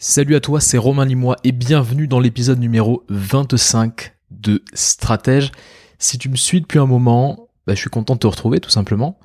Salut 0.00 0.36
à 0.36 0.40
toi, 0.40 0.60
c'est 0.60 0.78
Romain 0.78 1.04
Limois 1.04 1.34
et 1.42 1.50
bienvenue 1.50 2.06
dans 2.06 2.20
l'épisode 2.20 2.60
numéro 2.60 3.04
25 3.08 4.14
de 4.30 4.62
Stratège. 4.72 5.50
Si 5.98 6.18
tu 6.18 6.28
me 6.28 6.36
suis 6.36 6.60
depuis 6.60 6.78
un 6.78 6.86
moment, 6.86 7.48
bah, 7.66 7.74
je 7.74 7.80
suis 7.80 7.90
content 7.90 8.14
de 8.14 8.20
te 8.20 8.28
retrouver 8.28 8.60
tout 8.60 8.70
simplement. 8.70 9.18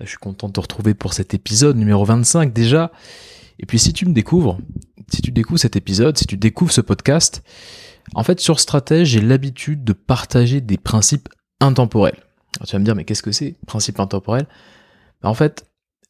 Je 0.00 0.06
suis 0.06 0.16
content 0.16 0.48
de 0.48 0.54
te 0.54 0.60
retrouver 0.60 0.94
pour 0.94 1.12
cet 1.12 1.34
épisode 1.34 1.76
numéro 1.76 2.02
25 2.06 2.50
déjà. 2.54 2.92
Et 3.58 3.66
puis 3.66 3.78
si 3.78 3.92
tu 3.92 4.06
me 4.06 4.14
découvres, 4.14 4.56
si 5.12 5.20
tu 5.20 5.32
découvres 5.32 5.60
cet 5.60 5.76
épisode, 5.76 6.16
si 6.16 6.24
tu 6.24 6.38
découvres 6.38 6.72
ce 6.72 6.80
podcast, 6.80 7.42
en 8.14 8.22
fait 8.22 8.40
sur 8.40 8.58
Stratège, 8.58 9.08
j'ai 9.08 9.20
l'habitude 9.20 9.84
de 9.84 9.92
partager 9.92 10.62
des 10.62 10.78
principes 10.78 11.28
intemporels. 11.60 12.16
Alors, 12.58 12.66
tu 12.66 12.72
vas 12.72 12.78
me 12.78 12.86
dire 12.86 12.94
mais 12.94 13.04
qu'est-ce 13.04 13.22
que 13.22 13.32
c'est, 13.32 13.56
principe 13.66 14.00
intemporel? 14.00 14.46
Bah, 15.20 15.28
En 15.28 15.34
fait, 15.34 15.66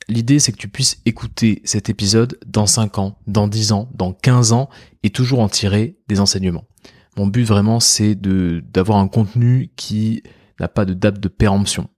L'idée, 0.08 0.38
c'est 0.38 0.52
que 0.52 0.56
tu 0.56 0.68
puisses 0.68 1.00
écouter 1.04 1.60
cet 1.64 1.90
épisode 1.90 2.38
dans 2.46 2.66
5 2.66 2.98
ans, 2.98 3.18
dans 3.26 3.48
10 3.48 3.72
ans, 3.72 3.90
dans 3.94 4.12
15 4.12 4.52
ans, 4.52 4.68
et 5.02 5.10
toujours 5.10 5.40
en 5.40 5.48
tirer 5.48 5.96
des 6.08 6.20
enseignements. 6.20 6.64
Mon 7.16 7.26
but 7.26 7.44
vraiment, 7.44 7.80
c'est 7.80 8.14
de, 8.14 8.62
d'avoir 8.72 8.98
un 8.98 9.08
contenu 9.08 9.70
qui 9.76 10.22
n'a 10.60 10.68
pas 10.68 10.84
de 10.84 10.94
date 10.94 11.18
de 11.18 11.28
péremption. 11.28 11.88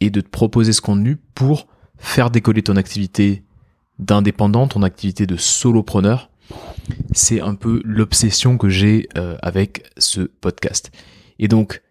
Et 0.00 0.10
de 0.10 0.20
te 0.20 0.28
proposer 0.28 0.72
ce 0.72 0.80
contenu 0.80 1.16
pour 1.16 1.66
faire 1.96 2.30
décoller 2.30 2.62
ton 2.62 2.76
activité 2.76 3.44
d'indépendant, 3.98 4.66
ton 4.66 4.82
activité 4.82 5.26
de 5.26 5.36
solopreneur. 5.36 6.30
C'est 7.12 7.40
un 7.40 7.54
peu 7.54 7.80
l'obsession 7.84 8.58
que 8.58 8.68
j'ai 8.68 9.08
euh, 9.16 9.36
avec 9.42 9.84
ce 9.98 10.22
podcast. 10.22 10.90
Et 11.38 11.48
donc, 11.48 11.82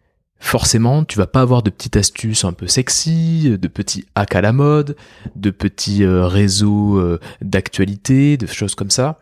forcément, 0.42 1.06
tu 1.06 1.18
vas 1.18 1.28
pas 1.28 1.42
avoir 1.42 1.62
de 1.62 1.70
petites 1.70 1.96
astuces 1.96 2.44
un 2.44 2.52
peu 2.52 2.68
sexy, 2.68 3.58
de 3.58 3.68
petits 3.68 4.06
hacks 4.16 4.36
à 4.36 4.42
la 4.42 4.52
mode, 4.52 4.98
de 5.36 5.52
petits 5.52 6.04
euh, 6.04 6.26
réseaux 6.26 6.98
euh, 6.98 7.20
d'actualité, 7.42 8.38
de 8.38 8.48
choses 8.48 8.76
comme 8.76 8.90
ça. 8.90 9.20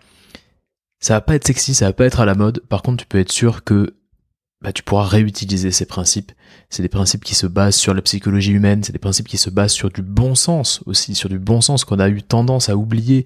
Ça 1.02 1.16
va 1.16 1.22
pas 1.22 1.36
être 1.36 1.46
sexy, 1.46 1.74
ça 1.74 1.86
va 1.86 1.94
pas 1.94 2.06
être 2.06 2.22
à 2.22 2.26
la 2.26 2.36
mode. 2.36 2.62
Par 2.70 2.82
contre, 2.82 3.04
tu 3.04 3.06
peux 3.06 3.20
être 3.20 3.32
sûr 3.32 3.66
que 3.66 3.96
bah, 4.62 4.72
tu 4.72 4.82
pourras 4.82 5.04
réutiliser 5.04 5.72
ces 5.72 5.86
principes. 5.86 6.32
C'est 6.70 6.84
des 6.84 6.90
principes 6.90 7.24
qui 7.24 7.36
se 7.36 7.48
basent 7.48 7.76
sur 7.76 7.94
la 7.94 8.02
psychologie 8.02 8.52
humaine, 8.52 8.84
c'est 8.84 8.94
des 8.94 9.00
principes 9.00 9.28
qui 9.28 9.38
se 9.38 9.50
basent 9.50 9.74
sur 9.74 9.90
du 9.90 10.02
bon 10.02 10.36
sens 10.36 10.82
aussi, 10.86 11.16
sur 11.16 11.30
du 11.30 11.38
bon 11.38 11.60
sens 11.60 11.84
qu'on 11.84 12.00
a 12.00 12.10
eu 12.10 12.24
tendance 12.24 12.70
à 12.70 12.78
oublier 12.78 13.26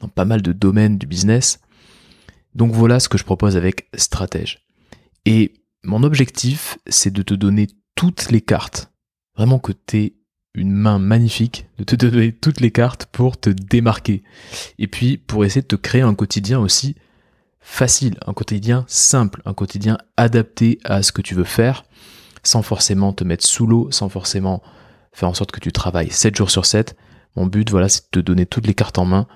dans 0.00 0.08
pas 0.08 0.24
mal 0.24 0.42
de 0.42 0.52
domaines 0.52 0.98
du 0.98 1.06
business. 1.06 1.60
Donc 2.56 2.72
voilà 2.72 2.98
ce 2.98 3.08
que 3.08 3.16
je 3.16 3.24
propose 3.24 3.56
avec 3.56 3.88
Stratège. 3.94 4.66
Et 5.24 5.52
mon 5.84 6.02
objectif, 6.02 6.78
c'est 6.86 7.12
de 7.12 7.22
te 7.22 7.34
donner 7.34 7.68
toutes 7.94 8.30
les 8.30 8.40
cartes. 8.40 8.92
Vraiment 9.36 9.58
que 9.58 9.72
tu 9.72 9.98
aies 9.98 10.14
une 10.54 10.72
main 10.72 10.98
magnifique, 10.98 11.66
de 11.78 11.84
te 11.84 11.94
donner 11.94 12.32
toutes 12.32 12.60
les 12.60 12.70
cartes 12.70 13.06
pour 13.06 13.38
te 13.38 13.50
démarquer. 13.50 14.22
Et 14.78 14.88
puis 14.88 15.16
pour 15.16 15.44
essayer 15.44 15.62
de 15.62 15.66
te 15.66 15.76
créer 15.76 16.02
un 16.02 16.14
quotidien 16.14 16.58
aussi 16.58 16.96
facile, 17.60 18.18
un 18.26 18.32
quotidien 18.32 18.84
simple, 18.88 19.42
un 19.44 19.54
quotidien 19.54 19.98
adapté 20.16 20.80
à 20.84 21.02
ce 21.02 21.12
que 21.12 21.22
tu 21.22 21.34
veux 21.34 21.44
faire, 21.44 21.84
sans 22.42 22.62
forcément 22.62 23.12
te 23.12 23.24
mettre 23.24 23.46
sous 23.46 23.66
l'eau, 23.66 23.90
sans 23.90 24.08
forcément 24.08 24.62
faire 25.12 25.28
en 25.28 25.34
sorte 25.34 25.52
que 25.52 25.60
tu 25.60 25.70
travailles 25.70 26.10
7 26.10 26.36
jours 26.36 26.50
sur 26.50 26.66
7. 26.66 26.96
Mon 27.36 27.46
but, 27.46 27.70
voilà, 27.70 27.88
c'est 27.88 28.04
de 28.04 28.20
te 28.20 28.20
donner 28.20 28.46
toutes 28.46 28.66
les 28.66 28.74
cartes 28.74 28.98
en 28.98 29.04
main 29.04 29.26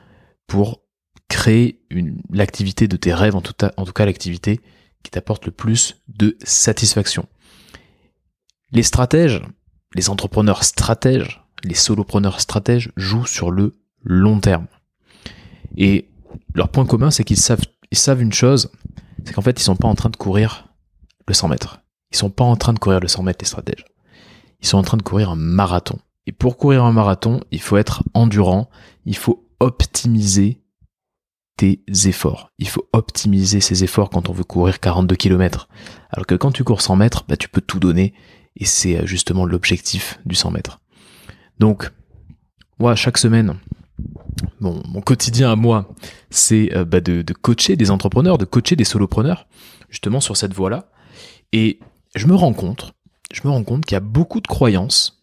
pour 0.46 0.82
créer 1.28 1.84
l'activité 2.30 2.88
de 2.88 2.96
tes 2.96 3.14
rêves, 3.14 3.36
en 3.36 3.42
tout 3.42 3.52
cas 3.52 4.04
l'activité 4.04 4.60
qui 5.02 5.10
t'apporte 5.10 5.46
le 5.46 5.52
plus 5.52 6.02
de 6.08 6.36
satisfaction. 6.42 7.26
Les 8.70 8.82
stratèges, 8.82 9.42
les 9.94 10.08
entrepreneurs 10.08 10.64
stratèges, 10.64 11.44
les 11.64 11.74
solopreneurs 11.74 12.40
stratèges 12.40 12.90
jouent 12.96 13.26
sur 13.26 13.50
le 13.50 13.74
long 14.02 14.40
terme. 14.40 14.66
Et 15.76 16.08
leur 16.54 16.68
point 16.68 16.86
commun, 16.86 17.10
c'est 17.10 17.24
qu'ils 17.24 17.38
savent, 17.38 18.22
une 18.22 18.32
chose, 18.32 18.70
c'est 19.24 19.32
qu'en 19.32 19.42
fait, 19.42 19.60
ils 19.60 19.64
sont 19.64 19.76
pas 19.76 19.88
en 19.88 19.94
train 19.94 20.10
de 20.10 20.16
courir 20.16 20.68
le 21.28 21.34
100 21.34 21.48
mètres. 21.48 21.80
Ils 22.10 22.16
sont 22.16 22.30
pas 22.30 22.44
en 22.44 22.56
train 22.56 22.72
de 22.72 22.78
courir 22.78 23.00
le 23.00 23.08
100 23.08 23.22
mètres, 23.22 23.38
les 23.42 23.48
stratèges. 23.48 23.84
Ils 24.60 24.66
sont 24.66 24.78
en 24.78 24.82
train 24.82 24.96
de 24.96 25.02
courir 25.02 25.30
un 25.30 25.36
marathon. 25.36 25.98
Et 26.26 26.32
pour 26.32 26.56
courir 26.56 26.84
un 26.84 26.92
marathon, 26.92 27.40
il 27.50 27.60
faut 27.60 27.76
être 27.76 28.02
endurant, 28.14 28.70
il 29.04 29.16
faut 29.16 29.48
optimiser 29.60 30.61
tes 31.56 31.82
efforts. 32.06 32.50
Il 32.58 32.68
faut 32.68 32.88
optimiser 32.92 33.60
ses 33.60 33.84
efforts 33.84 34.10
quand 34.10 34.28
on 34.28 34.32
veut 34.32 34.44
courir 34.44 34.80
42 34.80 35.16
km. 35.16 35.68
Alors 36.10 36.26
que 36.26 36.34
quand 36.34 36.52
tu 36.52 36.64
cours 36.64 36.80
100 36.80 36.96
mètres, 36.96 37.24
bah, 37.28 37.36
tu 37.36 37.48
peux 37.48 37.60
tout 37.60 37.78
donner 37.78 38.14
et 38.56 38.64
c'est 38.64 38.98
euh, 38.98 39.06
justement 39.06 39.44
l'objectif 39.44 40.18
du 40.24 40.34
100 40.34 40.50
mètres. 40.50 40.80
Donc, 41.58 41.90
moi, 42.78 42.94
chaque 42.96 43.18
semaine, 43.18 43.54
mon, 44.60 45.00
quotidien 45.00 45.52
à 45.52 45.56
moi, 45.56 45.88
c'est 46.30 46.74
euh, 46.74 46.84
bah, 46.84 47.00
de, 47.00 47.22
de, 47.22 47.32
coacher 47.32 47.76
des 47.76 47.90
entrepreneurs, 47.90 48.38
de 48.38 48.44
coacher 48.44 48.76
des 48.76 48.84
solopreneurs, 48.84 49.46
justement 49.88 50.20
sur 50.20 50.36
cette 50.36 50.54
voie-là. 50.54 50.90
Et 51.52 51.78
je 52.14 52.26
me 52.26 52.34
rends 52.34 52.54
compte, 52.54 52.92
je 53.32 53.42
me 53.44 53.50
rends 53.50 53.64
compte 53.64 53.84
qu'il 53.84 53.94
y 53.94 53.96
a 53.96 54.00
beaucoup 54.00 54.40
de 54.40 54.46
croyances 54.46 55.22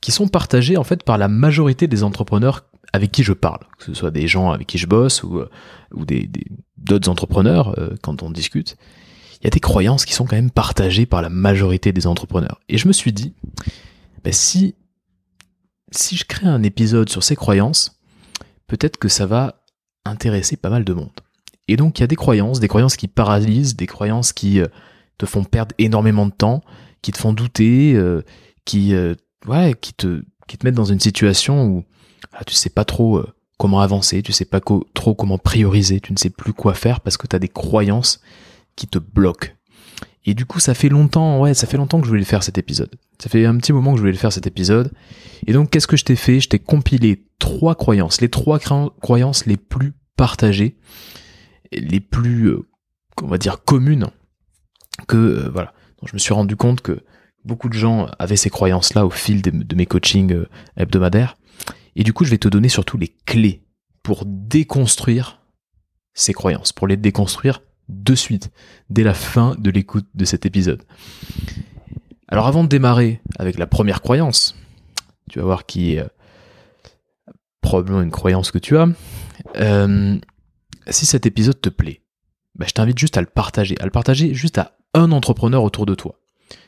qui 0.00 0.12
sont 0.12 0.28
partagées 0.28 0.76
en 0.76 0.84
fait 0.84 1.02
par 1.02 1.18
la 1.18 1.28
majorité 1.28 1.88
des 1.88 2.04
entrepreneurs 2.04 2.64
avec 2.92 3.12
qui 3.12 3.22
je 3.22 3.32
parle, 3.32 3.60
que 3.78 3.84
ce 3.86 3.94
soit 3.94 4.10
des 4.10 4.26
gens 4.26 4.50
avec 4.50 4.66
qui 4.66 4.78
je 4.78 4.86
bosse 4.86 5.22
ou, 5.22 5.38
euh, 5.38 5.48
des, 5.92 6.28
d'autres 6.76 7.08
entrepreneurs 7.08 7.78
euh, 7.78 7.94
quand 8.02 8.22
on 8.22 8.30
discute, 8.30 8.76
il 9.40 9.44
y 9.44 9.46
a 9.46 9.50
des 9.50 9.60
croyances 9.60 10.04
qui 10.04 10.14
sont 10.14 10.24
quand 10.24 10.36
même 10.36 10.50
partagées 10.50 11.06
par 11.06 11.22
la 11.22 11.28
majorité 11.28 11.92
des 11.92 12.06
entrepreneurs. 12.06 12.60
Et 12.68 12.78
je 12.78 12.88
me 12.88 12.92
suis 12.92 13.12
dit, 13.12 13.34
ben 14.24 14.32
si, 14.32 14.74
si 15.90 16.16
je 16.16 16.24
crée 16.24 16.46
un 16.46 16.62
épisode 16.62 17.08
sur 17.08 17.22
ces 17.22 17.36
croyances, 17.36 18.00
peut-être 18.66 18.96
que 18.96 19.08
ça 19.08 19.26
va 19.26 19.62
intéresser 20.04 20.56
pas 20.56 20.70
mal 20.70 20.84
de 20.84 20.92
monde. 20.92 21.10
Et 21.68 21.76
donc 21.76 21.98
il 21.98 22.02
y 22.02 22.04
a 22.04 22.08
des 22.08 22.16
croyances, 22.16 22.60
des 22.60 22.68
croyances 22.68 22.96
qui 22.96 23.08
paralysent, 23.08 23.76
des 23.76 23.86
croyances 23.86 24.32
qui 24.32 24.60
euh, 24.60 24.66
te 25.18 25.26
font 25.26 25.44
perdre 25.44 25.74
énormément 25.78 26.26
de 26.26 26.32
temps, 26.32 26.62
qui 27.02 27.12
te 27.12 27.18
font 27.18 27.32
douter, 27.32 27.96
qui, 28.64 28.94
ouais, 29.46 29.74
qui 29.80 29.94
te, 29.94 30.22
qui 30.48 30.58
te 30.58 30.66
mettent 30.66 30.74
dans 30.74 30.84
une 30.84 31.00
situation 31.00 31.64
où 31.66 31.84
ah, 32.32 32.44
tu 32.44 32.54
sais 32.54 32.70
pas 32.70 32.84
trop 32.84 33.18
euh, 33.18 33.32
comment 33.58 33.80
avancer, 33.80 34.22
tu 34.22 34.32
sais 34.32 34.44
pas 34.44 34.60
trop 34.60 35.14
comment 35.14 35.38
prioriser, 35.38 36.00
tu 36.00 36.12
ne 36.12 36.18
sais 36.18 36.30
plus 36.30 36.52
quoi 36.52 36.74
faire 36.74 37.00
parce 37.00 37.16
que 37.16 37.26
tu 37.26 37.36
as 37.36 37.38
des 37.38 37.48
croyances 37.48 38.20
qui 38.76 38.86
te 38.86 38.98
bloquent. 38.98 39.48
Et 40.26 40.34
du 40.34 40.44
coup, 40.44 40.58
ça 40.58 40.74
fait 40.74 40.88
longtemps, 40.88 41.40
ouais, 41.40 41.54
ça 41.54 41.66
fait 41.66 41.76
longtemps 41.76 42.00
que 42.00 42.04
je 42.04 42.10
voulais 42.10 42.24
faire 42.24 42.42
cet 42.42 42.58
épisode. 42.58 42.90
Ça 43.18 43.30
fait 43.30 43.46
un 43.46 43.56
petit 43.56 43.72
moment 43.72 43.92
que 43.92 43.98
je 43.98 44.02
voulais 44.02 44.16
faire 44.16 44.32
cet 44.32 44.46
épisode. 44.46 44.92
Et 45.46 45.52
donc, 45.52 45.70
qu'est-ce 45.70 45.86
que 45.86 45.96
je 45.96 46.04
t'ai 46.04 46.16
fait? 46.16 46.40
Je 46.40 46.48
t'ai 46.48 46.58
compilé 46.58 47.24
trois 47.38 47.76
croyances, 47.76 48.20
les 48.20 48.28
trois 48.28 48.58
croyances 48.58 49.46
les 49.46 49.56
plus 49.56 49.92
partagées, 50.16 50.76
les 51.70 52.00
plus, 52.00 52.48
euh, 52.48 52.66
va 53.22 53.38
dire, 53.38 53.62
communes, 53.64 54.08
que, 55.06 55.16
euh, 55.16 55.50
voilà. 55.50 55.72
Je 56.04 56.12
me 56.12 56.18
suis 56.18 56.34
rendu 56.34 56.56
compte 56.56 56.80
que 56.82 57.00
beaucoup 57.44 57.68
de 57.68 57.74
gens 57.74 58.06
avaient 58.18 58.36
ces 58.36 58.50
croyances-là 58.50 59.06
au 59.06 59.10
fil 59.10 59.42
de 59.42 59.74
mes 59.74 59.86
coachings 59.86 60.44
hebdomadaires. 60.76 61.36
Et 61.96 62.04
du 62.04 62.12
coup, 62.12 62.24
je 62.24 62.30
vais 62.30 62.38
te 62.38 62.48
donner 62.48 62.68
surtout 62.68 62.98
les 62.98 63.08
clés 63.08 63.64
pour 64.02 64.24
déconstruire 64.26 65.40
ces 66.14 66.32
croyances, 66.32 66.72
pour 66.72 66.86
les 66.86 66.96
déconstruire 66.96 67.62
de 67.88 68.14
suite, 68.14 68.50
dès 68.90 69.02
la 69.02 69.14
fin 69.14 69.54
de 69.58 69.70
l'écoute 69.70 70.06
de 70.14 70.24
cet 70.24 70.46
épisode. 70.46 70.82
Alors 72.28 72.46
avant 72.46 72.64
de 72.64 72.68
démarrer 72.68 73.20
avec 73.38 73.58
la 73.58 73.66
première 73.66 74.02
croyance, 74.02 74.56
tu 75.30 75.38
vas 75.38 75.44
voir 75.44 75.66
qui 75.66 75.94
est 75.94 76.00
euh, 76.00 76.08
probablement 77.60 78.02
une 78.02 78.10
croyance 78.10 78.50
que 78.50 78.58
tu 78.58 78.76
as, 78.76 78.88
euh, 79.56 80.18
si 80.88 81.06
cet 81.06 81.26
épisode 81.26 81.60
te 81.60 81.68
plaît, 81.68 82.02
bah, 82.56 82.66
je 82.68 82.72
t'invite 82.72 82.98
juste 82.98 83.16
à 83.16 83.20
le 83.20 83.26
partager, 83.26 83.76
à 83.80 83.84
le 83.84 83.90
partager 83.90 84.34
juste 84.34 84.58
à 84.58 84.76
un 84.94 85.12
entrepreneur 85.12 85.62
autour 85.62 85.86
de 85.86 85.94
toi. 85.94 86.20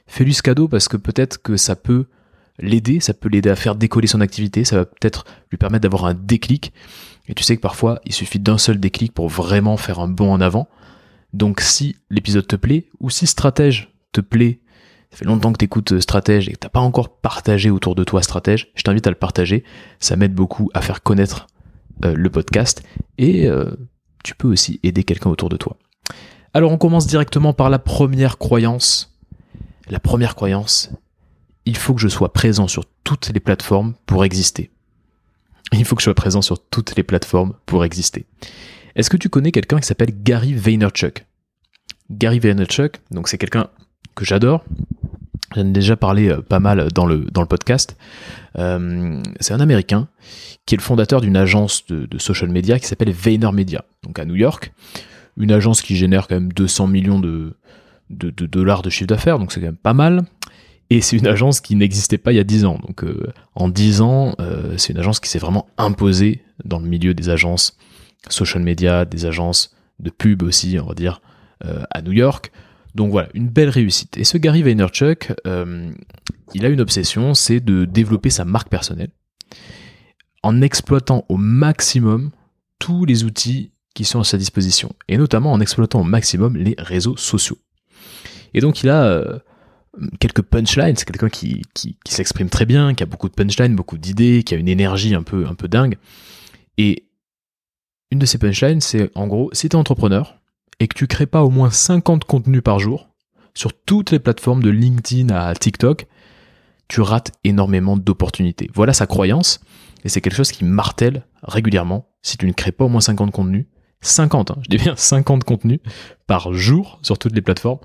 Fais-lui 0.07 0.35
ce 0.35 0.43
cadeau 0.43 0.69
parce 0.69 0.89
que 0.89 0.97
peut-être 0.97 1.43
que 1.43 1.57
ça 1.57 1.77
peut 1.77 2.07
l'aider, 2.59 3.01
ça 3.01 3.15
peut 3.15 3.29
l'aider 3.29 3.51
à 3.51 3.57
faire 3.57 3.75
décoller 3.75 4.07
son 4.07 4.21
activité, 4.21 4.65
ça 4.65 4.77
va 4.77 4.85
peut-être 4.85 5.25
lui 5.51 5.59
permettre 5.59 5.83
d'avoir 5.83 6.05
un 6.07 6.15
déclic. 6.15 6.73
Et 7.29 7.35
tu 7.35 7.43
sais 7.43 7.57
que 7.57 7.61
parfois, 7.61 8.01
il 8.05 8.13
suffit 8.13 8.39
d'un 8.39 8.59
seul 8.59 8.81
déclic 8.81 9.13
pour 9.13 9.29
vraiment 9.29 9.77
faire 9.77 10.01
un 10.01 10.09
bond 10.09 10.33
en 10.33 10.41
avant. 10.41 10.69
Donc 11.33 11.61
si 11.61 11.97
l'épisode 12.11 12.47
te 12.47 12.57
plaît, 12.57 12.89
ou 13.01 13.11
si 13.11 13.27
Stratège 13.27 13.93
te 14.13 14.21
plaît, 14.21 14.61
ça 15.11 15.19
fait 15.19 15.25
longtemps 15.25 15.53
que 15.53 15.59
tu 15.59 15.65
écoutes 15.65 15.93
euh, 15.93 16.01
Stratège 16.01 16.49
et 16.49 16.53
que 16.53 16.59
t'as 16.59 16.69
pas 16.69 16.81
encore 16.81 17.21
partagé 17.21 17.71
autour 17.71 17.95
de 17.95 18.05
toi 18.05 18.23
Stratège, 18.23 18.71
je 18.75 18.83
t'invite 18.83 19.07
à 19.07 19.11
le 19.11 19.17
partager. 19.17 19.65
Ça 20.01 20.17
m'aide 20.17 20.35
beaucoup 20.35 20.71
à 20.75 20.83
faire 20.83 21.03
connaître 21.03 21.47
euh, 22.05 22.15
le 22.15 22.31
podcast 22.31 22.83
et 23.17 23.47
euh, 23.47 23.71
tu 24.23 24.35
peux 24.35 24.49
aussi 24.49 24.81
aider 24.83 25.05
quelqu'un 25.05 25.31
autour 25.31 25.49
de 25.49 25.57
toi. 25.57 25.77
Alors 26.55 26.73
on 26.73 26.79
commence 26.79 27.07
directement 27.07 27.53
par 27.53 27.71
la 27.71 27.79
première 27.79 28.39
croyance. 28.39 29.17
La 29.89 30.01
première 30.01 30.35
croyance, 30.35 30.91
il 31.69 31.77
faut 31.77 31.93
que 31.93 32.01
je 32.01 32.09
sois 32.09 32.33
présent 32.33 32.67
sur 32.67 32.85
toutes 33.05 33.29
les 33.29 33.41
plateformes 33.41 33.93
pour 34.07 34.25
exister. 34.25 34.71
Il 35.73 35.85
faut 35.85 35.97
que 35.97 36.01
je 36.01 36.05
sois 36.05 36.15
présent 36.15 36.41
sur 36.41 36.59
toutes 36.59 36.97
les 36.97 37.03
plateformes 37.03 37.53
pour 37.67 37.85
exister. 37.85 38.25
Est-ce 38.97 39.11
que 39.11 39.19
tu 39.19 39.29
connais 39.29 39.53
quelqu'un 39.53 39.79
qui 39.79 39.87
s'appelle 39.87 40.15
Gary 40.23 40.55
Vaynerchuk? 40.55 41.27
Gary 42.11 42.39
Vaynerchuk, 42.39 43.01
donc 43.11 43.29
c'est 43.29 43.37
quelqu'un 43.37 43.69
que 44.15 44.25
j'adore. 44.25 44.65
J'en 45.55 45.67
ai 45.67 45.71
déjà 45.71 45.95
parlé 45.95 46.35
pas 46.49 46.59
mal 46.59 46.89
dans 46.95 47.05
le, 47.05 47.27
podcast. 47.45 47.99
c'est 48.55 49.53
un 49.53 49.61
Américain 49.61 50.09
qui 50.65 50.75
est 50.75 50.79
le 50.79 50.83
fondateur 50.83 51.21
d'une 51.21 51.37
agence 51.37 51.85
de, 51.87 52.19
social 52.19 52.49
media 52.49 52.79
qui 52.79 52.87
s'appelle 52.87 53.11
VaynerMedia, 53.11 53.85
donc 54.05 54.19
à 54.19 54.25
New 54.25 54.37
York. 54.37 54.73
Une 55.37 55.53
agence 55.53 55.83
qui 55.83 55.97
génère 55.97 56.29
quand 56.29 56.37
même 56.37 56.51
200 56.51 56.87
millions 56.87 57.21
de 57.21 57.55
dollars 58.09 58.81
de 58.81 58.89
chiffre 58.89 59.09
d'affaires, 59.09 59.39
donc 59.39 59.53
c'est 59.53 59.61
quand 59.61 59.67
même 59.67 59.77
pas 59.77 59.93
mal. 59.93 60.25
Et 60.91 61.01
c'est 61.01 61.17
une 61.17 61.27
agence 61.27 61.61
qui 61.61 61.77
n'existait 61.77 62.19
pas 62.19 62.33
il 62.33 62.37
y 62.37 62.41
a 62.41 62.45
10 62.45 62.65
ans. 62.65 62.79
Donc 62.87 63.05
euh, 63.05 63.27
en 63.55 63.69
10 63.69 64.01
ans, 64.01 64.35
euh, 64.41 64.75
c'est 64.79 64.93
une 64.93 64.99
agence 64.99 65.21
qui 65.21 65.29
s'est 65.29 65.39
vraiment 65.39 65.67
imposée 65.77 66.43
dans 66.65 66.79
le 66.79 66.89
milieu 66.89 67.15
des 67.15 67.29
agences 67.29 67.77
social 68.29 68.63
media, 68.63 69.05
des 69.05 69.27
agences 69.27 69.75
de 70.01 70.11
pub 70.11 70.43
aussi, 70.43 70.79
on 70.83 70.87
va 70.87 70.95
dire, 70.95 71.21
euh, 71.65 71.83
à 71.91 72.01
New 72.03 72.13
York. 72.13 72.53
Donc 72.95 73.11
voilà, 73.11 73.29
une 73.35 73.49
belle 73.49 73.69
réussite. 73.69 74.17
Et 74.17 74.25
ce 74.25 74.39
Gary 74.39 74.63
Vaynerchuk, 74.63 75.33
il 76.55 76.65
a 76.65 76.69
une 76.69 76.81
obsession, 76.81 77.35
c'est 77.35 77.61
de 77.61 77.85
développer 77.85 78.31
sa 78.31 78.45
marque 78.45 78.69
personnelle 78.69 79.11
en 80.43 80.63
exploitant 80.63 81.25
au 81.29 81.37
maximum 81.37 82.31
tous 82.79 83.05
les 83.05 83.25
outils 83.25 83.73
qui 83.95 84.05
sont 84.05 84.21
à 84.21 84.25
sa 84.25 84.39
disposition, 84.39 84.95
et 85.09 85.19
notamment 85.19 85.53
en 85.53 85.61
exploitant 85.61 86.01
au 86.01 86.05
maximum 86.05 86.57
les 86.57 86.75
réseaux 86.79 87.17
sociaux. 87.17 87.59
Et 88.55 88.61
donc 88.61 88.83
il 88.83 88.89
a 88.89 89.43
quelques 90.21 90.43
punchlines. 90.43 90.97
C'est 90.97 91.05
quelqu'un 91.05 91.29
qui, 91.29 91.63
qui, 91.75 91.97
s'exprime 92.07 92.49
très 92.49 92.67
bien, 92.67 92.95
qui 92.95 93.03
a 93.03 93.07
beaucoup 93.07 93.29
de 93.29 93.35
punchlines, 93.35 93.75
beaucoup 93.75 93.99
d'idées, 93.99 94.43
qui 94.43 94.55
a 94.55 94.59
une 94.59 94.69
énergie 94.69 95.15
un 95.15 95.23
peu, 95.23 95.47
un 95.47 95.55
peu 95.55 95.69
dingue. 95.69 95.99
Et 96.77 97.09
une 98.11 98.19
de 98.19 98.27
ces 98.27 98.39
punchlines, 98.39 98.81
c'est 98.81 99.11
en 99.15 99.27
gros, 99.27 99.51
si 99.53 99.69
tu 99.69 99.77
es 99.77 99.79
entrepreneur 99.79 100.39
et 100.81 100.89
que 100.89 100.95
tu 100.97 101.07
crées 101.07 101.27
pas 101.27 101.43
au 101.43 101.51
moins 101.51 101.71
50 101.71 102.25
contenus 102.25 102.63
par 102.63 102.79
jour 102.79 103.09
sur 103.55 103.73
toutes 103.73 104.11
les 104.11 104.19
plateformes 104.19 104.63
de 104.63 104.71
LinkedIn 104.71 105.35
à 105.35 105.55
TikTok, 105.55 106.07
tu 106.87 107.01
rates 107.01 107.33
énormément 107.45 107.97
d'opportunités. 107.97 108.71
Voilà 108.75 108.93
sa 108.93 109.07
croyance, 109.07 109.61
et 110.05 110.09
c'est 110.09 110.21
quelque 110.21 110.37
chose 110.37 110.53
qui 110.53 110.65
martèle 110.65 111.27
régulièrement. 111.43 112.09
Si 112.23 112.37
tu 112.37 112.47
ne 112.47 112.53
crées 112.53 112.73
pas 112.73 112.85
au 112.85 112.89
moins 112.89 113.01
50 113.01 113.31
contenus, 113.31 113.67
50, 114.01 114.51
hein, 114.51 114.57
je 114.63 114.69
dis 114.69 114.83
bien 114.83 114.95
50 114.97 115.45
contenus 115.45 115.81
par 116.27 116.55
jour 116.55 116.99
sur 117.03 117.19
toutes 117.19 117.35
les 117.35 117.43
plateformes, 117.43 117.81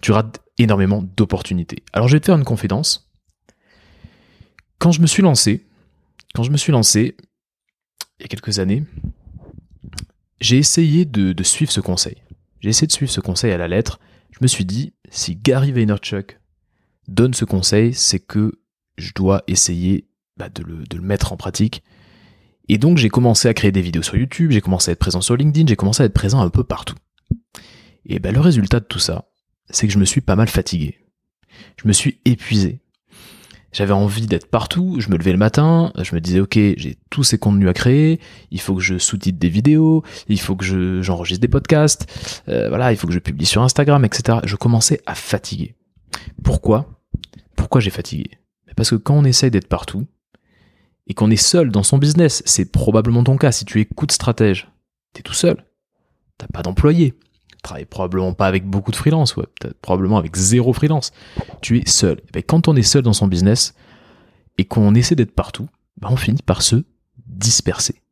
tu 0.00 0.12
rates 0.12 0.40
énormément 0.62 1.02
d'opportunités. 1.16 1.82
Alors 1.92 2.08
je 2.08 2.16
vais 2.16 2.20
te 2.20 2.26
faire 2.26 2.36
une 2.36 2.44
confidence. 2.44 3.10
Quand 4.78 4.92
je 4.92 5.00
me 5.00 5.06
suis 5.06 5.22
lancé, 5.22 5.66
quand 6.34 6.42
je 6.42 6.50
me 6.50 6.56
suis 6.56 6.72
lancé, 6.72 7.16
il 8.18 8.22
y 8.22 8.24
a 8.24 8.28
quelques 8.28 8.58
années, 8.58 8.84
j'ai 10.40 10.58
essayé 10.58 11.04
de, 11.04 11.40
suivre 11.42 11.70
ce 11.70 11.80
conseil. 11.80 12.16
J'ai 12.60 12.70
essayé 12.70 12.86
de 12.86 12.92
suivre 12.92 13.12
ce 13.12 13.20
conseil 13.20 13.52
à 13.52 13.56
la 13.56 13.68
lettre. 13.68 14.00
Je 14.30 14.38
me 14.40 14.46
suis 14.46 14.64
dit, 14.64 14.92
si 15.10 15.36
Gary 15.36 15.72
Vaynerchuk 15.72 16.40
donne 17.06 17.34
ce 17.34 17.44
conseil, 17.44 17.94
c'est 17.94 18.20
que 18.20 18.60
je 18.96 19.12
dois 19.14 19.42
essayer 19.46 20.08
bah, 20.36 20.48
de, 20.48 20.62
le, 20.64 21.00
mettre 21.00 21.32
en 21.32 21.36
pratique. 21.36 21.82
Et 22.68 22.78
donc 22.78 22.96
j'ai 22.98 23.08
commencé 23.08 23.48
à 23.48 23.54
créer 23.54 23.72
des 23.72 23.82
vidéos 23.82 24.02
sur 24.02 24.16
YouTube, 24.16 24.50
j'ai 24.50 24.60
commencé 24.60 24.90
à 24.90 24.92
être 24.92 24.98
présent 24.98 25.20
sur 25.20 25.36
LinkedIn, 25.36 25.66
j'ai 25.66 25.76
commencé 25.76 26.02
à 26.02 26.06
être 26.06 26.14
présent 26.14 26.40
un 26.40 26.50
peu 26.50 26.64
partout. 26.64 26.96
Et 28.06 28.18
bah, 28.18 28.32
le 28.32 28.40
résultat 28.40 28.80
de 28.80 28.84
tout 28.84 28.98
ça, 28.98 29.31
c'est 29.70 29.86
que 29.86 29.92
je 29.92 29.98
me 29.98 30.04
suis 30.04 30.20
pas 30.20 30.36
mal 30.36 30.48
fatigué. 30.48 30.98
Je 31.80 31.88
me 31.88 31.92
suis 31.92 32.18
épuisé. 32.24 32.80
J'avais 33.72 33.94
envie 33.94 34.26
d'être 34.26 34.50
partout, 34.50 34.96
je 35.00 35.08
me 35.08 35.16
levais 35.16 35.32
le 35.32 35.38
matin, 35.38 35.92
je 36.02 36.14
me 36.14 36.20
disais 36.20 36.40
ok, 36.40 36.52
j'ai 36.54 36.98
tous 37.08 37.24
ces 37.24 37.38
contenus 37.38 37.68
à 37.68 37.72
créer, 37.72 38.20
il 38.50 38.60
faut 38.60 38.74
que 38.74 38.82
je 38.82 38.98
sous-titre 38.98 39.38
des 39.38 39.48
vidéos, 39.48 40.02
il 40.28 40.38
faut 40.38 40.56
que 40.56 41.00
j'enregistre 41.00 41.40
des 41.40 41.48
podcasts, 41.48 42.06
euh, 42.48 42.68
voilà, 42.68 42.92
il 42.92 42.98
faut 42.98 43.06
que 43.06 43.14
je 43.14 43.18
publie 43.18 43.46
sur 43.46 43.62
Instagram, 43.62 44.04
etc. 44.04 44.40
Je 44.44 44.56
commençais 44.56 45.00
à 45.06 45.14
fatiguer. 45.14 45.74
Pourquoi? 46.44 47.00
Pourquoi 47.56 47.80
j'ai 47.80 47.90
fatigué? 47.90 48.32
Parce 48.76 48.90
que 48.90 48.96
quand 48.96 49.14
on 49.14 49.24
essaye 49.24 49.50
d'être 49.50 49.68
partout, 49.68 50.06
et 51.06 51.14
qu'on 51.14 51.30
est 51.30 51.36
seul 51.36 51.70
dans 51.70 51.82
son 51.82 51.98
business, 51.98 52.42
c'est 52.46 52.70
probablement 52.70 53.24
ton 53.24 53.36
cas, 53.36 53.52
si 53.52 53.64
tu 53.64 53.80
écoutes 53.80 54.12
stratège, 54.12 54.68
t'es 55.14 55.22
tout 55.22 55.32
seul, 55.32 55.64
t'as 56.38 56.46
pas 56.46 56.62
d'employé, 56.62 57.14
travailles 57.62 57.86
probablement 57.86 58.34
pas 58.34 58.46
avec 58.46 58.66
beaucoup 58.66 58.90
de 58.90 58.96
freelance, 58.96 59.36
ouais, 59.36 59.46
probablement 59.80 60.18
avec 60.18 60.36
zéro 60.36 60.72
freelance. 60.72 61.12
Tu 61.60 61.78
es 61.78 61.88
seul. 61.88 62.18
Et 62.28 62.32
ben, 62.32 62.42
quand 62.42 62.68
on 62.68 62.76
est 62.76 62.82
seul 62.82 63.02
dans 63.02 63.12
son 63.12 63.28
business 63.28 63.74
et 64.58 64.64
qu'on 64.64 64.94
essaie 64.94 65.14
d'être 65.14 65.34
partout, 65.34 65.68
ben, 65.96 66.08
on 66.10 66.16
finit 66.16 66.42
par 66.42 66.62
se 66.62 66.84
disperser. 67.26 68.02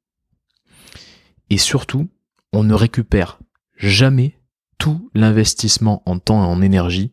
Et 1.50 1.58
surtout, 1.58 2.08
on 2.52 2.64
ne 2.64 2.75
récupère 2.75 3.41
jamais 3.76 4.38
tout 4.79 5.11
l'investissement 5.14 6.02
en 6.06 6.19
temps 6.19 6.43
et 6.43 6.47
en 6.47 6.62
énergie 6.62 7.12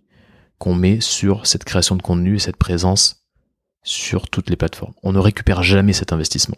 qu'on 0.59 0.75
met 0.75 1.01
sur 1.01 1.45
cette 1.45 1.63
création 1.63 1.95
de 1.95 2.01
contenu 2.01 2.35
et 2.35 2.39
cette 2.39 2.57
présence 2.57 3.27
sur 3.83 4.29
toutes 4.29 4.49
les 4.49 4.55
plateformes. 4.55 4.93
On 5.03 5.11
ne 5.11 5.19
récupère 5.19 5.63
jamais 5.63 5.93
cet 5.93 6.13
investissement. 6.13 6.57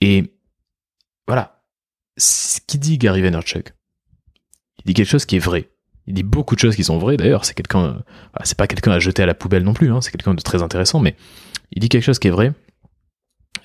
Et 0.00 0.36
voilà. 1.26 1.62
Ce 2.16 2.60
qui 2.66 2.78
dit 2.78 2.98
Gary 2.98 3.22
Vaynerchuk, 3.22 3.72
il 4.80 4.86
dit 4.86 4.94
quelque 4.94 5.08
chose 5.08 5.24
qui 5.24 5.36
est 5.36 5.40
vrai. 5.40 5.70
Il 6.06 6.14
dit 6.14 6.22
beaucoup 6.22 6.54
de 6.54 6.60
choses 6.60 6.76
qui 6.76 6.84
sont 6.84 6.98
vraies 6.98 7.16
d'ailleurs. 7.16 7.44
C'est 7.44 7.54
quelqu'un, 7.54 8.02
c'est 8.42 8.56
pas 8.56 8.66
quelqu'un 8.66 8.92
à 8.92 8.98
jeter 8.98 9.22
à 9.22 9.26
la 9.26 9.34
poubelle 9.34 9.62
non 9.62 9.74
plus. 9.74 9.92
Hein. 9.92 10.00
c'est 10.00 10.10
quelqu'un 10.10 10.34
de 10.34 10.40
très 10.40 10.62
intéressant, 10.62 11.00
mais 11.00 11.14
il 11.72 11.80
dit 11.80 11.88
quelque 11.88 12.04
chose 12.04 12.18
qui 12.18 12.28
est 12.28 12.32
vrai. 12.32 12.52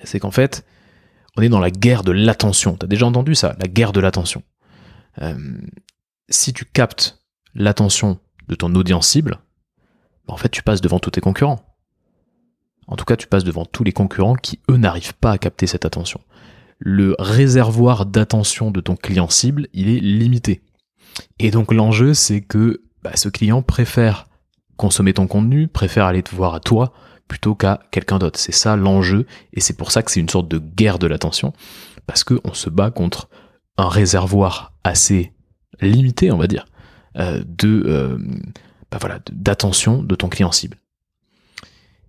C'est 0.04 0.20
qu'en 0.20 0.30
fait, 0.30 0.64
on 1.36 1.42
est 1.42 1.48
dans 1.48 1.60
la 1.60 1.70
guerre 1.70 2.04
de 2.04 2.12
l'attention. 2.12 2.76
T'as 2.76 2.86
déjà 2.86 3.06
entendu 3.06 3.34
ça, 3.34 3.56
la 3.58 3.66
guerre 3.66 3.92
de 3.92 4.00
l'attention. 4.00 4.42
Euh, 5.22 5.34
si 6.28 6.52
tu 6.52 6.64
captes 6.64 7.22
l'attention 7.54 8.18
de 8.48 8.54
ton 8.54 8.74
audience 8.74 9.08
cible, 9.08 9.38
bah, 10.26 10.34
en 10.34 10.36
fait, 10.36 10.50
tu 10.50 10.62
passes 10.62 10.80
devant 10.80 10.98
tous 10.98 11.10
tes 11.10 11.20
concurrents. 11.20 11.60
En 12.86 12.96
tout 12.96 13.04
cas, 13.04 13.16
tu 13.16 13.26
passes 13.26 13.44
devant 13.44 13.64
tous 13.64 13.84
les 13.84 13.92
concurrents 13.92 14.36
qui, 14.36 14.60
eux, 14.70 14.76
n'arrivent 14.76 15.14
pas 15.14 15.32
à 15.32 15.38
capter 15.38 15.66
cette 15.66 15.84
attention. 15.84 16.20
Le 16.78 17.16
réservoir 17.18 18.06
d'attention 18.06 18.70
de 18.70 18.80
ton 18.80 18.96
client 18.96 19.28
cible, 19.28 19.68
il 19.72 19.88
est 19.88 20.00
limité. 20.00 20.62
Et 21.38 21.50
donc 21.50 21.72
l'enjeu, 21.72 22.14
c'est 22.14 22.40
que 22.40 22.82
bah, 23.02 23.12
ce 23.14 23.28
client 23.28 23.62
préfère 23.62 24.26
consommer 24.76 25.14
ton 25.14 25.26
contenu, 25.26 25.68
préfère 25.68 26.06
aller 26.06 26.22
te 26.22 26.34
voir 26.34 26.54
à 26.54 26.60
toi 26.60 26.92
plutôt 27.28 27.54
qu'à 27.54 27.80
quelqu'un 27.90 28.18
d'autre. 28.18 28.38
C'est 28.38 28.52
ça 28.52 28.76
l'enjeu, 28.76 29.26
et 29.52 29.60
c'est 29.60 29.76
pour 29.76 29.90
ça 29.90 30.02
que 30.02 30.10
c'est 30.10 30.20
une 30.20 30.28
sorte 30.28 30.48
de 30.48 30.58
guerre 30.58 30.98
de 30.98 31.06
l'attention, 31.06 31.52
parce 32.06 32.24
qu'on 32.24 32.54
se 32.54 32.70
bat 32.70 32.90
contre 32.90 33.28
un 33.78 33.88
réservoir 33.88 34.74
assez 34.84 35.32
limité, 35.80 36.30
on 36.30 36.38
va 36.38 36.46
dire, 36.46 36.66
euh, 37.16 37.42
de 37.46 37.82
euh, 37.86 38.18
bah 38.90 38.98
voilà, 39.00 39.20
d'attention 39.32 40.02
de 40.02 40.14
ton 40.14 40.28
client 40.28 40.52
cible. 40.52 40.78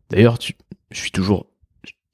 D'ailleurs, 0.10 0.38
je 0.92 1.00
suis 1.00 1.12
toujours 1.12 1.48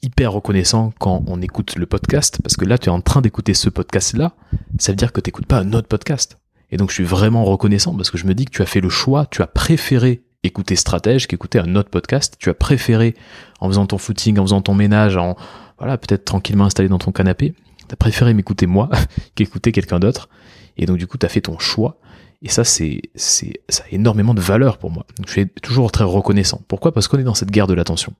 hyper 0.01 0.33
reconnaissant 0.33 0.93
quand 0.99 1.23
on 1.27 1.41
écoute 1.41 1.75
le 1.75 1.85
podcast, 1.85 2.39
parce 2.41 2.57
que 2.57 2.65
là, 2.65 2.77
tu 2.77 2.87
es 2.87 2.91
en 2.91 3.01
train 3.01 3.21
d'écouter 3.21 3.53
ce 3.53 3.69
podcast-là, 3.69 4.35
ça 4.79 4.91
veut 4.91 4.95
dire 4.95 5.11
que 5.11 5.21
tu 5.21 5.29
n'écoutes 5.29 5.45
pas 5.45 5.59
un 5.59 5.73
autre 5.73 5.87
podcast. 5.87 6.37
Et 6.71 6.77
donc 6.77 6.89
je 6.89 6.95
suis 6.95 7.03
vraiment 7.03 7.45
reconnaissant 7.45 7.95
parce 7.95 8.09
que 8.09 8.17
je 8.17 8.25
me 8.25 8.33
dis 8.33 8.45
que 8.45 8.51
tu 8.51 8.61
as 8.61 8.65
fait 8.65 8.81
le 8.81 8.89
choix, 8.89 9.25
tu 9.25 9.41
as 9.41 9.47
préféré 9.47 10.23
écouter 10.43 10.75
Stratège 10.75 11.27
qu'écouter 11.27 11.59
un 11.59 11.75
autre 11.75 11.89
podcast. 11.89 12.35
Tu 12.39 12.49
as 12.49 12.53
préféré, 12.53 13.15
en 13.59 13.67
faisant 13.69 13.85
ton 13.85 13.97
footing, 13.97 14.37
en 14.39 14.43
faisant 14.43 14.61
ton 14.61 14.73
ménage, 14.73 15.17
en 15.17 15.35
voilà, 15.77 15.97
peut-être 15.97 16.25
tranquillement 16.25 16.65
installé 16.65 16.89
dans 16.89 16.99
ton 16.99 17.11
canapé, 17.11 17.55
tu 17.87 17.93
as 17.93 17.95
préféré 17.95 18.33
m'écouter 18.33 18.67
moi 18.67 18.89
qu'écouter 19.35 19.71
quelqu'un 19.71 19.99
d'autre. 19.99 20.29
Et 20.77 20.85
donc 20.85 20.97
du 20.97 21.07
coup, 21.07 21.17
tu 21.17 21.25
as 21.25 21.29
fait 21.29 21.41
ton 21.41 21.57
choix. 21.59 21.99
Et 22.41 22.49
ça, 22.49 22.65
c'est, 22.65 23.01
c'est, 23.15 23.61
ça 23.69 23.83
a 23.83 23.93
énormément 23.93 24.33
de 24.33 24.41
valeur 24.41 24.77
pour 24.77 24.91
moi. 24.91 25.05
Donc 25.17 25.27
je 25.27 25.31
suis 25.31 25.47
toujours 25.61 25.91
très 25.91 26.03
reconnaissant. 26.03 26.61
Pourquoi? 26.67 26.93
Parce 26.93 27.07
qu'on 27.07 27.17
est 27.17 27.23
dans 27.23 27.35
cette 27.35 27.51
guerre 27.51 27.67
de 27.67 27.73
l'attention. 27.73 28.13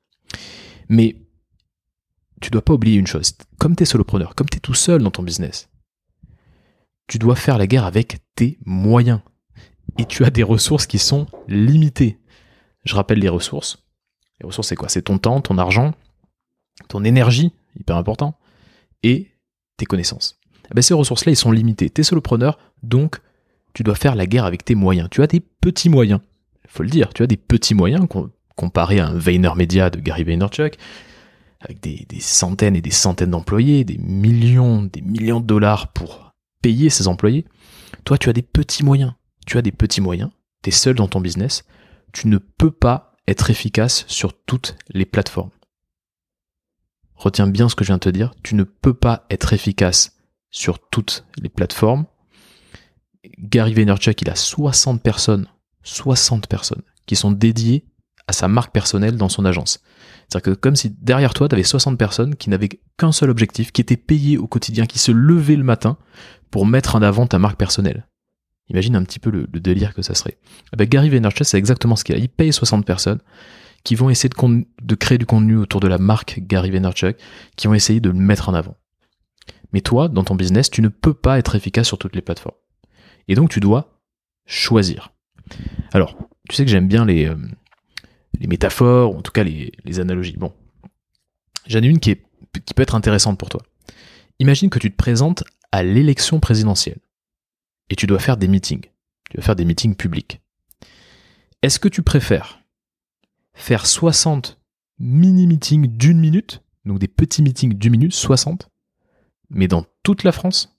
Mais 0.88 1.17
tu 2.39 2.50
dois 2.50 2.62
pas 2.62 2.73
oublier 2.73 2.97
une 2.97 3.07
chose. 3.07 3.33
Comme 3.57 3.75
tu 3.75 3.83
es 3.83 3.85
solopreneur, 3.85 4.33
comme 4.35 4.50
tu 4.50 4.57
es 4.57 4.62
tout 4.62 4.73
seul 4.73 5.01
dans 5.01 5.12
ton 5.12 5.23
business, 5.23 5.69
tu 7.07 7.19
dois 7.19 7.36
faire 7.36 7.57
la 7.57 7.67
guerre 7.67 7.86
avec 7.86 8.17
tes 8.36 8.57
moyens. 8.65 9.19
Et 9.98 10.05
tu 10.05 10.25
as 10.25 10.29
des 10.29 10.43
ressources 10.43 10.88
qui 10.88 10.98
sont 10.98 11.27
limitées. 11.48 12.19
Je 12.83 12.95
rappelle 12.95 13.19
les 13.19 13.29
ressources. 13.29 13.86
Les 14.39 14.48
ressources, 14.48 14.69
c'est 14.69 14.75
quoi? 14.75 14.89
C'est 14.89 15.03
ton 15.03 15.17
temps, 15.17 15.41
ton 15.41 15.57
argent, 15.57 15.93
ton 16.88 17.03
énergie, 17.03 17.53
hyper 17.79 17.98
important, 17.98 18.38
et 19.03 19.31
tes 19.77 19.86
connaissances. 19.86 20.39
Eh 20.65 20.74
ben, 20.74 20.81
ces 20.81 20.93
ressources-là, 20.93 21.31
ils 21.31 21.38
sont 21.38 21.51
limitées. 21.51 21.89
Tu 21.89 22.01
es 22.01 22.03
solopreneur, 22.03 22.57
donc 22.81 23.19
tu 23.74 23.83
dois 23.83 23.95
faire 23.95 24.15
la 24.15 24.25
guerre 24.25 24.45
avec 24.45 24.65
tes 24.65 24.75
moyens. 24.75 25.10
Tu 25.12 25.22
as 25.22 25.27
des 25.27 25.39
petits 25.39 25.89
moyens. 25.89 26.22
Il 26.63 26.69
faut 26.69 26.83
le 26.83 26.89
dire, 26.89 27.13
tu 27.13 27.24
as 27.24 27.27
des 27.27 27.38
petits 27.38 27.75
moyens 27.75 28.07
comparé 28.55 29.00
à 29.00 29.07
un 29.07 29.55
Media 29.55 29.89
de 29.89 30.00
Gary 30.00 30.24
Vaynerchuk, 30.24 30.77
avec 31.60 31.79
des, 31.81 32.05
des 32.10 32.19
centaines 32.19 32.75
et 32.75 32.81
des 32.81 32.91
centaines 32.91 33.31
d'employés, 33.31 33.83
des 33.83 33.98
millions, 33.98 34.83
des 34.83 35.01
millions 35.01 35.39
de 35.39 35.45
dollars 35.45 35.89
pour 35.89 36.22
payer 36.63 36.89
ses 36.89 37.08
employés. 37.08 37.46
Toi, 38.05 38.17
tu 38.17 38.29
as 38.29 38.34
des 38.34 38.41
petits 38.41 38.84
moyens. 38.84 39.13
Tu 39.46 39.60
as 39.60 39.62
des 39.62 39.72
petits 39.72 40.01
moyens. 40.01 40.32
Tu 40.63 40.70
es 40.70 40.72
seul 40.72 40.96
dans 40.96 41.08
ton 41.08 41.22
business. 41.22 41.63
Tu 42.12 42.27
ne 42.27 42.39
peux 42.39 42.72
pas 42.72 43.13
être 43.27 43.51
efficace 43.51 44.05
sur 44.08 44.34
toutes 44.34 44.75
les 44.89 45.05
plateformes. 45.05 45.51
Retiens 47.13 47.48
bien 47.48 47.70
ce 47.70 47.75
que 47.75 47.84
je 47.84 47.89
viens 47.89 47.98
de 47.98 48.00
te 48.00 48.10
dire. 48.10 48.34
Tu 48.41 48.55
ne 48.55 48.63
peux 48.63 48.96
pas 48.96 49.27
être 49.29 49.53
efficace 49.53 50.17
sur 50.50 50.79
toutes 50.89 51.25
les 51.38 51.50
plateformes. 51.50 52.05
Gary 53.38 53.75
Vaynerchuk, 53.75 54.20
il 54.22 54.29
a 54.29 54.36
60 54.36 55.03
personnes 55.03 55.48
60 55.84 56.48
personnes 56.48 56.82
qui 57.05 57.15
sont 57.15 57.32
dédiées 57.32 57.86
à 58.27 58.34
sa 58.34 58.48
marque 58.48 58.74
personnelle 58.74 59.17
dans 59.17 59.29
son 59.29 59.46
agence. 59.46 59.79
C'est-à-dire 60.29 60.53
que 60.53 60.59
comme 60.59 60.75
si 60.75 60.95
derrière 61.01 61.33
toi, 61.33 61.47
tu 61.47 61.55
avais 61.55 61.63
60 61.63 61.97
personnes 61.97 62.35
qui 62.35 62.49
n'avaient 62.49 62.69
qu'un 62.97 63.11
seul 63.11 63.29
objectif, 63.29 63.71
qui 63.71 63.81
étaient 63.81 63.97
payées 63.97 64.37
au 64.37 64.47
quotidien, 64.47 64.85
qui 64.85 64.99
se 64.99 65.11
levaient 65.11 65.55
le 65.55 65.63
matin 65.63 65.97
pour 66.51 66.65
mettre 66.65 66.95
en 66.95 67.01
avant 67.01 67.27
ta 67.27 67.39
marque 67.39 67.57
personnelle. 67.57 68.07
Imagine 68.69 68.95
un 68.95 69.03
petit 69.03 69.19
peu 69.19 69.29
le, 69.29 69.47
délire 69.47 69.93
que 69.93 70.01
ça 70.01 70.15
serait. 70.15 70.37
Avec 70.71 70.89
Gary 70.89 71.09
Vaynerchuk, 71.09 71.45
c'est 71.45 71.57
exactement 71.57 71.95
ce 71.95 72.03
qu'il 72.03 72.15
a. 72.15 72.17
Il 72.17 72.29
paye 72.29 72.53
60 72.53 72.85
personnes 72.85 73.19
qui 73.83 73.95
vont 73.95 74.09
essayer 74.09 74.29
de, 74.29 74.65
de, 74.81 74.95
créer 74.95 75.17
du 75.17 75.25
contenu 75.25 75.57
autour 75.57 75.81
de 75.81 75.87
la 75.87 75.97
marque 75.97 76.39
Gary 76.39 76.71
Vaynerchuk, 76.71 77.17
qui 77.57 77.67
vont 77.67 77.73
essayer 77.73 77.99
de 77.99 78.09
le 78.09 78.15
mettre 78.15 78.49
en 78.49 78.53
avant. 78.53 78.77
Mais 79.73 79.81
toi, 79.81 80.07
dans 80.07 80.23
ton 80.23 80.35
business, 80.35 80.69
tu 80.69 80.81
ne 80.81 80.87
peux 80.87 81.13
pas 81.13 81.37
être 81.37 81.55
efficace 81.55 81.87
sur 81.87 81.97
toutes 81.97 82.15
les 82.15 82.21
plateformes. 82.21 82.55
Et 83.27 83.35
donc, 83.35 83.49
tu 83.49 83.59
dois 83.59 83.99
choisir. 84.45 85.11
Alors, 85.91 86.17
tu 86.49 86.55
sais 86.55 86.63
que 86.63 86.71
j'aime 86.71 86.87
bien 86.87 87.05
les, 87.05 87.27
euh, 87.27 87.35
les 88.39 88.47
métaphores, 88.47 89.13
ou 89.13 89.17
en 89.17 89.21
tout 89.21 89.31
cas 89.31 89.43
les, 89.43 89.99
analogies. 89.99 90.37
Bon, 90.37 90.53
j'en 91.67 91.81
ai 91.81 91.87
une 91.87 91.99
qui, 91.99 92.11
est, 92.11 92.25
qui 92.65 92.73
peut 92.73 92.83
être 92.83 92.95
intéressante 92.95 93.37
pour 93.37 93.49
toi. 93.49 93.61
Imagine 94.39 94.69
que 94.69 94.79
tu 94.79 94.91
te 94.91 94.97
présentes 94.97 95.43
à 95.71 95.83
l'élection 95.83 96.39
présidentielle 96.39 96.99
et 97.89 97.95
tu 97.95 98.07
dois 98.07 98.19
faire 98.19 98.37
des 98.37 98.47
meetings. 98.47 98.85
Tu 99.29 99.37
dois 99.37 99.43
faire 99.43 99.55
des 99.55 99.65
meetings 99.65 99.95
publics. 99.95 100.41
Est-ce 101.61 101.79
que 101.79 101.87
tu 101.87 102.01
préfères 102.01 102.59
faire 103.53 103.85
60 103.85 104.59
mini-meetings 104.99 105.87
d'une 105.87 106.19
minute, 106.19 106.61
donc 106.85 106.99
des 106.99 107.07
petits 107.07 107.41
meetings 107.41 107.73
d'une 107.73 107.91
minute, 107.91 108.13
60, 108.13 108.69
mais 109.49 109.67
dans 109.67 109.85
toute 110.03 110.23
la 110.23 110.31
France? 110.31 110.77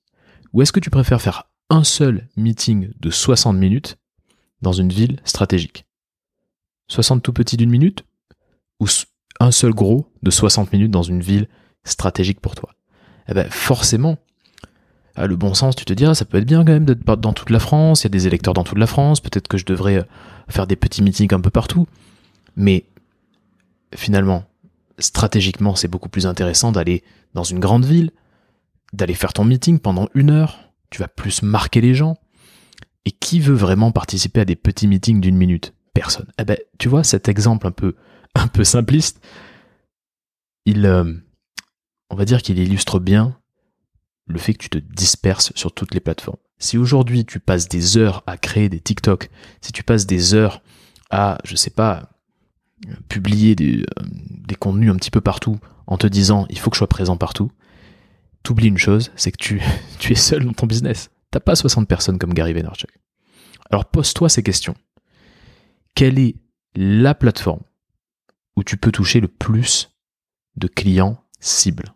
Ou 0.53 0.63
est-ce 0.63 0.73
que 0.73 0.81
tu 0.81 0.91
préfères 0.91 1.23
faire 1.23 1.51
un 1.71 1.85
seul 1.85 2.29
meeting 2.37 2.91
de 3.01 3.11
60 3.11 3.57
minutes 3.57 3.97
dans 4.63 4.73
une 4.73 4.91
ville 4.93 5.21
stratégique? 5.25 5.87
60 6.89 7.23
tout 7.23 7.33
petits 7.33 7.57
d'une 7.57 7.71
minute? 7.71 8.05
Ou 8.81 8.87
un 9.41 9.51
seul 9.51 9.73
gros 9.73 10.11
de 10.23 10.31
60 10.31 10.73
minutes 10.73 10.91
dans 10.91 11.03
une 11.03 11.21
ville 11.21 11.49
stratégique 11.85 12.41
pour 12.41 12.55
toi? 12.55 12.75
Eh 13.29 13.35
ben 13.35 13.49
forcément, 13.51 14.19
ah, 15.17 15.27
le 15.27 15.37
bon 15.37 15.55
sens, 15.55 15.77
tu 15.77 15.85
te 15.85 15.93
dis, 15.93 16.05
ça 16.15 16.25
peut 16.25 16.39
être 16.39 16.47
bien 16.47 16.65
quand 16.65 16.73
même 16.73 16.85
d'être 16.85 17.05
dans 17.17 17.33
toute 17.33 17.51
la 17.51 17.61
France, 17.61 18.03
il 18.03 18.05
y 18.05 18.07
a 18.07 18.11
des 18.11 18.27
électeurs 18.27 18.55
dans 18.55 18.65
toute 18.65 18.79
la 18.79 18.87
France, 18.87 19.21
peut-être 19.21 19.47
que 19.47 19.59
je 19.59 19.65
devrais 19.65 19.99
euh, 19.99 20.03
faire 20.49 20.67
des 20.67 20.77
petits 20.77 21.03
meetings 21.03 21.33
un 21.33 21.41
peu 21.41 21.51
partout. 21.51 21.87
Mais 22.57 22.85
finalement, 23.95 24.45
stratégiquement, 24.99 25.77
c'est 25.77 25.89
beaucoup 25.89 26.09
plus 26.09 26.27
intéressant 26.27 26.73
d'aller 26.73 27.05
dans 27.33 27.45
une 27.45 27.61
grande 27.61 27.85
ville, 27.85 28.11
d'aller 28.93 29.15
faire 29.15 29.33
ton 29.33 29.45
meeting 29.45 29.79
pendant 29.79 30.09
une 30.15 30.31
heure, 30.31 30.59
tu 30.91 31.01
vas 31.01 31.09
plus 31.09 31.43
marquer 31.43 31.81
les 31.81 31.95
gens. 31.95 32.17
Et 33.07 33.11
qui 33.11 33.39
veut 33.39 33.55
vraiment 33.55 33.93
participer 33.93 34.41
à 34.41 34.45
des 34.47 34.57
petits 34.57 34.89
meetings 34.89 35.21
d'une 35.21 35.37
minute? 35.37 35.74
Personne. 35.95 36.31
Eh 36.39 36.45
ben, 36.45 36.59
tu 36.79 36.89
vois, 36.89 37.05
cet 37.05 37.29
exemple 37.29 37.67
un 37.67 37.73
peu, 37.73 37.95
un 38.35 38.49
peu 38.49 38.65
simpliste, 38.65 39.25
il, 40.67 40.87
euh, 40.87 41.13
on 42.11 42.17
va 42.17 42.25
dire 42.25 42.43
qu'il 42.43 42.59
illustre 42.59 42.99
bien 42.99 43.39
le 44.27 44.39
fait 44.39 44.55
que 44.55 44.59
tu 44.59 44.71
te 44.71 44.79
disperses 44.79 45.53
sur 45.55 45.73
toutes 45.73 45.95
les 45.95 46.01
plateformes. 46.01 46.39
Si 46.59 46.79
aujourd'hui 46.79 47.25
tu 47.25 47.41
passes 47.41 47.69
des 47.69 47.97
heures 47.97 48.23
à 48.27 48.39
créer 48.39 48.69
des 48.69 48.81
TikTok, 48.81 49.29
si 49.61 49.73
tu 49.73 49.83
passes 49.83 50.07
des 50.07 50.35
heures 50.35 50.63
à, 51.11 51.39
je 51.45 51.57
sais 51.57 51.71
pas, 51.71 52.11
publier 53.09 53.55
des, 53.55 53.81
euh, 53.83 54.03
des 54.47 54.55
contenus 54.55 54.91
un 54.91 54.97
petit 54.97 55.11
peu 55.11 55.21
partout 55.21 55.59
en 55.87 55.97
te 55.99 56.07
disant 56.07 56.47
il 56.49 56.59
faut 56.59 56.71
que 56.71 56.77
je 56.77 56.79
sois 56.79 56.89
présent 56.89 57.17
partout, 57.17 57.51
t'oublies 58.43 58.69
une 58.69 58.79
chose, 58.79 59.13
c'est 59.17 59.33
que 59.33 59.37
tu, 59.37 59.61
tu 59.99 60.13
es 60.13 60.17
seul 60.17 60.45
dans 60.45 60.53
ton 60.53 60.67
business. 60.67 61.11
T'as 61.31 61.41
pas 61.41 61.57
60 61.57 61.89
personnes 61.89 62.19
comme 62.19 62.33
Gary 62.33 62.53
Vaynerchuk. 62.53 62.91
Alors 63.71 63.87
pose-toi 63.87 64.29
ces 64.29 64.43
questions. 64.43 64.77
Quelle 65.95 66.19
est 66.19 66.35
la 66.75 67.15
plateforme 67.15 67.63
où 68.57 68.65
tu 68.65 68.77
peux 68.77 68.91
toucher 68.91 69.21
le 69.21 69.29
plus 69.29 69.95
de 70.57 70.67
clients 70.67 71.23
cibles? 71.39 71.95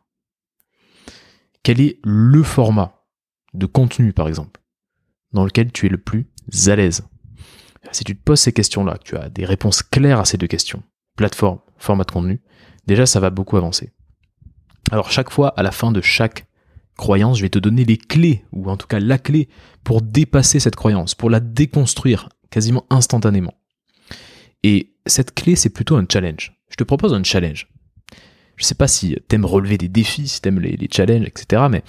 Quel 1.65 1.81
est 1.81 1.99
le 2.05 2.45
format 2.45 3.05
de 3.55 3.67
contenu, 3.67 4.13
par 4.13 4.29
exemple, 4.29 4.61
dans 5.33 5.45
lequel 5.45 5.73
tu 5.73 5.87
es 5.87 5.89
le 5.89 5.99
plus 5.99 6.29
à 6.69 6.77
l'aise? 6.77 7.09
Si 7.91 8.05
tu 8.05 8.17
te 8.17 8.23
poses 8.23 8.41
ces 8.41 8.53
questions-là, 8.53 8.99
que 8.99 9.05
tu 9.05 9.17
as 9.17 9.31
des 9.31 9.45
réponses 9.45 9.83
claires 9.83 10.21
à 10.21 10.25
ces 10.25 10.37
deux 10.37 10.47
questions, 10.47 10.85
plateforme, 11.17 11.59
format 11.77 12.05
de 12.05 12.13
contenu, 12.13 12.41
déjà 12.87 13.05
ça 13.05 13.19
va 13.19 13.31
beaucoup 13.31 13.57
avancer. 13.57 13.93
Alors 14.93 15.11
chaque 15.11 15.31
fois, 15.31 15.49
à 15.57 15.65
la 15.65 15.73
fin 15.73 15.91
de 15.91 16.01
chaque 16.01 16.47
croyance, 16.97 17.39
je 17.39 17.43
vais 17.43 17.51
te 17.51 17.59
donner 17.59 17.85
les 17.85 17.97
clés, 17.97 18.45
ou 18.53 18.71
en 18.71 18.77
tout 18.77 18.87
cas 18.87 19.01
la 19.01 19.19
clé, 19.19 19.49
pour 19.83 20.03
dépasser 20.03 20.61
cette 20.61 20.77
croyance, 20.77 21.17
pour 21.17 21.31
la 21.31 21.41
déconstruire 21.41 22.29
quasiment 22.51 22.87
instantanément. 22.91 23.55
Et 24.63 24.95
cette 25.07 25.35
clé, 25.35 25.57
c'est 25.57 25.71
plutôt 25.71 25.97
un 25.97 26.07
challenge. 26.11 26.59
Je 26.71 26.77
te 26.77 26.85
propose 26.85 27.15
un 27.15 27.23
challenge. 27.23 27.69
Je 28.57 28.65
sais 28.65 28.75
pas 28.75 28.89
si 28.89 29.17
t'aimes 29.29 29.45
relever 29.45 29.79
des 29.79 29.89
défis, 29.89 30.27
si 30.27 30.41
t'aimes 30.41 30.59
les, 30.59 30.77
les 30.77 30.89
challenges, 30.91 31.27
etc. 31.27 31.67
Mais 31.71 31.85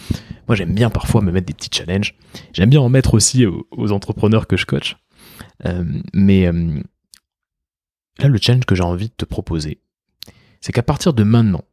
moi, 0.48 0.56
j'aime 0.56 0.74
bien 0.74 0.92
parfois 0.92 1.22
me 1.22 1.32
mettre 1.32 1.48
des 1.48 1.54
petits 1.54 1.72
challenges. 1.76 2.16
J'aime 2.54 2.70
bien 2.70 2.80
en 2.80 2.90
mettre 2.90 3.16
aussi 3.16 3.46
aux, 3.46 3.92
entrepreneurs 3.92 4.46
que 4.46 4.56
je 4.56 4.68
coach. 4.68 4.98
Euh, 5.66 5.84
mais 6.14 6.46
euh, 6.46 6.80
là, 8.20 8.28
le 8.28 8.38
challenge 8.40 8.66
que 8.66 8.76
j'ai 8.76 8.84
envie 8.84 9.10
de 9.10 9.14
te 9.14 9.26
proposer, 9.26 9.82
c'est 10.62 10.72
qu'à 10.72 10.84
partir 10.84 11.14
de 11.14 11.24
maintenant, 11.24 11.64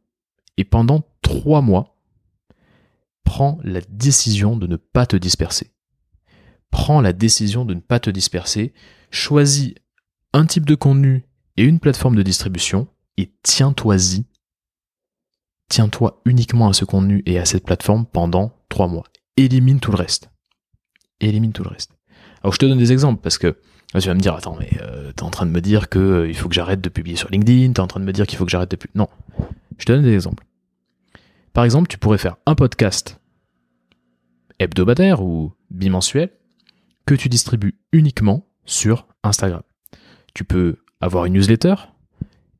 et 0.57 0.63
pendant 0.63 1.03
trois 1.21 1.61
mois, 1.61 1.95
prends 3.23 3.59
la 3.63 3.81
décision 3.81 4.57
de 4.57 4.65
ne 4.65 4.77
pas 4.77 5.05
te 5.05 5.15
disperser. 5.15 5.71
Prends 6.71 7.01
la 7.01 7.13
décision 7.13 7.65
de 7.65 7.75
ne 7.75 7.81
pas 7.81 7.99
te 7.99 8.09
disperser. 8.09 8.73
Choisis 9.11 9.75
un 10.37 10.45
type 10.45 10.67
de 10.67 10.75
contenu 10.75 11.25
et 11.57 11.63
une 11.63 11.79
plateforme 11.79 12.15
de 12.15 12.21
distribution 12.21 12.87
et 13.17 13.31
tiens-toi-y. 13.41 14.23
Tiens-toi 15.67 16.21
uniquement 16.25 16.69
à 16.69 16.73
ce 16.73 16.85
contenu 16.85 17.23
et 17.25 17.39
à 17.39 17.45
cette 17.45 17.65
plateforme 17.65 18.05
pendant 18.05 18.55
trois 18.69 18.87
mois. 18.87 19.05
Élimine 19.35 19.79
tout 19.79 19.89
le 19.89 19.97
reste. 19.97 20.29
Élimine 21.21 21.53
tout 21.53 21.63
le 21.63 21.69
reste. 21.69 21.91
Alors 22.43 22.53
je 22.53 22.59
te 22.59 22.67
donne 22.67 22.77
des 22.77 22.91
exemples 22.91 23.19
parce 23.19 23.39
que 23.39 23.57
tu 23.99 24.07
vas 24.07 24.13
me 24.13 24.19
dire 24.19 24.35
attends 24.35 24.55
mais 24.59 24.69
euh, 24.79 25.11
t'es 25.11 25.23
en 25.23 25.31
train 25.31 25.47
de 25.47 25.51
me 25.51 25.59
dire 25.59 25.89
que 25.89 25.97
euh, 25.97 26.33
faut 26.35 26.49
que 26.49 26.55
j'arrête 26.55 26.81
de 26.81 26.89
publier 26.89 27.17
sur 27.17 27.31
LinkedIn, 27.31 27.73
t'es 27.73 27.79
en 27.79 27.87
train 27.87 27.99
de 27.99 28.05
me 28.05 28.13
dire 28.13 28.27
qu'il 28.27 28.37
faut 28.37 28.45
que 28.45 28.51
j'arrête 28.51 28.69
de 28.69 28.75
publier. 28.75 28.95
Non. 28.95 29.09
Je 29.79 29.85
te 29.85 29.91
donne 29.91 30.03
des 30.03 30.13
exemples. 30.13 30.45
Par 31.53 31.63
exemple, 31.63 31.87
tu 31.87 31.97
pourrais 31.97 32.19
faire 32.19 32.35
un 32.45 32.53
podcast 32.53 33.19
hebdomadaire 34.59 35.23
ou 35.23 35.53
bimensuel 35.71 36.29
que 37.07 37.15
tu 37.15 37.27
distribues 37.27 37.79
uniquement 37.91 38.45
sur 38.65 39.07
Instagram. 39.23 39.63
Tu 40.37 40.43
peux 40.43 40.75
avoir 41.01 41.25
une 41.25 41.33
newsletter 41.33 41.73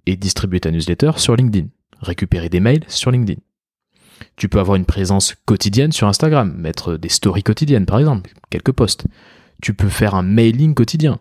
et 0.08 0.16
distribuer 0.16 0.60
ta 0.60 0.72
newsletter 0.72 1.12
sur 1.18 1.36
LinkedIn, 1.36 1.68
récupérer 2.02 2.50
des 2.50 2.60
mails 2.60 2.84
sur 2.88 3.12
LinkedIn. 3.12 3.40
Tu 4.36 4.50
peux 4.50 4.60
avoir 4.60 4.78
une 4.78 4.86
présence 4.86 5.36
quotidienne 5.46 5.92
sur 5.92 6.08
Instagram, 6.08 6.52
mettre 6.58 6.98
des 6.98 7.10
stories 7.10 7.44
quotidiennes 7.44 7.86
par 7.86 8.00
exemple, 8.00 8.32
quelques 8.50 8.72
posts. 8.72 9.06
Tu 9.62 9.76
peux 9.76 9.90
faire 9.90 10.16
un 10.16 10.24
mailing 10.24 10.74
quotidien, 10.74 11.20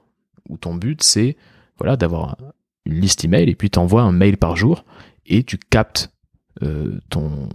où 0.48 0.56
ton 0.56 0.74
but 0.74 1.02
c'est 1.02 1.36
voilà, 1.76 1.98
d'avoir 1.98 2.38
une 2.86 3.00
liste 3.00 3.22
email 3.26 3.50
et 3.50 3.54
puis 3.54 3.68
tu 3.68 3.78
envoies 3.78 4.00
un 4.00 4.12
mail 4.12 4.38
par 4.38 4.56
jour 4.56 4.86
et 5.26 5.42
tu 5.42 5.58
captes 5.58 6.10
euh, 6.62 6.98
ton, 7.10 7.50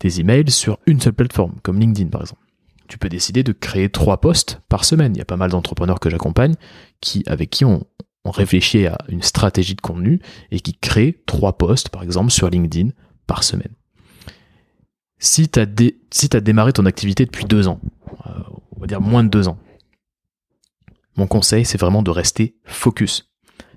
tes 0.00 0.18
emails 0.18 0.50
sur 0.50 0.80
une 0.86 1.00
seule 1.00 1.12
plateforme, 1.12 1.60
comme 1.62 1.78
LinkedIn 1.78 2.10
par 2.10 2.22
exemple. 2.22 2.42
Tu 2.90 2.98
peux 2.98 3.08
décider 3.08 3.44
de 3.44 3.52
créer 3.52 3.88
trois 3.88 4.20
posts 4.20 4.60
par 4.68 4.84
semaine. 4.84 5.14
Il 5.14 5.18
y 5.18 5.22
a 5.22 5.24
pas 5.24 5.36
mal 5.36 5.50
d'entrepreneurs 5.50 6.00
que 6.00 6.10
j'accompagne 6.10 6.56
qui, 7.00 7.22
avec 7.26 7.48
qui 7.48 7.64
on, 7.64 7.86
réfléchit 8.24 8.86
à 8.86 8.98
une 9.08 9.22
stratégie 9.22 9.76
de 9.76 9.80
contenu 9.80 10.20
et 10.50 10.60
qui 10.60 10.74
créent 10.74 11.22
trois 11.24 11.56
posts, 11.56 11.88
par 11.88 12.02
exemple, 12.02 12.30
sur 12.30 12.50
LinkedIn 12.50 12.90
par 13.28 13.44
semaine. 13.44 13.72
Si 15.20 15.48
tu 15.48 15.60
as 15.60 16.40
démarré 16.40 16.72
ton 16.72 16.84
activité 16.84 17.24
depuis 17.24 17.44
deux 17.44 17.68
ans, 17.68 17.80
euh, 18.26 18.30
on 18.76 18.80
va 18.80 18.86
dire 18.88 19.00
moins 19.00 19.22
de 19.22 19.28
deux 19.28 19.46
ans, 19.46 19.58
mon 21.16 21.28
conseil, 21.28 21.64
c'est 21.64 21.78
vraiment 21.78 22.02
de 22.02 22.10
rester 22.10 22.56
focus. 22.64 23.30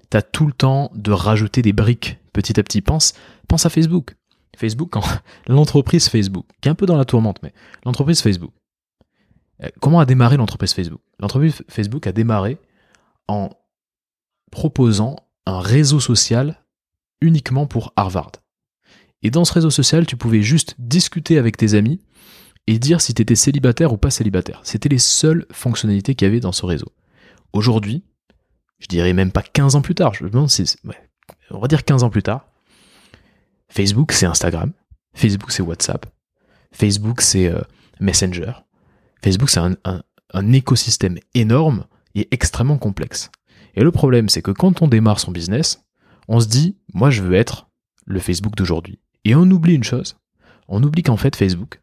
Tu 0.09 0.17
as 0.17 0.23
tout 0.23 0.47
le 0.47 0.53
temps 0.53 0.91
de 0.95 1.11
rajouter 1.11 1.61
des 1.61 1.73
briques 1.73 2.17
petit 2.33 2.59
à 2.59 2.63
petit. 2.63 2.81
Pense, 2.81 3.13
pense 3.47 3.65
à 3.65 3.69
Facebook. 3.69 4.15
Facebook, 4.57 4.95
l'entreprise 5.47 6.09
Facebook, 6.09 6.47
qui 6.61 6.67
est 6.67 6.71
un 6.71 6.75
peu 6.75 6.87
dans 6.87 6.97
la 6.97 7.05
tourmente, 7.05 7.41
mais 7.43 7.53
l'entreprise 7.85 8.21
Facebook. 8.21 8.51
Euh, 9.61 9.69
comment 9.79 9.99
a 9.99 10.05
démarré 10.05 10.37
l'entreprise 10.37 10.73
Facebook? 10.73 11.01
L'entreprise 11.19 11.63
Facebook 11.69 12.07
a 12.07 12.11
démarré 12.11 12.57
en 13.27 13.49
proposant 14.51 15.15
un 15.45 15.59
réseau 15.59 15.99
social 15.99 16.63
uniquement 17.21 17.65
pour 17.65 17.93
Harvard. 17.95 18.31
Et 19.21 19.31
dans 19.31 19.45
ce 19.45 19.53
réseau 19.53 19.69
social, 19.69 20.05
tu 20.05 20.17
pouvais 20.17 20.41
juste 20.41 20.75
discuter 20.79 21.37
avec 21.37 21.57
tes 21.57 21.73
amis 21.73 22.01
et 22.67 22.79
dire 22.79 23.01
si 23.01 23.13
tu 23.13 23.21
étais 23.21 23.35
célibataire 23.35 23.93
ou 23.93 23.97
pas 23.97 24.09
célibataire. 24.09 24.59
C'était 24.63 24.89
les 24.89 24.99
seules 24.99 25.45
fonctionnalités 25.51 26.15
qu'il 26.15 26.27
y 26.27 26.31
avait 26.31 26.39
dans 26.39 26.51
ce 26.51 26.65
réseau. 26.65 26.91
Aujourd'hui, 27.53 28.03
je 28.79 28.87
dirais 28.87 29.13
même 29.13 29.31
pas 29.31 29.41
15 29.41 29.75
ans 29.75 29.81
plus 29.81 29.95
tard, 29.95 30.13
je 30.13 30.25
on 31.51 31.59
va 31.59 31.67
dire 31.67 31.85
15 31.85 32.03
ans 32.03 32.09
plus 32.09 32.23
tard, 32.23 32.45
Facebook, 33.69 34.11
c'est 34.11 34.25
Instagram. 34.25 34.71
Facebook, 35.13 35.51
c'est 35.51 35.63
WhatsApp. 35.63 36.05
Facebook, 36.71 37.21
c'est 37.21 37.47
euh, 37.47 37.61
Messenger. 37.99 38.51
Facebook, 39.23 39.49
c'est 39.49 39.59
un, 39.59 40.53
écosystème 40.53 41.17
énorme 41.33 41.85
est 42.15 42.31
extrêmement 42.31 42.77
complexe. 42.77 43.31
Et 43.75 43.83
le 43.83 43.91
problème, 43.91 44.29
c'est 44.29 44.41
que 44.41 44.51
quand 44.51 44.81
on 44.81 44.87
démarre 44.87 45.19
son 45.19 45.31
business, 45.31 45.83
on 46.27 46.39
se 46.39 46.47
dit, 46.47 46.75
moi 46.93 47.09
je 47.09 47.23
veux 47.23 47.33
être 47.33 47.69
le 48.05 48.19
Facebook 48.19 48.55
d'aujourd'hui. 48.55 48.99
Et 49.23 49.35
on 49.35 49.49
oublie 49.49 49.75
une 49.75 49.83
chose, 49.83 50.17
on 50.67 50.83
oublie 50.83 51.03
qu'en 51.03 51.17
fait 51.17 51.35
Facebook, 51.35 51.81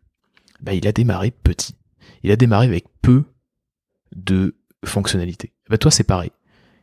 bah, 0.61 0.75
il 0.75 0.87
a 0.87 0.93
démarré 0.93 1.31
petit. 1.31 1.75
Il 2.23 2.31
a 2.31 2.37
démarré 2.37 2.67
avec 2.67 2.85
peu 3.01 3.25
de 4.15 4.57
fonctionnalités. 4.85 5.53
Bah, 5.69 5.79
toi 5.79 5.91
c'est 5.91 6.05
pareil. 6.05 6.31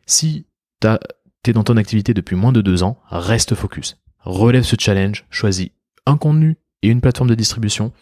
Si 0.06 0.46
tu 0.82 0.88
es 0.88 1.54
dans 1.54 1.64
ton 1.64 1.78
activité 1.78 2.14
depuis 2.14 2.36
moins 2.36 2.52
de 2.52 2.62
deux 2.62 2.84
ans, 2.84 3.00
reste 3.10 3.56
focus. 3.56 3.98
Relève 4.22 4.64
ce 4.64 4.76
challenge, 4.80 5.26
choisis 5.30 5.70
un 6.06 6.18
contenu 6.18 6.58
et 6.82 6.90
une 6.90 7.02
plateforme 7.02 7.30
de 7.30 7.36
distribution 7.36 7.94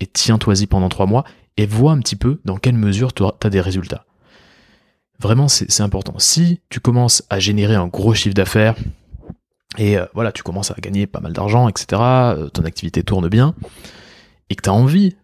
et 0.00 0.06
tiens-toi-y 0.06 0.66
pendant 0.66 0.88
trois 0.88 1.06
mois 1.06 1.24
et 1.56 1.66
vois 1.66 1.92
un 1.92 1.98
petit 1.98 2.16
peu 2.16 2.40
dans 2.44 2.56
quelle 2.56 2.76
mesure 2.76 3.12
tu 3.12 3.22
as 3.24 3.50
des 3.50 3.60
résultats. 3.60 4.06
Vraiment, 5.20 5.46
c'est 5.46 5.82
important. 5.82 6.18
Si 6.18 6.60
tu 6.68 6.80
commences 6.80 7.22
à 7.30 7.38
générer 7.38 7.76
un 7.76 7.86
gros 7.86 8.12
chiffre 8.12 8.34
d'affaires, 8.34 8.74
et 9.78 9.96
euh, 9.96 10.04
voilà, 10.14 10.32
tu 10.32 10.42
commences 10.42 10.72
à 10.72 10.74
gagner 10.80 11.06
pas 11.06 11.20
mal 11.20 11.32
d'argent, 11.32 11.68
etc., 11.68 11.86
euh, 12.02 12.48
ton 12.48 12.64
activité 12.64 13.04
tourne 13.04 13.28
bien, 13.28 13.54
et 14.50 14.56
que 14.56 14.62
tu 14.62 14.68
as 14.68 14.72
envie 14.72 15.16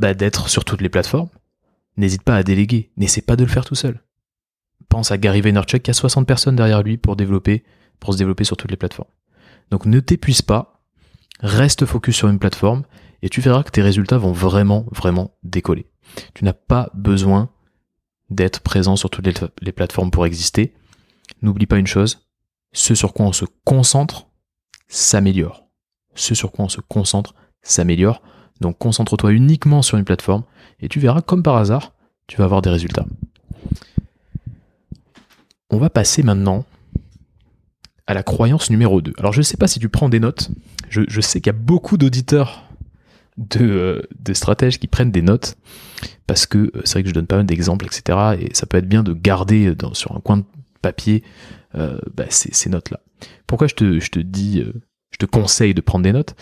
bah, 0.00 0.12
d'être 0.12 0.48
sur 0.48 0.64
toutes 0.64 0.80
les 0.80 0.88
plateformes, 0.88 1.28
n'hésite 1.96 2.22
pas 2.22 2.36
à 2.36 2.42
déléguer, 2.42 2.90
n'essaie 2.96 3.22
pas 3.22 3.36
de 3.36 3.44
le 3.44 3.50
faire 3.50 3.64
tout 3.64 3.76
seul. 3.76 4.00
Pense 4.88 5.12
à 5.12 5.18
Gary 5.18 5.40
Vaynerchuk 5.40 5.82
qui 5.82 5.90
a 5.90 5.94
60 5.94 6.26
personnes 6.26 6.56
derrière 6.56 6.82
lui 6.82 6.96
pour 6.96 7.16
pour 8.00 8.12
se 8.12 8.18
développer 8.18 8.44
sur 8.44 8.56
toutes 8.56 8.70
les 8.70 8.76
plateformes. 8.76 9.08
Donc 9.70 9.86
ne 9.86 10.00
t'épuise 10.00 10.42
pas, 10.42 10.82
reste 11.40 11.86
focus 11.86 12.16
sur 12.16 12.28
une 12.28 12.38
plateforme, 12.38 12.82
et 13.24 13.30
tu 13.30 13.40
verras 13.40 13.62
que 13.62 13.70
tes 13.70 13.80
résultats 13.80 14.18
vont 14.18 14.32
vraiment, 14.32 14.84
vraiment 14.92 15.34
décoller. 15.42 15.86
Tu 16.34 16.44
n'as 16.44 16.52
pas 16.52 16.90
besoin 16.92 17.48
d'être 18.28 18.60
présent 18.60 18.96
sur 18.96 19.08
toutes 19.08 19.26
les, 19.62 19.72
plateformes 19.72 20.10
pour 20.10 20.26
exister. 20.26 20.74
N'oublie 21.40 21.64
pas 21.64 21.78
une 21.78 21.86
chose, 21.86 22.28
ce 22.74 22.94
sur 22.94 23.14
quoi 23.14 23.24
on 23.24 23.32
se 23.32 23.46
concentre 23.64 24.26
s'améliore. 24.88 25.66
Ce 26.14 26.34
sur 26.34 26.52
quoi 26.52 26.66
on 26.66 26.68
se 26.68 26.82
concentre 26.82 27.34
s'améliore. 27.62 28.20
Donc 28.60 28.76
concentre-toi 28.76 29.32
uniquement 29.32 29.80
sur 29.80 29.96
une 29.96 30.04
plateforme 30.04 30.44
et 30.80 30.90
tu 30.90 31.00
verras 31.00 31.22
comme 31.22 31.42
par 31.42 31.56
hasard, 31.56 31.94
tu 32.26 32.36
vas 32.36 32.44
avoir 32.44 32.60
des 32.60 32.70
résultats. 32.70 33.06
On 35.70 35.78
va 35.78 35.88
passer 35.88 36.22
maintenant 36.22 36.66
à 38.06 38.12
la 38.12 38.22
croyance 38.22 38.68
numéro 38.68 39.00
2. 39.00 39.14
Alors 39.16 39.32
je 39.32 39.38
ne 39.38 39.44
sais 39.44 39.56
pas 39.56 39.66
si 39.66 39.78
tu 39.78 39.88
prends 39.88 40.10
des 40.10 40.20
notes, 40.20 40.50
je, 40.90 41.00
je 41.08 41.22
sais 41.22 41.40
qu'il 41.40 41.50
y 41.50 41.56
a 41.56 41.58
beaucoup 41.58 41.96
d'auditeurs 41.96 42.63
de, 43.36 44.08
de 44.18 44.32
stratèges 44.32 44.78
qui 44.78 44.86
prennent 44.86 45.10
des 45.10 45.22
notes 45.22 45.56
parce 46.26 46.46
que 46.46 46.58
euh, 46.58 46.70
c'est 46.84 46.94
vrai 46.94 47.02
que 47.02 47.08
je 47.08 47.14
donne 47.14 47.26
pas 47.26 47.36
mal 47.36 47.46
d'exemples, 47.46 47.86
etc. 47.86 48.36
Et 48.40 48.54
ça 48.54 48.66
peut 48.66 48.76
être 48.76 48.88
bien 48.88 49.02
de 49.02 49.12
garder 49.12 49.74
dans, 49.74 49.94
sur 49.94 50.16
un 50.16 50.20
coin 50.20 50.38
de 50.38 50.44
papier 50.82 51.22
euh, 51.74 51.98
bah, 52.14 52.24
ces, 52.28 52.70
notes-là. 52.70 53.00
Pourquoi 53.46 53.66
je 53.66 53.74
te, 53.74 54.00
je 54.00 54.10
te 54.10 54.18
dis, 54.20 54.60
euh, 54.60 54.72
je 55.10 55.18
te 55.18 55.26
conseille 55.26 55.74
de 55.74 55.80
prendre 55.80 56.04
des 56.04 56.12
notes? 56.12 56.34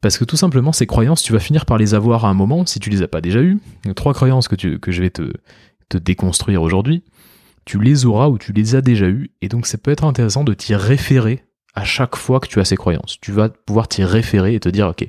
Parce 0.00 0.18
que 0.18 0.24
tout 0.24 0.36
simplement, 0.36 0.72
ces 0.72 0.86
croyances, 0.86 1.22
tu 1.22 1.32
vas 1.32 1.38
finir 1.38 1.66
par 1.66 1.78
les 1.78 1.94
avoir 1.94 2.24
à 2.24 2.28
un 2.28 2.34
moment 2.34 2.66
si 2.66 2.80
tu 2.80 2.90
les 2.90 3.02
as 3.02 3.08
pas 3.08 3.20
déjà 3.20 3.40
eues. 3.40 3.58
trois 3.94 4.14
croyances 4.14 4.48
que, 4.48 4.56
tu, 4.56 4.78
que 4.78 4.92
je 4.92 5.02
vais 5.02 5.10
te, 5.10 5.32
te 5.88 5.98
déconstruire 5.98 6.62
aujourd'hui. 6.62 7.04
Tu 7.66 7.78
les 7.78 8.06
auras 8.06 8.28
ou 8.28 8.38
tu 8.38 8.52
les 8.52 8.74
as 8.74 8.80
déjà 8.80 9.06
eues. 9.06 9.30
Et 9.42 9.48
donc, 9.48 9.66
ça 9.66 9.78
peut 9.78 9.90
être 9.90 10.04
intéressant 10.04 10.44
de 10.44 10.54
t'y 10.54 10.74
référer 10.74 11.44
à 11.74 11.84
chaque 11.84 12.16
fois 12.16 12.40
que 12.40 12.48
tu 12.48 12.58
as 12.58 12.64
ces 12.64 12.76
croyances. 12.76 13.18
Tu 13.20 13.32
vas 13.32 13.48
pouvoir 13.48 13.86
t'y 13.86 14.02
référer 14.02 14.54
et 14.54 14.60
te 14.60 14.68
dire, 14.68 14.88
ok, 14.88 15.08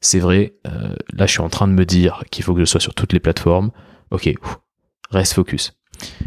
c'est 0.00 0.18
vrai, 0.18 0.54
euh, 0.66 0.94
là 1.12 1.26
je 1.26 1.32
suis 1.32 1.40
en 1.40 1.48
train 1.48 1.68
de 1.68 1.72
me 1.72 1.84
dire 1.84 2.24
qu'il 2.30 2.44
faut 2.44 2.54
que 2.54 2.60
je 2.60 2.64
sois 2.64 2.80
sur 2.80 2.94
toutes 2.94 3.12
les 3.12 3.20
plateformes. 3.20 3.70
Ok, 4.10 4.32
reste 5.10 5.32
focus. 5.32 5.76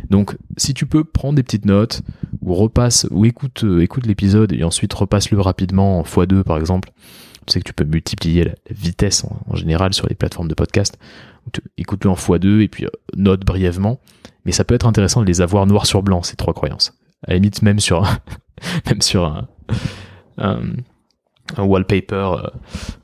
Donc 0.10 0.36
si 0.58 0.74
tu 0.74 0.86
peux 0.86 1.04
prendre 1.04 1.36
des 1.36 1.44
petites 1.44 1.66
notes 1.66 2.02
ou 2.42 2.56
repasse 2.56 3.08
ou 3.12 3.26
écoute 3.26 3.64
euh, 3.64 3.86
l'épisode 4.04 4.52
et 4.52 4.64
ensuite 4.64 4.94
repasse-le 4.94 5.40
rapidement 5.40 6.00
en 6.00 6.04
x2 6.04 6.44
par 6.44 6.58
exemple. 6.58 6.92
Tu 7.46 7.54
sais 7.54 7.60
que 7.60 7.66
tu 7.66 7.74
peux 7.74 7.86
multiplier 7.86 8.44
la, 8.44 8.54
vitesse 8.70 9.24
en, 9.24 9.56
général 9.56 9.94
sur 9.94 10.08
les 10.08 10.16
plateformes 10.16 10.48
de 10.48 10.54
podcast. 10.54 11.00
Écoute-le 11.78 12.10
en 12.10 12.16
x2 12.16 12.62
et 12.62 12.68
puis 12.68 12.86
euh, 12.86 12.90
note 13.16 13.46
brièvement. 13.46 14.00
Mais 14.46 14.52
ça 14.52 14.64
peut 14.64 14.76
être 14.76 14.88
intéressant 14.88 15.22
de 15.22 15.26
les 15.26 15.42
avoir 15.42 15.66
noir 15.66 15.86
sur 15.86 16.04
blanc 16.04 16.24
ces 16.24 16.36
trois 16.36 16.54
croyances. 16.54 16.94
À 17.28 17.32
la 17.32 17.36
limite 17.36 17.62
même 17.62 17.80
sur 17.80 18.04
même 18.88 19.02
sur 19.02 19.26
un 20.38 20.62
wallpaper 21.58 22.32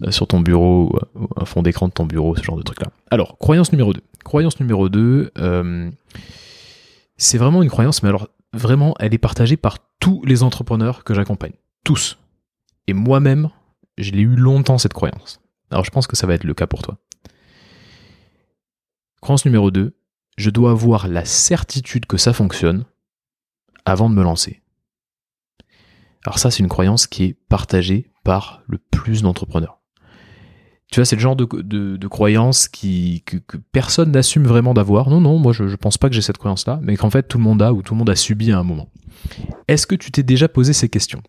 euh, 0.03 0.11
sur 0.11 0.27
ton 0.27 0.39
bureau, 0.39 0.97
ou 1.15 1.27
un 1.35 1.45
fond 1.45 1.61
d'écran 1.61 1.87
de 1.87 1.93
ton 1.93 2.05
bureau, 2.05 2.35
ce 2.35 2.43
genre 2.43 2.57
de 2.57 2.63
truc-là. 2.63 2.87
Alors, 3.11 3.37
croyance 3.37 3.71
numéro 3.71 3.93
2. 3.93 4.01
Croyance 4.23 4.59
numéro 4.59 4.89
2, 4.89 5.31
euh, 5.37 5.91
c'est 7.17 7.37
vraiment 7.37 7.63
une 7.63 7.69
croyance, 7.69 8.03
mais 8.03 8.09
alors 8.09 8.27
vraiment, 8.53 8.95
elle 8.99 9.13
est 9.13 9.19
partagée 9.19 9.57
par 9.57 9.77
tous 9.99 10.23
les 10.25 10.43
entrepreneurs 10.43 11.03
que 11.03 11.13
j'accompagne. 11.13 11.53
Tous. 11.83 12.17
Et 12.87 12.93
moi-même, 12.93 13.49
je 13.97 14.11
l'ai 14.11 14.21
eu 14.21 14.35
longtemps 14.35 14.77
cette 14.77 14.93
croyance. 14.93 15.39
Alors 15.71 15.83
je 15.83 15.91
pense 15.91 16.07
que 16.07 16.15
ça 16.15 16.27
va 16.27 16.33
être 16.33 16.43
le 16.43 16.53
cas 16.53 16.67
pour 16.67 16.81
toi. 16.81 16.97
Croyance 19.21 19.45
numéro 19.45 19.71
2, 19.71 19.95
je 20.37 20.49
dois 20.49 20.71
avoir 20.71 21.07
la 21.07 21.25
certitude 21.25 22.05
que 22.05 22.17
ça 22.17 22.33
fonctionne 22.33 22.85
avant 23.85 24.09
de 24.09 24.15
me 24.15 24.23
lancer. 24.23 24.61
Alors 26.25 26.39
ça, 26.39 26.51
c'est 26.51 26.59
une 26.59 26.69
croyance 26.69 27.07
qui 27.07 27.23
est 27.23 27.33
partagée 27.33 28.11
par 28.25 28.63
le 28.67 28.77
plus 28.77 29.21
d'entrepreneurs. 29.21 29.79
Tu 30.91 30.99
vois, 30.99 31.05
c'est 31.05 31.15
le 31.15 31.21
genre 31.21 31.35
de, 31.35 31.45
de, 31.45 32.67
qui, 32.71 33.23
que, 33.25 33.57
personne 33.71 34.11
n'assume 34.11 34.45
vraiment 34.45 34.73
d'avoir. 34.73 35.09
Non, 35.09 35.21
non, 35.21 35.39
moi 35.39 35.53
je 35.53 35.63
ne 35.63 35.75
pense 35.75 35.97
pas 35.97 36.09
que 36.09 36.15
j'ai 36.15 36.21
cette 36.21 36.37
croyance-là, 36.37 36.79
mais 36.81 36.97
qu'en 36.97 37.09
fait 37.09 37.23
tout 37.23 37.37
le 37.37 37.43
monde 37.43 37.61
a 37.61 37.71
ou 37.71 37.81
tout 37.81 37.93
le 37.93 37.99
monde 37.99 38.09
a 38.09 38.15
subi 38.15 38.51
à 38.51 38.59
un 38.59 38.63
moment. 38.63 38.89
Est-ce 39.67 39.87
que 39.87 39.95
tu 39.95 40.11
t'es 40.11 40.23
déjà 40.23 40.49
posé 40.49 40.73
ces 40.73 40.89
questions? 40.89 41.21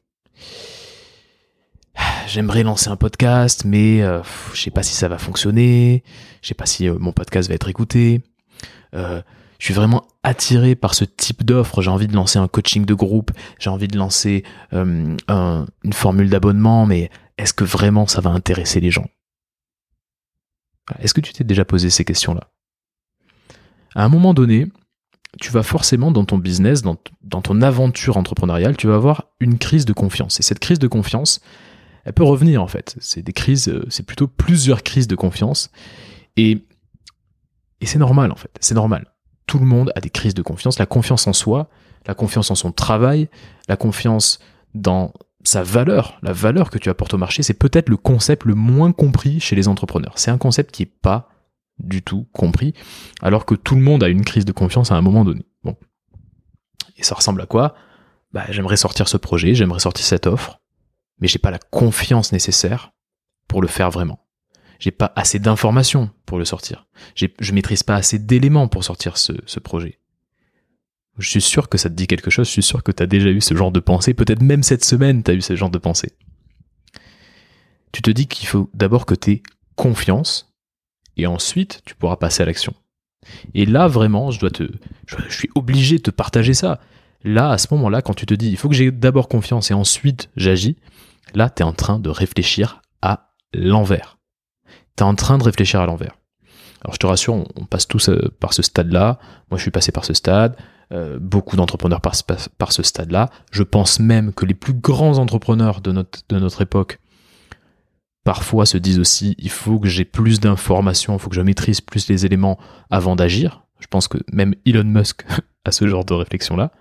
J'aimerais 2.27 2.65
lancer 2.65 2.91
un 2.91 2.97
podcast, 2.97 3.65
mais 3.65 3.99
je 3.99 4.05
euh, 4.05 4.23
je 4.53 4.61
sais 4.61 4.71
pas 4.71 4.83
si 4.83 4.95
ça 4.95 5.09
va 5.09 5.17
fonctionner, 5.17 6.03
je 6.43 6.49
sais 6.49 6.55
pas 6.55 6.67
si 6.67 6.89
euh, 6.89 6.99
mon 6.99 7.13
podcast 7.13 7.49
va 7.49 7.55
être 7.55 7.69
écouté. 7.69 8.23
Euh, 8.95 9.23
je 9.59 9.67
suis 9.67 9.75
vraiment 9.75 10.07
attiré 10.23 10.75
par 10.75 10.95
ce 10.95 11.05
type 11.05 11.45
d'offre. 11.45 11.83
J'ai 11.83 11.91
envie 11.91 12.09
de 12.09 12.15
lancer 12.15 12.39
un 12.39 12.49
coaching 12.49 12.85
de 12.85 12.95
groupe, 12.95 13.31
j'ai 13.59 13.71
envie 13.71 13.89
de 13.89 13.97
lancer 13.97 14.45
euh, 14.73 15.17
une 15.29 15.93
formule 15.93 16.31
d'abonnement, 16.31 16.87
mais 16.87 17.11
est-ce 17.39 17.55
que 17.55 17.65
vraiment 17.65 18.07
ça 18.07 18.21
va 18.21 18.31
intéresser 18.31 18.81
les 18.81 18.91
gens? 18.91 19.09
Est-ce 21.01 21.15
que 21.15 21.21
tu 21.21 21.33
t'es 21.33 21.45
déjà 21.45 21.65
posé 21.65 21.91
ces 21.91 22.05
questions-là? 22.05 22.51
À 23.95 24.05
un 24.05 24.09
moment 24.09 24.35
donné, 24.35 24.67
tu 25.41 25.51
vas 25.51 25.63
forcément 25.63 26.11
dans 26.11 26.25
ton 26.25 26.39
business, 26.39 26.83
dans, 26.83 26.97
dans 27.23 27.43
ton 27.43 27.61
aventure 27.63 28.17
entrepreneuriale, 28.17 28.77
tu 28.77 28.87
vas 28.87 28.95
avoir 28.95 29.25
une 29.41 29.59
crise 29.59 29.85
de 29.85 29.93
confiance. 29.93 30.39
Et 30.41 30.43
cette 30.43 30.61
crise 30.61 30.79
de 30.79 30.89
confiance, 30.89 31.41
elle 32.05 32.13
peut 32.13 32.25
revenir 32.25 32.63
en 32.63 32.69
fait. 32.69 32.97
C'est 33.01 33.23
des 33.23 33.33
crises, 33.33 33.69
euh, 33.69 33.85
c'est 33.91 34.07
plutôt 34.07 34.29
plusieurs 34.29 34.83
crises 34.83 35.09
de 35.09 35.17
confiance. 35.17 35.71
Et, 36.37 36.65
et 37.81 37.87
c'est 37.87 37.99
normal 37.99 38.33
en 38.33 38.37
fait, 38.37 38.51
c'est 38.61 38.75
normal 38.75 39.13
tout 39.47 39.59
le 39.59 39.67
monde 39.67 39.93
a 39.95 40.01
des 40.01 40.11
crises 40.11 40.35
de 40.35 40.43
confiance. 40.43 40.79
La 40.79 40.87
confiance 40.87 41.27
en 41.27 41.33
soi, 41.33 41.69
la 42.07 42.15
confiance 42.15 42.51
en 42.51 42.55
son 42.55 42.73
travail, 42.73 43.29
la 43.69 43.77
confiance 43.77 44.39
dans 44.75 45.13
sa 45.45 45.63
valeur, 45.63 46.19
la 46.23 46.33
valeur 46.33 46.71
que 46.71 46.79
tu 46.79 46.91
apportes 46.91 47.15
au 47.15 47.19
marché, 47.19 47.43
c'est 47.43 47.55
peut-être 47.55 47.89
le 47.89 47.97
concept 47.97 48.45
le 48.45 48.55
moins 48.55 48.93
compris 48.93 49.41
chez 49.41 49.57
les 49.57 49.69
entrepreneurs. 49.69 50.15
C'est 50.17 50.31
un 50.31 50.39
concept 50.39 50.73
qui 50.73 50.83
est 50.83 50.93
pas 51.01 51.29
du 51.79 52.03
tout 52.03 52.27
compris, 52.33 52.75
alors 53.23 53.45
que 53.45 53.55
tout 53.55 53.75
le 53.75 53.83
monde 53.83 54.03
a 54.03 54.09
une 54.09 54.25
crise 54.25 54.45
de 54.45 54.53
confiance 54.53 54.91
à 54.91 54.97
un 54.97 55.03
moment 55.03 55.25
donné. 55.25 55.47
Bon. 55.63 55.77
Et 56.97 57.03
ça 57.03 57.15
ressemble 57.15 57.43
à 57.43 57.47
quoi? 57.47 57.75
Bah, 58.33 58.47
J'aimerais 58.51 58.77
sortir 58.77 59.09
ce 59.09 59.17
projet, 59.17 59.55
j'aimerais 59.55 59.81
sortir 59.81 60.05
cette 60.05 60.27
offre, 60.27 60.61
mais 61.21 61.29
j'ai 61.29 61.39
pas 61.39 61.51
la 61.51 61.59
confiance 61.59 62.33
nécessaire 62.33 62.93
pour 63.47 63.63
le 63.63 63.69
faire 63.69 63.91
vraiment 63.91 64.26
j'ai 64.79 64.91
pas 64.91 65.13
assez 65.17 65.39
d'informations 65.39 66.11
pour 66.25 66.39
le 66.39 66.45
sortir. 66.45 66.87
Je 67.15 67.53
maîtrise 67.53 67.83
pas 67.83 67.97
assez 67.97 68.19
d'éléments 68.19 68.69
pour 68.69 68.85
sortir 68.85 69.17
ce, 69.17 69.61
projet. 69.61 69.99
Je 71.19 71.29
suis 71.29 71.41
sûr 71.41 71.69
que 71.69 71.79
ça 71.79 71.89
te 71.89 71.95
dit 71.95 72.07
quelque 72.07 72.31
chose, 72.31 72.47
je 72.47 72.53
suis 72.53 72.63
sûr 72.63 72.83
que 72.83 72.93
tu 72.93 73.03
as 73.03 73.07
déjà 73.07 73.31
eu 73.31 73.41
ce 73.41 73.55
genre 73.55 73.73
de 73.73 73.81
pensée, 73.81 74.13
peut-être 74.13 74.43
même 74.43 74.63
cette 74.63 74.85
semaine 74.85 75.23
tu 75.23 75.31
as 75.31 75.35
eu 75.35 75.41
ce 75.41 75.57
genre 75.57 75.71
de 75.71 75.79
pensée. 75.79 76.13
Tu 77.93 78.03
te 78.03 78.11
dis 78.11 78.27
qu'il 78.27 78.47
faut 78.47 78.69
d'abord 78.75 79.07
que 79.07 79.15
tu 79.15 79.33
aies 79.33 79.43
confiance, 79.77 80.55
et 81.17 81.27
ensuite 81.27 81.81
tu 81.87 81.95
pourras 81.95 82.17
passer 82.17 82.43
à 82.43 82.47
l'action. 82.47 82.75
Et 83.55 83.65
là 83.65 83.89
vraiment, 83.89 84.31
je 84.31 84.39
dois 84.39 84.51
te, 84.51 84.65
je, 85.07 85.17
suis 85.31 85.49
obligé 85.55 85.97
de 85.97 86.03
te 86.03 86.11
partager 86.11 86.55
ça. 86.55 86.81
Là, 87.25 87.51
à 87.51 87.59
ce 87.59 87.69
moment-là, 87.73 88.03
quand 88.03 88.15
tu 88.15 88.27
te 88.27 88.35
dis, 88.35 88.51
il 88.51 88.57
faut 88.57 88.69
que 88.69 88.75
j'ai 88.75 88.91
d'abord 88.93 89.29
confiance 89.29 89.71
et 89.71 89.75
ensuite 89.75 90.31
j'agis, 90.37 90.77
là, 91.35 91.51
tu 91.51 91.63
es 91.63 91.65
en 91.65 91.73
train 91.73 91.99
de 91.99 92.11
réfléchir 92.11 92.83
à 93.03 93.33
l'envers 93.53 94.16
tu 94.97 95.03
es 95.03 95.07
en 95.07 95.15
train 95.15 95.39
de 95.39 95.45
réfléchir 95.45 95.81
à 95.81 95.87
l'envers. 95.87 96.17
Alors 96.83 96.95
je 96.95 96.99
te 96.99 97.07
rassure, 97.07 97.35
on, 97.35 97.65
passe 97.65 97.89
tous 97.89 98.09
euh, 98.09 98.33
par 98.41 98.53
ce 98.53 98.63
stade-là. 98.63 99.19
Moi, 99.51 99.59
je 99.59 99.63
suis 99.63 99.71
passé 99.71 99.93
par 99.93 100.05
ce 100.05 100.15
stade. 100.15 100.57
Euh, 100.93 101.19
beaucoup 101.21 101.57
d'entrepreneurs 101.57 102.01
passent 102.01 102.23
par, 102.23 102.73
ce 102.73 102.83
stade-là. 102.83 103.31
Je 103.51 103.63
pense 103.63 103.99
même 103.99 104.33
que 104.33 104.47
les 104.47 104.55
plus 104.55 104.75
grands 104.75 105.19
entrepreneurs 105.19 105.81
de 105.81 105.91
notre, 105.93 106.21
de 106.29 106.39
notre 106.39 106.63
époque 106.63 107.01
parfois 108.23 108.67
se 108.67 108.79
disent 108.79 108.99
aussi 108.99 109.35
il 109.39 109.51
faut 109.51 109.79
que 109.79 109.89
j'ai 109.89 110.05
plus 110.05 110.41
d'informations, 110.41 111.15
il 111.15 111.19
faut 111.19 111.31
que 111.31 111.37
je 111.37 111.41
maîtrise 111.41 111.81
plus 111.81 112.09
les 112.09 112.27
éléments 112.27 112.59
avant 112.91 113.17
d'agir. 113.17 113.65
Je 113.81 113.87
pense 113.89 114.09
que 114.09 114.19
même 114.33 114.55
Elon 114.65 114.85
Musk 114.85 115.25
à 115.65 115.73
ce 115.73 115.87
genre 115.89 116.05
de 116.05 116.15
réflexion-là. 116.15 116.73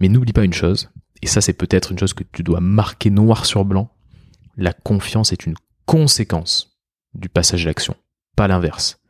Mais 0.00 0.08
n'oublie 0.08 0.34
pas 0.34 0.44
une 0.44 0.52
chose, 0.52 0.90
et 1.22 1.26
ça 1.26 1.40
c'est 1.40 1.54
peut-être 1.54 1.92
une 1.92 1.98
chose 1.98 2.12
que 2.12 2.24
tu 2.30 2.42
dois 2.42 2.60
marquer 2.60 3.08
noir 3.08 3.46
sur 3.46 3.64
blanc, 3.64 3.90
la 4.58 4.74
confiance 4.74 5.32
est 5.32 5.46
une 5.46 5.54
conséquence 5.86 6.75
du 7.16 7.28
passage 7.28 7.64
à 7.64 7.68
l'action, 7.68 7.96
pas 8.36 8.48
l'inverse. 8.48 9.00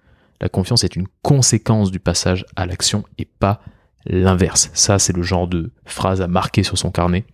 La 0.41 0.49
confiance 0.49 0.85
est 0.85 0.97
une 0.97 1.09
conséquence 1.23 1.91
du 1.91 1.99
passage 1.99 2.45
à 2.57 2.67
l'action 2.67 3.05
et 3.19 3.25
pas 3.25 3.61
l'inverse. 4.05 4.71
Ça, 4.75 4.99
c'est 4.99 5.15
le 5.15 5.23
genre 5.23 5.49
de 5.49 5.73
phrase 5.85 6.21
à 6.21 6.29
marquer 6.29 6.63
sur 6.63 6.79
son 6.79 6.91
carnet. 6.91 7.25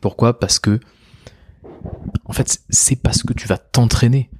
Pourquoi? 0.00 0.38
Parce 0.38 0.58
que, 0.58 0.80
en 2.24 2.32
fait, 2.32 2.60
c'est 2.68 2.96
parce 2.96 3.22
que 3.22 3.32
tu 3.32 3.48
vas 3.48 3.58
t'entraîner. 3.58 4.30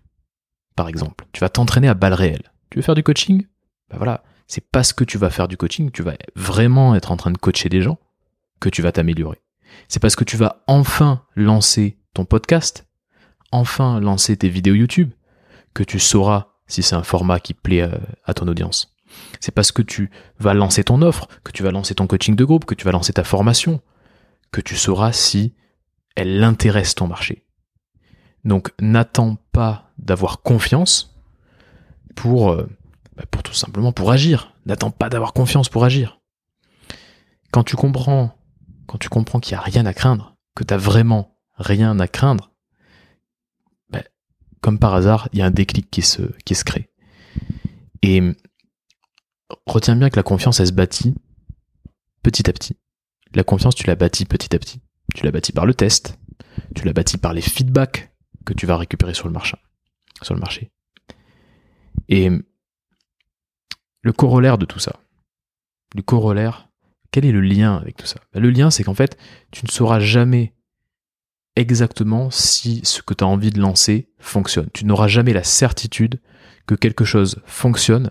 Par 0.74 0.88
exemple, 0.88 1.26
tu 1.32 1.40
vas 1.40 1.48
t'entraîner 1.48 1.88
à 1.88 1.94
balles 1.94 2.14
réelles. 2.14 2.52
Tu 2.70 2.78
veux 2.78 2.82
faire 2.82 2.94
du 2.94 3.02
coaching? 3.02 3.46
Ben 3.90 3.96
voilà, 3.96 4.24
c'est 4.46 4.68
parce 4.70 4.92
que 4.92 5.04
tu 5.04 5.18
vas 5.18 5.30
faire 5.30 5.48
du 5.48 5.56
coaching, 5.56 5.90
tu 5.90 6.02
vas 6.02 6.14
vraiment 6.34 6.94
être 6.94 7.12
en 7.12 7.16
train 7.16 7.30
de 7.30 7.38
coacher 7.38 7.68
des 7.68 7.82
gens, 7.82 7.98
que 8.60 8.68
tu 8.68 8.82
vas 8.82 8.92
t'améliorer. 8.92 9.40
C'est 9.88 10.00
parce 10.00 10.16
que 10.16 10.24
tu 10.24 10.36
vas 10.36 10.64
enfin 10.66 11.24
lancer 11.34 11.98
ton 12.14 12.24
podcast, 12.24 12.86
enfin 13.52 14.00
lancer 14.00 14.36
tes 14.36 14.48
vidéos 14.48 14.74
YouTube, 14.74 15.10
que 15.76 15.84
tu 15.84 16.00
sauras 16.00 16.46
si 16.66 16.82
c'est 16.82 16.96
un 16.96 17.02
format 17.02 17.38
qui 17.38 17.52
plaît 17.52 17.82
euh, 17.82 17.98
à, 18.24 18.32
ton 18.32 18.48
audience. 18.48 18.94
C'est 19.40 19.52
parce 19.52 19.72
que 19.72 19.82
tu 19.82 20.10
vas 20.38 20.54
lancer 20.54 20.82
ton 20.82 21.02
offre, 21.02 21.28
que 21.44 21.52
tu 21.52 21.62
vas 21.62 21.70
lancer 21.70 21.94
ton 21.94 22.06
coaching 22.06 22.34
de 22.34 22.44
groupe, 22.46 22.64
que 22.64 22.74
tu 22.74 22.86
vas 22.86 22.92
lancer 22.92 23.12
ta 23.12 23.24
formation, 23.24 23.82
que 24.52 24.62
tu 24.62 24.74
sauras 24.74 25.12
si 25.12 25.52
elle 26.16 26.42
intéresse 26.42 26.94
ton 26.94 27.06
marché. 27.06 27.44
Donc 28.44 28.72
n'attends 28.80 29.36
pas 29.52 29.90
d'avoir 29.98 30.40
confiance 30.40 31.14
pour, 32.14 32.52
euh, 32.52 32.66
bah, 33.14 33.24
pour 33.30 33.42
tout 33.42 33.52
simplement 33.52 33.92
pour 33.92 34.10
agir. 34.10 34.54
N'attends 34.64 34.90
pas 34.90 35.10
d'avoir 35.10 35.34
confiance 35.34 35.68
pour 35.68 35.84
agir. 35.84 36.20
Quand 37.50 37.64
tu 37.64 37.76
comprends, 37.76 38.34
quand 38.86 38.96
tu 38.96 39.10
comprends 39.10 39.40
qu'il 39.40 39.54
n'y 39.54 39.60
a 39.60 39.64
rien 39.64 39.84
à 39.84 39.92
craindre, 39.92 40.36
que 40.54 40.64
tu 40.64 40.72
n'as 40.72 40.80
vraiment 40.80 41.36
rien 41.58 42.00
à 42.00 42.08
craindre, 42.08 42.50
comme 44.66 44.80
par 44.80 44.94
hasard, 44.94 45.28
il 45.32 45.38
y 45.38 45.42
a 45.42 45.46
un 45.46 45.52
déclic 45.52 45.88
qui 45.92 46.02
se, 46.02 46.22
qui 46.44 46.54
crée. 46.54 46.90
Et 48.02 48.20
retiens 49.64 49.94
bien 49.94 50.10
que 50.10 50.16
la 50.16 50.24
confiance, 50.24 50.58
elle 50.58 50.66
se 50.66 50.72
bâtit 50.72 51.14
petit 52.24 52.50
à 52.50 52.52
petit. 52.52 52.76
La 53.32 53.44
confiance, 53.44 53.76
tu 53.76 53.86
la 53.86 53.94
bâtis 53.94 54.24
petit 54.24 54.56
à 54.56 54.58
petit. 54.58 54.80
Tu 55.14 55.24
la 55.24 55.30
bâtis 55.30 55.52
par 55.52 55.66
le 55.66 55.74
test, 55.74 56.18
tu 56.74 56.84
la 56.84 56.92
bâtis 56.92 57.16
par 57.16 57.32
les 57.32 57.42
feedbacks 57.42 58.12
que 58.44 58.54
tu 58.54 58.66
vas 58.66 58.76
récupérer 58.76 59.14
sur 59.14 59.28
le 59.28 59.32
marché. 59.32 59.56
Sur 60.20 60.34
le 60.34 60.40
marché. 60.40 60.72
Et 62.08 62.28
le 64.02 64.12
corollaire 64.12 64.58
de 64.58 64.66
tout 64.66 64.80
ça, 64.80 64.98
le 65.94 66.02
corollaire, 66.02 66.70
quel 67.12 67.24
est 67.24 67.30
le 67.30 67.40
lien 67.40 67.76
avec 67.76 67.96
tout 67.96 68.06
ça? 68.06 68.18
Ben, 68.32 68.42
Le 68.42 68.50
lien, 68.50 68.72
c'est 68.72 68.82
qu'en 68.82 68.94
fait, 68.94 69.16
tu 69.52 69.64
ne 69.64 69.70
sauras 69.70 70.00
jamais 70.00 70.55
exactement 71.56 72.30
si 72.30 72.80
ce 72.84 73.02
que 73.02 73.14
tu 73.14 73.24
as 73.24 73.26
envie 73.26 73.50
de 73.50 73.60
lancer 73.60 74.08
fonctionne. 74.18 74.68
Tu 74.72 74.84
n'auras 74.84 75.08
jamais 75.08 75.32
la 75.32 75.42
certitude 75.42 76.20
que 76.66 76.74
quelque 76.74 77.04
chose 77.04 77.40
fonctionne 77.46 78.10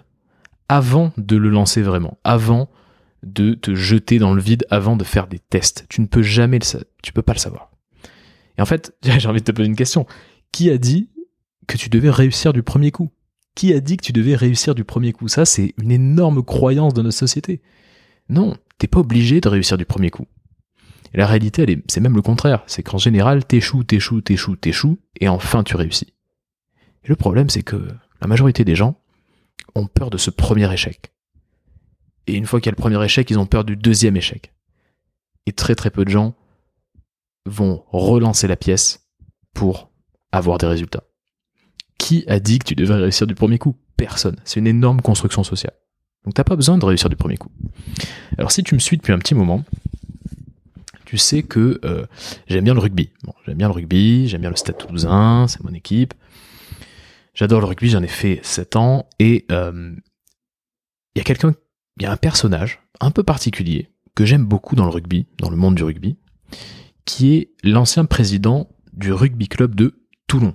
avant 0.67 1.13
de 1.17 1.35
le 1.35 1.49
lancer 1.49 1.81
vraiment, 1.81 2.17
avant 2.23 2.69
de 3.23 3.53
te 3.53 3.75
jeter 3.75 4.19
dans 4.19 4.33
le 4.33 4.41
vide, 4.41 4.65
avant 4.69 4.95
de 4.95 5.03
faire 5.03 5.27
des 5.27 5.39
tests. 5.39 5.85
Tu 5.89 6.01
ne 6.01 6.07
peux 6.07 6.21
jamais 6.21 6.59
le 6.59 6.83
tu 7.01 7.13
peux 7.13 7.21
pas 7.21 7.33
le 7.33 7.39
savoir. 7.39 7.71
Et 8.57 8.61
en 8.61 8.65
fait, 8.65 8.95
j'ai 9.03 9.27
envie 9.27 9.39
de 9.39 9.45
te 9.45 9.51
poser 9.51 9.67
une 9.67 9.75
question. 9.75 10.05
Qui 10.51 10.69
a 10.69 10.77
dit 10.77 11.09
que 11.67 11.77
tu 11.77 11.89
devais 11.89 12.09
réussir 12.09 12.53
du 12.53 12.63
premier 12.63 12.91
coup? 12.91 13.11
Qui 13.55 13.73
a 13.73 13.79
dit 13.79 13.97
que 13.97 14.03
tu 14.03 14.11
devais 14.11 14.35
réussir 14.35 14.75
du 14.75 14.83
premier 14.83 15.13
coup? 15.13 15.27
Ça, 15.27 15.45
c'est 15.45 15.73
une 15.81 15.91
énorme 15.91 16.43
croyance 16.43 16.93
de 16.93 17.01
notre 17.01 17.17
société. 17.17 17.61
Non, 18.29 18.55
t'es 18.77 18.87
pas 18.87 18.99
obligé 18.99 19.39
de 19.39 19.47
réussir 19.47 19.77
du 19.77 19.85
premier 19.85 20.09
coup. 20.09 20.25
La 21.15 21.27
réalité, 21.27 21.81
c'est 21.87 22.01
même 22.01 22.15
le 22.15 22.21
contraire. 22.21 22.63
C'est 22.67 22.83
qu'en 22.83 22.97
général, 22.97 23.45
t'échoues, 23.45 23.85
t'échoues, 23.85 24.21
t'échoues, 24.21 24.57
t'échoues, 24.57 24.99
et 25.21 25.29
enfin 25.29 25.63
tu 25.63 25.77
réussis. 25.77 26.13
Et 27.03 27.07
le 27.07 27.15
problème, 27.15 27.49
c'est 27.49 27.63
que 27.63 27.87
la 28.21 28.27
majorité 28.27 28.65
des 28.65 28.75
gens 28.75 28.99
ont 29.75 29.87
peur 29.87 30.09
de 30.09 30.17
ce 30.17 30.29
premier 30.29 30.71
échec. 30.73 31.13
Et 32.27 32.33
une 32.33 32.45
fois 32.45 32.59
qu'il 32.59 32.67
y 32.67 32.69
a 32.69 32.71
le 32.71 32.81
premier 32.81 33.03
échec, 33.03 33.29
ils 33.29 33.39
ont 33.39 33.45
peur 33.45 33.63
du 33.63 33.77
deuxième 33.77 34.17
échec. 34.17 34.53
Et 35.45 35.53
très 35.53 35.75
très 35.75 35.89
peu 35.89 36.03
de 36.03 36.09
gens 36.09 36.35
vont 37.45 37.83
relancer 37.91 38.47
la 38.47 38.57
pièce 38.57 39.07
pour 39.53 39.91
avoir 40.31 40.57
des 40.57 40.67
résultats. 40.67 41.03
Qui 41.97 42.25
a 42.27 42.39
dit 42.39 42.59
que 42.59 42.65
tu 42.65 42.75
devais 42.75 42.95
réussir 42.95 43.25
du 43.25 43.35
premier 43.35 43.57
coup? 43.57 43.77
Personne. 43.95 44.35
C'est 44.43 44.59
une 44.59 44.67
énorme 44.67 45.01
construction 45.01 45.43
sociale. 45.43 45.75
Donc 46.25 46.33
t'as 46.33 46.43
pas 46.43 46.55
besoin 46.55 46.77
de 46.77 46.85
réussir 46.85 47.07
du 47.07 47.15
premier 47.15 47.37
coup. 47.37 47.51
Alors 48.37 48.51
si 48.51 48.63
tu 48.63 48.73
me 48.73 48.79
suis 48.79 48.97
depuis 48.97 49.13
un 49.13 49.19
petit 49.19 49.35
moment, 49.35 49.63
tu 51.15 51.19
sais 51.19 51.43
que 51.43 51.79
euh, 51.85 52.05
j'aime 52.47 52.65
bien 52.65 52.73
le 52.73 52.81
rugby. 52.81 53.09
Bon, 53.23 53.31
j'aime 53.45 53.57
bien 53.57 53.69
le 53.69 53.73
rugby, 53.73 54.27
j'aime 54.27 54.41
bien 54.41 54.49
le 54.49 54.57
Stade 54.57 54.77
Toulousain, 54.77 55.45
c'est 55.47 55.63
mon 55.63 55.73
équipe. 55.73 56.13
J'adore 57.33 57.61
le 57.61 57.67
rugby, 57.67 57.87
j'en 57.87 58.03
ai 58.03 58.07
fait 58.07 58.41
7 58.43 58.75
ans 58.75 59.07
et 59.17 59.45
euh, 59.49 59.95
il 61.15 61.19
y 61.19 61.21
a 61.21 61.23
quelqu'un, 61.23 61.55
il 61.95 62.03
y 62.03 62.05
a 62.05 62.11
un 62.11 62.17
personnage 62.17 62.81
un 62.99 63.11
peu 63.11 63.23
particulier 63.23 63.91
que 64.13 64.25
j'aime 64.25 64.43
beaucoup 64.43 64.75
dans 64.75 64.83
le 64.83 64.89
rugby, 64.89 65.25
dans 65.39 65.49
le 65.49 65.55
monde 65.55 65.75
du 65.75 65.85
rugby, 65.85 66.17
qui 67.05 67.35
est 67.35 67.51
l'ancien 67.63 68.03
président 68.03 68.67
du 68.91 69.13
rugby 69.13 69.47
club 69.47 69.73
de 69.73 69.95
Toulon, 70.27 70.53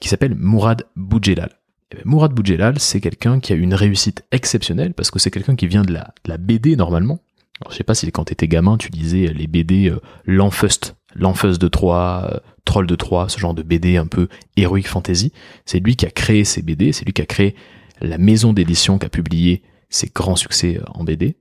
qui 0.00 0.10
s'appelle 0.10 0.34
Mourad 0.34 0.84
Boudjelal. 0.96 1.60
Eh 1.92 1.96
ben, 1.96 2.02
Mourad 2.04 2.34
Boudjelal, 2.34 2.78
c'est 2.78 3.00
quelqu'un 3.00 3.40
qui 3.40 3.54
a 3.54 3.56
une 3.56 3.72
réussite 3.72 4.22
exceptionnelle 4.32 4.92
parce 4.92 5.10
que 5.10 5.18
c'est 5.18 5.30
quelqu'un 5.30 5.56
qui 5.56 5.66
vient 5.66 5.82
de 5.82 5.94
la, 5.94 6.12
de 6.24 6.28
la 6.28 6.36
BD 6.36 6.76
normalement, 6.76 7.22
alors, 7.60 7.72
je 7.72 7.76
sais 7.76 7.84
pas 7.84 7.94
si 7.94 8.10
quand 8.12 8.24
t'étais 8.24 8.48
gamin, 8.48 8.76
tu 8.76 8.90
lisais 8.90 9.28
les 9.28 9.46
BD 9.46 9.88
euh, 9.88 10.00
L'Enfust, 10.24 10.96
L'Enfust 11.14 11.60
de 11.60 11.68
Troie, 11.68 12.30
euh, 12.30 12.38
Troll 12.64 12.86
de 12.86 12.94
Troie, 12.94 13.28
ce 13.28 13.38
genre 13.38 13.54
de 13.54 13.62
BD 13.62 13.96
un 13.96 14.06
peu 14.06 14.28
heroic 14.56 14.82
fantasy. 14.82 15.32
C'est 15.64 15.78
lui 15.78 15.96
qui 15.96 16.04
a 16.04 16.10
créé 16.10 16.44
ces 16.44 16.60
BD, 16.60 16.92
c'est 16.92 17.04
lui 17.06 17.14
qui 17.14 17.22
a 17.22 17.26
créé 17.26 17.54
la 18.00 18.18
maison 18.18 18.52
d'édition 18.52 18.98
qui 18.98 19.06
a 19.06 19.08
publié 19.08 19.62
ses 19.88 20.08
grands 20.08 20.36
succès 20.36 20.78
euh, 20.78 20.84
en 20.88 21.04
BD. 21.04 21.36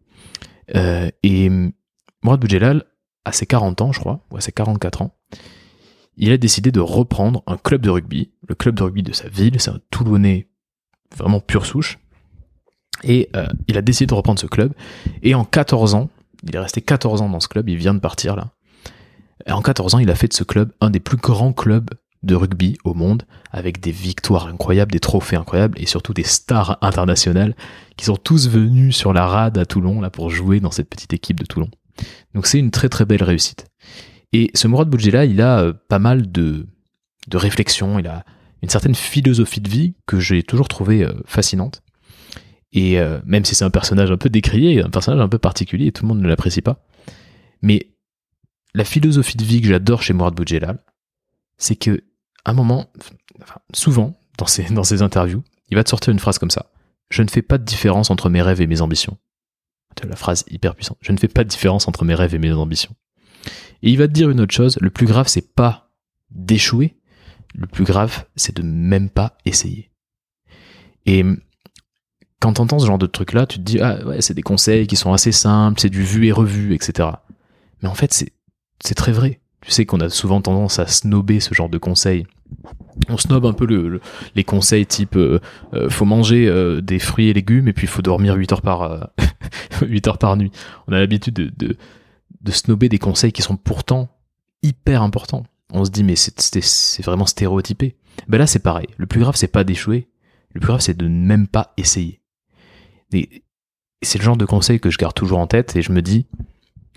Euh, 0.76 1.10
et 1.24 1.50
Mourad 2.24 2.40
Boudjelal, 2.40 2.86
à 3.26 3.32
ses 3.32 3.46
40 3.46 3.82
ans, 3.82 3.92
je 3.92 4.00
crois, 4.00 4.26
ou 4.32 4.38
à 4.38 4.42
ses 4.42 4.52
44 4.52 5.02
ans, 5.02 5.18
il 6.18 6.32
a 6.32 6.38
décidé 6.38 6.72
de 6.72 6.80
reprendre 6.80 7.44
un 7.46 7.58
club 7.58 7.82
de 7.82 7.90
rugby, 7.90 8.32
le 8.48 8.56
club 8.56 8.76
de 8.76 8.84
rugby 8.84 9.04
de 9.04 9.12
sa 9.12 9.28
ville, 9.28 9.60
c'est 9.60 9.72
un 9.72 9.80
Toulonnais 9.92 10.48
vraiment 11.16 11.40
pure 11.40 11.66
souche, 11.66 12.00
et 13.04 13.30
euh, 13.36 13.48
il 13.68 13.78
a 13.78 13.82
décidé 13.82 14.08
de 14.08 14.14
reprendre 14.14 14.40
ce 14.40 14.48
club. 14.48 14.74
Et 15.24 15.36
en 15.36 15.44
14 15.44 15.96
ans, 15.96 16.10
il 16.44 16.56
est 16.56 16.60
resté 16.60 16.82
14 16.82 17.22
ans 17.22 17.30
dans 17.30 17.40
ce 17.40 17.48
club, 17.48 17.70
il 17.70 17.78
vient 17.78 17.94
de 17.94 18.00
partir 18.00 18.36
là. 18.36 18.50
Et 19.46 19.52
en 19.52 19.62
14 19.62 19.96
ans, 19.96 20.00
il 20.00 20.10
a 20.10 20.16
fait 20.16 20.28
de 20.28 20.34
ce 20.34 20.44
club 20.44 20.72
un 20.82 20.90
des 20.90 21.00
plus 21.00 21.18
grands 21.18 21.54
clubs 21.54 21.90
de 22.24 22.36
rugby 22.36 22.78
au 22.84 22.94
monde, 22.94 23.24
avec 23.52 23.80
des 23.80 23.92
victoires 23.92 24.48
incroyables, 24.48 24.92
des 24.92 25.00
trophées 25.00 25.36
incroyables, 25.36 25.80
et 25.80 25.86
surtout 25.86 26.14
des 26.14 26.24
stars 26.24 26.78
internationales 26.82 27.56
qui 27.98 28.06
sont 28.06 28.18
tous 28.18 28.50
venus 28.50 28.96
sur 28.96 29.14
la 29.14 29.28
rade 29.28 29.58
à 29.58 29.66
Toulon 29.66 30.02
là 30.02 30.10
pour 30.10 30.32
jouer 30.32 30.60
dans 30.60 30.72
cette 30.72 30.90
petite 30.90 31.14
équipe 31.14 31.40
de 31.40 31.46
Toulon. 31.46 31.70
Donc 32.34 32.48
c'est 32.48 32.60
une 32.60 32.72
très 32.72 32.90
très 32.90 33.06
belle 33.06 33.24
réussite. 33.24 33.68
Et 34.34 34.50
ce 34.54 34.68
Mourad 34.68 34.90
Boudjela, 34.90 35.26
il 35.26 35.40
a 35.40 35.60
euh, 35.60 35.74
pas 35.88 36.00
mal 36.00 36.32
de, 36.32 36.68
de 37.28 37.38
réflexions, 37.38 38.00
il 38.00 38.08
a 38.08 38.26
une 38.62 38.70
certaine 38.70 38.96
philosophie 38.96 39.62
de 39.62 39.70
vie 39.70 39.94
que 40.08 40.20
j'ai 40.20 40.44
toujours 40.44 40.68
trouvée 40.68 41.04
euh, 41.04 41.14
fascinante. 41.26 41.84
Et 42.76 43.00
euh, 43.00 43.20
même 43.26 43.46
si 43.46 43.56
c'est 43.56 43.64
un 43.64 43.72
personnage 43.72 44.12
un 44.12 44.18
peu 44.18 44.30
décrié, 44.30 44.84
un 44.84 44.90
personnage 44.90 45.22
un 45.22 45.30
peu 45.30 45.40
particulier, 45.40 45.94
tout 45.94 46.04
le 46.04 46.10
monde 46.10 46.20
ne 46.20 46.28
l'apprécie 46.28 46.62
pas. 46.62 46.86
Mais 47.62 47.88
la 48.74 48.84
philosophie 48.84 49.38
de 49.38 49.46
vie 49.46 49.62
que 49.62 49.68
j'adore 49.68 50.04
chez 50.04 50.14
Mourad 50.14 50.36
Boudjelal, 50.36 50.80
c'est 51.58 51.78
que 51.78 52.04
un 52.44 52.54
moment, 52.54 52.92
souvent, 53.74 54.20
dans 54.38 54.46
ses, 54.46 54.66
dans 54.66 54.84
ses 54.84 55.02
interviews, 55.02 55.42
il 55.70 55.76
va 55.76 55.86
te 55.86 55.90
sortir 55.90 56.12
une 56.12 56.20
phrase 56.20 56.38
comme 56.38 56.52
ça. 56.52 56.66
Je 57.10 57.24
ne 57.24 57.30
fais 57.30 57.42
pas 57.42 57.58
de 57.58 57.64
différence 57.64 58.10
entre 58.10 58.30
mes 58.30 58.42
rêves 58.42 58.60
et 58.60 58.68
mes 58.68 58.82
ambitions. 58.82 59.18
La 60.04 60.18
phrase 60.18 60.44
hyper 60.50 60.76
puissante. 60.76 60.98
Je 61.00 61.14
ne 61.14 61.18
fais 61.18 61.30
pas 61.30 61.46
de 61.46 61.50
différence 61.50 61.88
entre 61.88 62.04
mes 62.04 62.14
rêves 62.14 62.36
et 62.36 62.40
mes 62.40 62.52
ambitions. 62.52 62.94
Et 63.82 63.90
il 63.90 63.98
va 63.98 64.10
te 64.10 64.14
dire 64.14 64.30
une 64.30 64.42
autre 64.42 64.54
chose. 64.54 64.78
Le 64.82 64.90
plus 64.90 65.06
grave, 65.06 65.30
c'est 65.30 65.56
pas 65.56 65.94
d'échouer. 66.30 66.98
Le 67.56 67.68
plus 67.68 67.86
grave, 67.86 68.26
c'est 68.36 68.56
de 68.56 68.62
même 68.62 69.10
pas 69.10 69.38
essayer. 69.46 69.92
Et 71.06 71.24
quand 72.40 72.54
t'entends 72.54 72.80
ce 72.80 72.86
genre 72.86 72.98
de 72.98 73.06
truc 73.06 73.34
là, 73.34 73.46
tu 73.46 73.58
te 73.58 73.64
dis 73.64 73.80
ah 73.80 74.06
ouais, 74.06 74.22
c'est 74.22 74.34
des 74.34 74.42
conseils 74.42 74.88
qui 74.88 74.96
sont 74.96 75.14
assez 75.14 75.32
simples, 75.32 75.80
c'est 75.80 75.90
du 75.90 76.04
vu 76.04 76.28
et 76.28 76.32
revu, 76.32 76.74
etc. 76.74 77.10
Mais 77.82 77.90
en 77.90 77.96
fait, 77.96 78.14
c'est 78.14 78.32
c'est 78.84 78.96
très 78.96 79.12
vrai. 79.12 79.40
Tu 79.62 79.72
sais 79.72 79.86
qu'on 79.86 80.00
a 80.00 80.10
souvent 80.10 80.42
tendance 80.42 80.80
à 80.80 80.86
snober 80.86 81.40
ce 81.40 81.54
genre 81.56 81.70
de 81.70 81.78
conseils. 81.78 82.28
On 83.10 83.18
snobe 83.18 83.46
un 83.46 83.54
peu 83.54 83.66
le, 83.66 84.00
les 84.36 84.44
conseils 84.44 84.86
type 84.86 85.16
euh, 85.16 85.40
euh, 85.74 85.90
faut 85.90 86.06
manger 86.06 86.48
euh, 86.48 86.82
des 86.82 87.00
fruits 87.00 87.30
et 87.30 87.34
légumes 87.34 87.68
et 87.68 87.74
puis 87.74 87.88
faut 87.88 88.04
dormir 88.04 88.36
8 88.36 88.54
heures 88.54 88.62
par 88.62 89.10
8 89.82 90.08
heures 90.08 90.18
par 90.20 90.38
nuit. 90.38 90.52
On 90.88 90.94
a 90.94 91.00
l'habitude 91.00 91.34
de, 91.34 91.52
de, 91.58 91.78
de 92.42 92.52
snober 92.52 92.90
des 92.90 93.00
conseils 93.00 93.32
qui 93.32 93.42
sont 93.42 93.58
pourtant 93.58 94.10
hyper 94.62 95.02
importants. 95.02 95.44
On 95.74 95.84
se 95.84 95.90
dit 95.90 96.04
mais 96.04 96.16
c'est 96.16 97.04
vraiment 97.04 97.26
stéréotypé. 97.26 97.96
Ben 98.28 98.38
là 98.38 98.48
c'est 98.48 98.60
pareil. 98.60 98.88
Le 98.98 99.08
plus 99.08 99.20
grave 99.20 99.36
c'est 99.36 99.48
pas 99.48 99.64
d'échouer. 99.64 100.08
Le 100.54 100.60
plus 100.60 100.68
grave 100.68 100.82
c'est 100.82 100.96
de 100.96 101.08
ne 101.08 101.26
même 101.26 101.48
pas 101.48 101.74
essayer. 101.78 102.22
Et 103.16 103.44
c'est 104.02 104.20
le 104.20 104.24
genre 104.24 104.38
de 104.38 104.46
conseil 104.46 104.80
que 104.80 104.90
je 104.90 104.98
garde 104.98 105.14
toujours 105.14 105.40
en 105.40 105.48
tête 105.48 105.76
et 105.76 105.82
je 105.82 105.92
me 105.92 106.02
dis, 106.02 106.28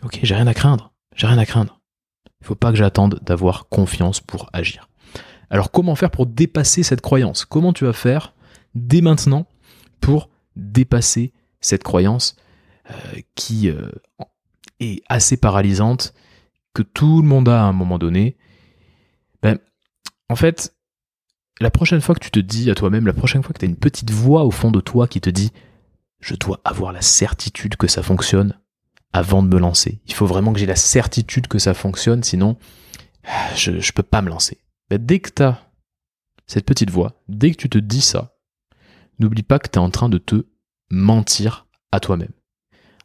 ok, 0.02 0.18
j'ai 0.22 0.34
rien 0.34 0.46
à 0.46 0.54
craindre, 0.54 0.92
j'ai 1.14 1.26
rien 1.26 1.38
à 1.38 1.46
craindre. 1.46 1.80
Il 2.40 2.46
faut 2.46 2.54
pas 2.54 2.70
que 2.70 2.76
j'attende 2.76 3.20
d'avoir 3.22 3.68
confiance 3.68 4.20
pour 4.20 4.50
agir. 4.52 4.88
Alors 5.50 5.70
comment 5.70 5.94
faire 5.94 6.10
pour 6.10 6.26
dépasser 6.26 6.82
cette 6.82 7.00
croyance? 7.00 7.44
Comment 7.44 7.72
tu 7.72 7.84
vas 7.84 7.92
faire 7.92 8.34
dès 8.74 9.00
maintenant 9.00 9.46
pour 10.00 10.28
dépasser 10.56 11.32
cette 11.60 11.82
croyance 11.82 12.36
euh, 12.90 13.20
qui 13.34 13.68
euh, 13.68 13.90
est 14.80 15.02
assez 15.08 15.36
paralysante, 15.36 16.14
que 16.74 16.82
tout 16.82 17.22
le 17.22 17.28
monde 17.28 17.48
a 17.48 17.62
à 17.62 17.64
un 17.64 17.72
moment 17.72 17.98
donné? 17.98 18.36
Ben, 19.42 19.58
En 20.28 20.36
fait, 20.36 20.74
la 21.60 21.70
prochaine 21.70 22.00
fois 22.00 22.14
que 22.14 22.24
tu 22.24 22.30
te 22.30 22.40
dis 22.40 22.70
à 22.70 22.74
toi-même, 22.74 23.06
la 23.06 23.12
prochaine 23.12 23.42
fois 23.42 23.52
que 23.52 23.58
tu 23.58 23.64
as 23.64 23.68
une 23.68 23.76
petite 23.76 24.10
voix 24.10 24.44
au 24.44 24.50
fond 24.50 24.70
de 24.70 24.80
toi 24.80 25.08
qui 25.08 25.20
te 25.20 25.30
dit 25.30 25.50
je 26.20 26.34
dois 26.34 26.60
avoir 26.64 26.92
la 26.92 27.02
certitude 27.02 27.76
que 27.76 27.86
ça 27.86 28.02
fonctionne 28.02 28.58
avant 29.12 29.42
de 29.42 29.48
me 29.48 29.58
lancer. 29.58 30.00
Il 30.06 30.14
faut 30.14 30.26
vraiment 30.26 30.52
que 30.52 30.58
j'ai 30.58 30.66
la 30.66 30.76
certitude 30.76 31.46
que 31.46 31.58
ça 31.58 31.74
fonctionne, 31.74 32.22
sinon 32.22 32.56
je 33.54 33.72
ne 33.72 33.92
peux 33.92 34.02
pas 34.02 34.22
me 34.22 34.28
lancer. 34.28 34.58
Ben, 34.90 34.98
dès 34.98 35.18
que 35.20 35.30
tu 35.30 35.42
as 35.42 35.60
cette 36.46 36.64
petite 36.64 36.90
voix, 36.90 37.20
dès 37.28 37.50
que 37.50 37.56
tu 37.56 37.68
te 37.68 37.78
dis 37.78 38.00
ça, 38.00 38.36
n'oublie 39.18 39.42
pas 39.42 39.58
que 39.58 39.68
tu 39.68 39.78
es 39.78 39.82
en 39.82 39.90
train 39.90 40.08
de 40.08 40.18
te 40.18 40.46
mentir 40.90 41.66
à 41.92 42.00
toi-même. 42.00 42.32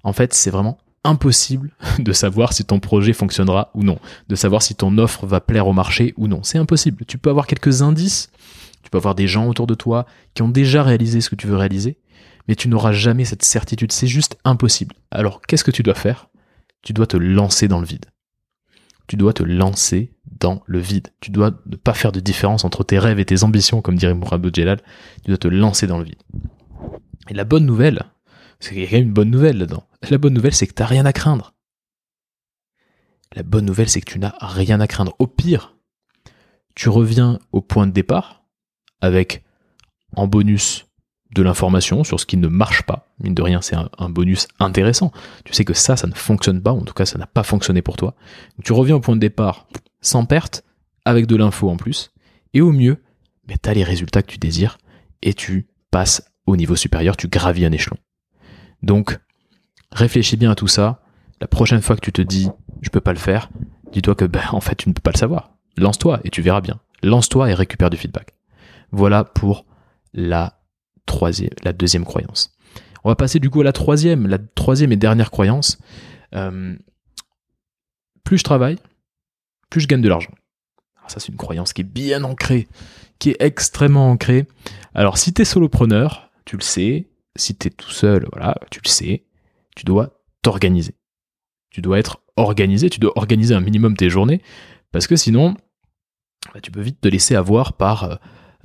En 0.03 0.13
fait, 0.13 0.33
c'est 0.33 0.49
vraiment 0.49 0.77
impossible 1.03 1.75
de 1.99 2.13
savoir 2.13 2.53
si 2.53 2.63
ton 2.65 2.79
projet 2.79 3.13
fonctionnera 3.13 3.71
ou 3.73 3.83
non, 3.83 3.99
de 4.27 4.35
savoir 4.35 4.61
si 4.61 4.75
ton 4.75 4.97
offre 4.97 5.25
va 5.25 5.41
plaire 5.41 5.67
au 5.67 5.73
marché 5.73 6.13
ou 6.17 6.27
non. 6.27 6.43
C'est 6.43 6.57
impossible. 6.57 7.05
Tu 7.05 7.17
peux 7.17 7.29
avoir 7.29 7.47
quelques 7.47 7.81
indices, 7.81 8.31
tu 8.81 8.89
peux 8.89 8.97
avoir 8.97 9.15
des 9.15 9.27
gens 9.27 9.47
autour 9.47 9.67
de 9.67 9.75
toi 9.75 10.05
qui 10.33 10.41
ont 10.41 10.49
déjà 10.49 10.83
réalisé 10.83 11.21
ce 11.21 11.29
que 11.29 11.35
tu 11.35 11.47
veux 11.47 11.57
réaliser, 11.57 11.97
mais 12.47 12.55
tu 12.55 12.67
n'auras 12.67 12.91
jamais 12.91 13.25
cette 13.25 13.43
certitude. 13.43 13.91
C'est 13.91 14.07
juste 14.07 14.37
impossible. 14.43 14.95
Alors, 15.11 15.41
qu'est-ce 15.41 15.63
que 15.63 15.71
tu 15.71 15.83
dois 15.83 15.95
faire? 15.95 16.29
Tu 16.81 16.93
dois 16.93 17.07
te 17.07 17.17
lancer 17.17 17.67
dans 17.67 17.79
le 17.79 17.85
vide. 17.85 18.05
Tu 19.07 19.15
dois 19.15 19.33
te 19.33 19.43
lancer 19.43 20.13
dans 20.25 20.63
le 20.65 20.79
vide. 20.79 21.09
Tu 21.19 21.31
dois 21.31 21.51
ne 21.65 21.75
pas 21.75 21.93
faire 21.93 22.11
de 22.11 22.19
différence 22.19 22.65
entre 22.65 22.83
tes 22.83 22.99
rêves 22.99 23.19
et 23.19 23.25
tes 23.25 23.43
ambitions, 23.43 23.81
comme 23.81 23.95
dirait 23.95 24.13
Mourabou 24.13 24.49
Djelal. 24.53 24.81
Tu 25.23 25.29
dois 25.29 25.37
te 25.37 25.47
lancer 25.47 25.87
dans 25.87 25.97
le 25.97 26.05
vide. 26.05 26.21
Et 27.29 27.33
la 27.33 27.43
bonne 27.43 27.65
nouvelle, 27.65 28.03
c'est 28.59 28.73
qu'il 28.73 28.83
y 28.83 28.85
a 28.85 28.89
quand 28.89 28.97
même 28.97 29.07
une 29.07 29.13
bonne 29.13 29.31
nouvelle 29.31 29.57
là-dedans. 29.57 29.87
La 30.09 30.17
bonne 30.17 30.33
nouvelle, 30.33 30.53
c'est 30.53 30.67
que 30.67 30.73
tu 30.73 30.81
n'as 30.81 30.87
rien 30.87 31.05
à 31.05 31.13
craindre. 31.13 31.53
La 33.35 33.43
bonne 33.43 33.65
nouvelle, 33.65 33.89
c'est 33.89 34.01
que 34.01 34.11
tu 34.11 34.19
n'as 34.19 34.35
rien 34.41 34.79
à 34.79 34.87
craindre. 34.87 35.15
Au 35.19 35.27
pire, 35.27 35.75
tu 36.75 36.89
reviens 36.89 37.39
au 37.51 37.61
point 37.61 37.87
de 37.87 37.91
départ 37.91 38.45
avec 39.01 39.43
en 40.15 40.27
bonus 40.27 40.85
de 41.33 41.43
l'information 41.43 42.03
sur 42.03 42.19
ce 42.19 42.25
qui 42.25 42.37
ne 42.37 42.47
marche 42.47 42.83
pas. 42.83 43.07
Mine 43.19 43.33
de 43.33 43.41
rien, 43.41 43.61
c'est 43.61 43.75
un, 43.75 44.09
bonus 44.09 44.47
intéressant. 44.59 45.11
Tu 45.45 45.53
sais 45.53 45.65
que 45.65 45.73
ça, 45.73 45.97
ça 45.97 46.07
ne 46.07 46.13
fonctionne 46.13 46.61
pas, 46.61 46.71
en 46.71 46.81
tout 46.81 46.93
cas, 46.93 47.05
ça 47.05 47.17
n'a 47.17 47.27
pas 47.27 47.43
fonctionné 47.43 47.81
pour 47.81 47.97
toi. 47.97 48.15
tu 48.63 48.73
reviens 48.73 48.95
au 48.95 48.99
point 48.99 49.15
de 49.15 49.21
départ 49.21 49.67
sans 50.01 50.25
perte, 50.25 50.63
avec 51.05 51.25
de 51.27 51.35
l'info 51.35 51.69
en 51.69 51.77
plus, 51.77 52.11
et 52.53 52.61
au 52.61 52.71
mieux, 52.71 53.01
ben, 53.47 53.57
tu 53.61 53.69
as 53.69 53.73
les 53.73 53.83
résultats 53.83 54.21
que 54.21 54.31
tu 54.31 54.37
désires, 54.37 54.77
et 55.21 55.33
tu 55.33 55.67
passes 55.91 56.23
au 56.45 56.55
niveau 56.55 56.75
supérieur, 56.75 57.17
tu 57.17 57.27
gravis 57.27 57.65
un 57.65 57.71
échelon. 57.71 57.97
Donc, 58.81 59.17
réfléchis 59.91 60.37
bien 60.37 60.51
à 60.51 60.55
tout 60.55 60.67
ça. 60.67 61.01
La 61.39 61.47
prochaine 61.47 61.81
fois 61.81 61.95
que 61.95 62.01
tu 62.01 62.11
te 62.11 62.21
dis 62.21 62.49
je 62.81 62.89
peux 62.89 63.01
pas 63.01 63.13
le 63.13 63.19
faire, 63.19 63.49
dis-toi 63.91 64.13
que 64.13 64.25
ben, 64.25 64.43
en 64.51 64.59
fait 64.59 64.75
tu 64.75 64.89
ne 64.89 64.93
peux 64.93 65.01
pas 65.01 65.11
le 65.11 65.17
savoir. 65.17 65.51
Lance-toi 65.77 66.19
et 66.23 66.29
tu 66.29 66.41
verras 66.41 66.61
bien. 66.61 66.79
Lance-toi 67.01 67.49
et 67.49 67.53
récupère 67.53 67.89
du 67.89 67.97
feedback. 67.97 68.35
Voilà 68.91 69.23
pour 69.23 69.65
la 70.13 70.59
troisième, 71.05 71.51
la 71.63 71.73
deuxième 71.73 72.05
croyance. 72.05 72.55
On 73.03 73.09
va 73.09 73.15
passer 73.15 73.39
du 73.39 73.49
coup 73.49 73.61
à 73.61 73.63
la 73.63 73.73
troisième, 73.73 74.27
la 74.27 74.37
troisième 74.39 74.91
et 74.91 74.97
dernière 74.97 75.31
croyance. 75.31 75.77
Euh, 76.35 76.75
plus 78.23 78.37
je 78.37 78.43
travaille, 78.43 78.77
plus 79.69 79.81
je 79.81 79.87
gagne 79.87 80.01
de 80.01 80.09
l'argent. 80.09 80.33
ça 81.07 81.19
c'est 81.19 81.29
une 81.29 81.37
croyance 81.37 81.73
qui 81.73 81.81
est 81.81 81.85
bien 81.85 82.23
ancrée, 82.23 82.67
qui 83.19 83.31
est 83.31 83.41
extrêmement 83.41 84.09
ancrée. 84.09 84.47
Alors 84.93 85.17
si 85.17 85.33
tu 85.33 85.41
es 85.41 85.45
solopreneur, 85.45 86.31
tu 86.45 86.55
le 86.55 86.61
sais, 86.61 87.09
si 87.35 87.55
tu 87.55 87.67
es 87.67 87.71
tout 87.71 87.91
seul, 87.91 88.27
voilà, 88.31 88.55
tu 88.71 88.79
le 88.83 88.89
sais, 88.89 89.25
tu 89.75 89.85
dois 89.85 90.21
t'organiser. 90.41 90.95
Tu 91.69 91.81
dois 91.81 91.99
être 91.99 92.21
organisé, 92.35 92.89
tu 92.89 92.99
dois 92.99 93.17
organiser 93.17 93.55
un 93.55 93.59
minimum 93.59 93.97
tes 93.97 94.09
journées, 94.09 94.41
parce 94.91 95.07
que 95.07 95.15
sinon, 95.15 95.55
bah, 96.53 96.61
tu 96.61 96.71
peux 96.71 96.81
vite 96.81 97.01
te 97.01 97.07
laisser 97.07 97.35
avoir 97.35 97.73
par 97.73 98.03
euh, 98.03 98.15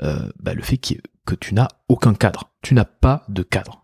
euh, 0.03 0.29
bah, 0.41 0.55
le 0.55 0.63
fait 0.63 0.77
que, 0.77 0.95
tu 1.35 1.55
n'as 1.55 1.69
aucun 1.89 2.15
cadre. 2.15 2.51
Tu 2.63 2.75
n'as 2.75 2.85
pas 2.85 3.25
de 3.29 3.43
cadre. 3.43 3.83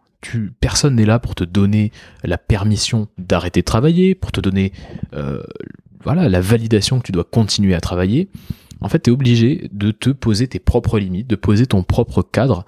Personne 0.61 0.97
n'est 0.97 1.05
là 1.05 1.19
pour 1.19 1.35
te 1.35 1.45
donner 1.45 1.93
la 2.23 2.39
permission 2.39 3.09
d'arrêter 3.19 3.61
de 3.61 3.67
travailler, 3.67 4.15
pour 4.15 4.33
te 4.33 4.41
donner 4.41 4.73
euh, 5.15 5.43
voilà, 6.03 6.29
la 6.29 6.41
validation 6.41 6.99
que 6.99 7.05
tu 7.05 7.13
dois 7.13 7.25
continuer 7.25 7.75
à 7.75 7.81
travailler. 7.81 8.31
En 8.81 8.89
fait, 8.89 9.01
tu 9.01 9.11
es 9.11 9.13
obligé 9.13 9.69
de 9.73 9.91
te 9.91 10.11
poser 10.11 10.49
tes 10.49 10.59
propres 10.59 10.99
limites, 10.99 11.27
de 11.27 11.37
poser 11.37 11.67
ton 11.67 11.83
propre 11.83 12.23
cadre 12.23 12.65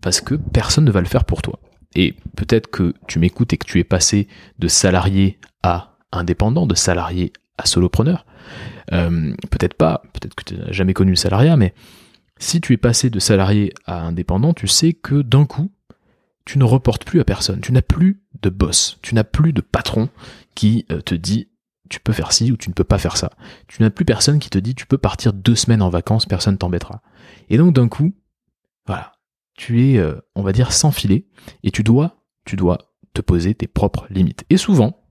parce 0.00 0.20
que 0.20 0.34
personne 0.34 0.84
ne 0.84 0.90
va 0.90 1.00
le 1.00 1.06
faire 1.06 1.24
pour 1.24 1.42
toi. 1.42 1.58
Et 1.94 2.14
peut-être 2.36 2.70
que 2.70 2.94
tu 3.06 3.18
m'écoutes 3.18 3.52
et 3.52 3.56
que 3.56 3.66
tu 3.66 3.78
es 3.78 3.84
passé 3.84 4.28
de 4.58 4.68
salarié 4.68 5.38
à 5.62 5.96
indépendant, 6.12 6.66
de 6.66 6.74
salarié 6.74 7.32
à 7.58 7.66
solopreneur. 7.66 8.24
Euh, 8.92 9.32
peut-être 9.50 9.74
pas, 9.74 10.02
peut-être 10.12 10.34
que 10.34 10.44
tu 10.44 10.56
n'as 10.56 10.72
jamais 10.72 10.94
connu 10.94 11.10
le 11.10 11.16
salariat, 11.16 11.56
mais 11.56 11.74
si 12.40 12.60
tu 12.60 12.72
es 12.72 12.78
passé 12.78 13.10
de 13.10 13.20
salarié 13.20 13.72
à 13.84 14.02
indépendant, 14.02 14.54
tu 14.54 14.66
sais 14.66 14.94
que 14.94 15.22
d'un 15.22 15.44
coup, 15.44 15.70
tu 16.46 16.58
ne 16.58 16.64
reportes 16.64 17.04
plus 17.04 17.20
à 17.20 17.24
personne. 17.24 17.60
Tu 17.60 17.70
n'as 17.70 17.82
plus 17.82 18.22
de 18.42 18.48
boss, 18.48 18.98
tu 19.02 19.14
n'as 19.14 19.24
plus 19.24 19.52
de 19.52 19.60
patron 19.60 20.08
qui 20.54 20.86
euh, 20.90 21.00
te 21.02 21.14
dit 21.14 21.48
tu 21.90 22.00
peux 22.00 22.12
faire 22.12 22.32
ci 22.32 22.50
ou 22.50 22.56
tu 22.56 22.70
ne 22.70 22.74
peux 22.74 22.84
pas 22.84 22.98
faire 22.98 23.16
ça. 23.16 23.30
Tu 23.68 23.82
n'as 23.82 23.90
plus 23.90 24.04
personne 24.04 24.38
qui 24.38 24.48
te 24.48 24.58
dit 24.58 24.74
tu 24.74 24.86
peux 24.86 24.98
partir 24.98 25.32
deux 25.32 25.54
semaines 25.54 25.82
en 25.82 25.90
vacances, 25.90 26.24
personne 26.24 26.56
t'embêtera. 26.56 27.02
Et 27.50 27.58
donc 27.58 27.74
d'un 27.74 27.88
coup, 27.88 28.14
voilà, 28.86 29.12
tu 29.54 29.90
es, 29.90 29.98
euh, 29.98 30.18
on 30.34 30.42
va 30.42 30.52
dire, 30.52 30.72
sans 30.72 30.92
filet, 30.92 31.26
et 31.62 31.70
tu 31.70 31.82
dois, 31.82 32.16
tu 32.46 32.56
dois 32.56 32.78
te 33.12 33.20
poser 33.20 33.54
tes 33.54 33.66
propres 33.66 34.06
limites. 34.08 34.44
Et 34.48 34.56
souvent, 34.56 35.04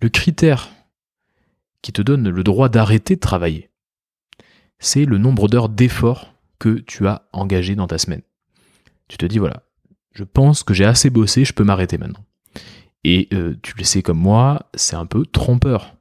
le 0.00 0.08
critère 0.08 0.70
qui 1.82 1.92
te 1.92 2.00
donne 2.00 2.30
le 2.30 2.42
droit 2.42 2.70
d'arrêter 2.70 3.16
de 3.16 3.20
travailler, 3.20 3.70
c'est 4.78 5.04
le 5.04 5.18
nombre 5.18 5.48
d'heures 5.48 5.68
d'effort 5.68 6.35
que 6.58 6.80
tu 6.80 7.06
as 7.06 7.22
engagé 7.32 7.74
dans 7.74 7.86
ta 7.86 7.98
semaine. 7.98 8.22
Tu 9.08 9.16
te 9.16 9.26
dis, 9.26 9.38
voilà, 9.38 9.62
je 10.12 10.24
pense 10.24 10.62
que 10.62 10.74
j'ai 10.74 10.84
assez 10.84 11.10
bossé, 11.10 11.44
je 11.44 11.52
peux 11.52 11.64
m'arrêter 11.64 11.98
maintenant. 11.98 12.24
Et 13.04 13.28
euh, 13.32 13.54
tu 13.62 13.74
le 13.78 13.84
sais 13.84 14.02
comme 14.02 14.18
moi, 14.18 14.68
c'est 14.74 14.96
un 14.96 15.06
peu 15.06 15.24
trompeur. 15.26 15.94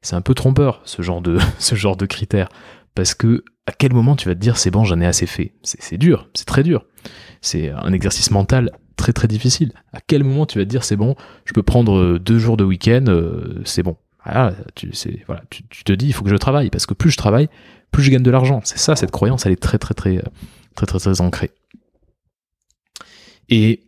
C'est 0.00 0.14
un 0.14 0.20
peu 0.20 0.34
trompeur, 0.34 0.80
ce 0.84 1.02
genre 1.02 1.20
de, 1.20 1.38
ce 1.58 1.74
genre 1.74 1.96
de 1.96 2.06
critère. 2.06 2.48
Parce 2.94 3.14
que 3.14 3.44
à 3.66 3.72
quel 3.72 3.92
moment 3.92 4.16
tu 4.16 4.28
vas 4.28 4.34
te 4.34 4.40
dire 4.40 4.56
c'est 4.58 4.70
bon, 4.70 4.84
j'en 4.84 5.00
ai 5.00 5.06
assez 5.06 5.26
fait? 5.26 5.54
C'est 5.62 5.98
dur, 5.98 6.28
c'est 6.34 6.44
très 6.44 6.62
dur. 6.62 6.84
C'est 7.40 7.70
un 7.70 7.92
exercice 7.92 8.30
mental 8.30 8.70
très 8.96 9.12
très 9.12 9.28
difficile. 9.28 9.72
À 9.92 10.00
quel 10.00 10.22
moment 10.24 10.46
tu 10.46 10.58
vas 10.58 10.64
te 10.64 10.70
dire 10.70 10.84
c'est 10.84 10.96
bon, 10.96 11.16
je 11.44 11.52
peux 11.52 11.62
prendre 11.62 11.96
euh, 11.96 12.18
deux 12.18 12.38
jours 12.38 12.56
de 12.56 12.64
week-end, 12.64 13.04
euh, 13.08 13.60
c'est 13.64 13.82
bon? 13.82 13.96
Voilà, 14.24 14.54
tu, 14.74 14.92
voilà, 15.26 15.42
tu, 15.50 15.64
te 15.84 15.92
dis 15.92 16.06
il 16.06 16.12
faut 16.12 16.22
que 16.22 16.30
je 16.30 16.36
travaille 16.36 16.70
parce 16.70 16.86
que 16.86 16.94
plus 16.94 17.10
je 17.10 17.16
travaille, 17.16 17.48
plus 17.90 18.02
je 18.02 18.10
gagne 18.10 18.22
de 18.22 18.30
l'argent. 18.30 18.60
C'est 18.64 18.78
ça, 18.78 18.94
cette 18.94 19.10
croyance, 19.10 19.46
elle 19.46 19.52
est 19.52 19.62
très 19.62 19.78
très 19.78 19.94
très 19.94 20.22
très 20.74 20.86
très 20.86 20.98
très, 20.98 21.20
ancrée. 21.20 21.50
Et 23.48 23.82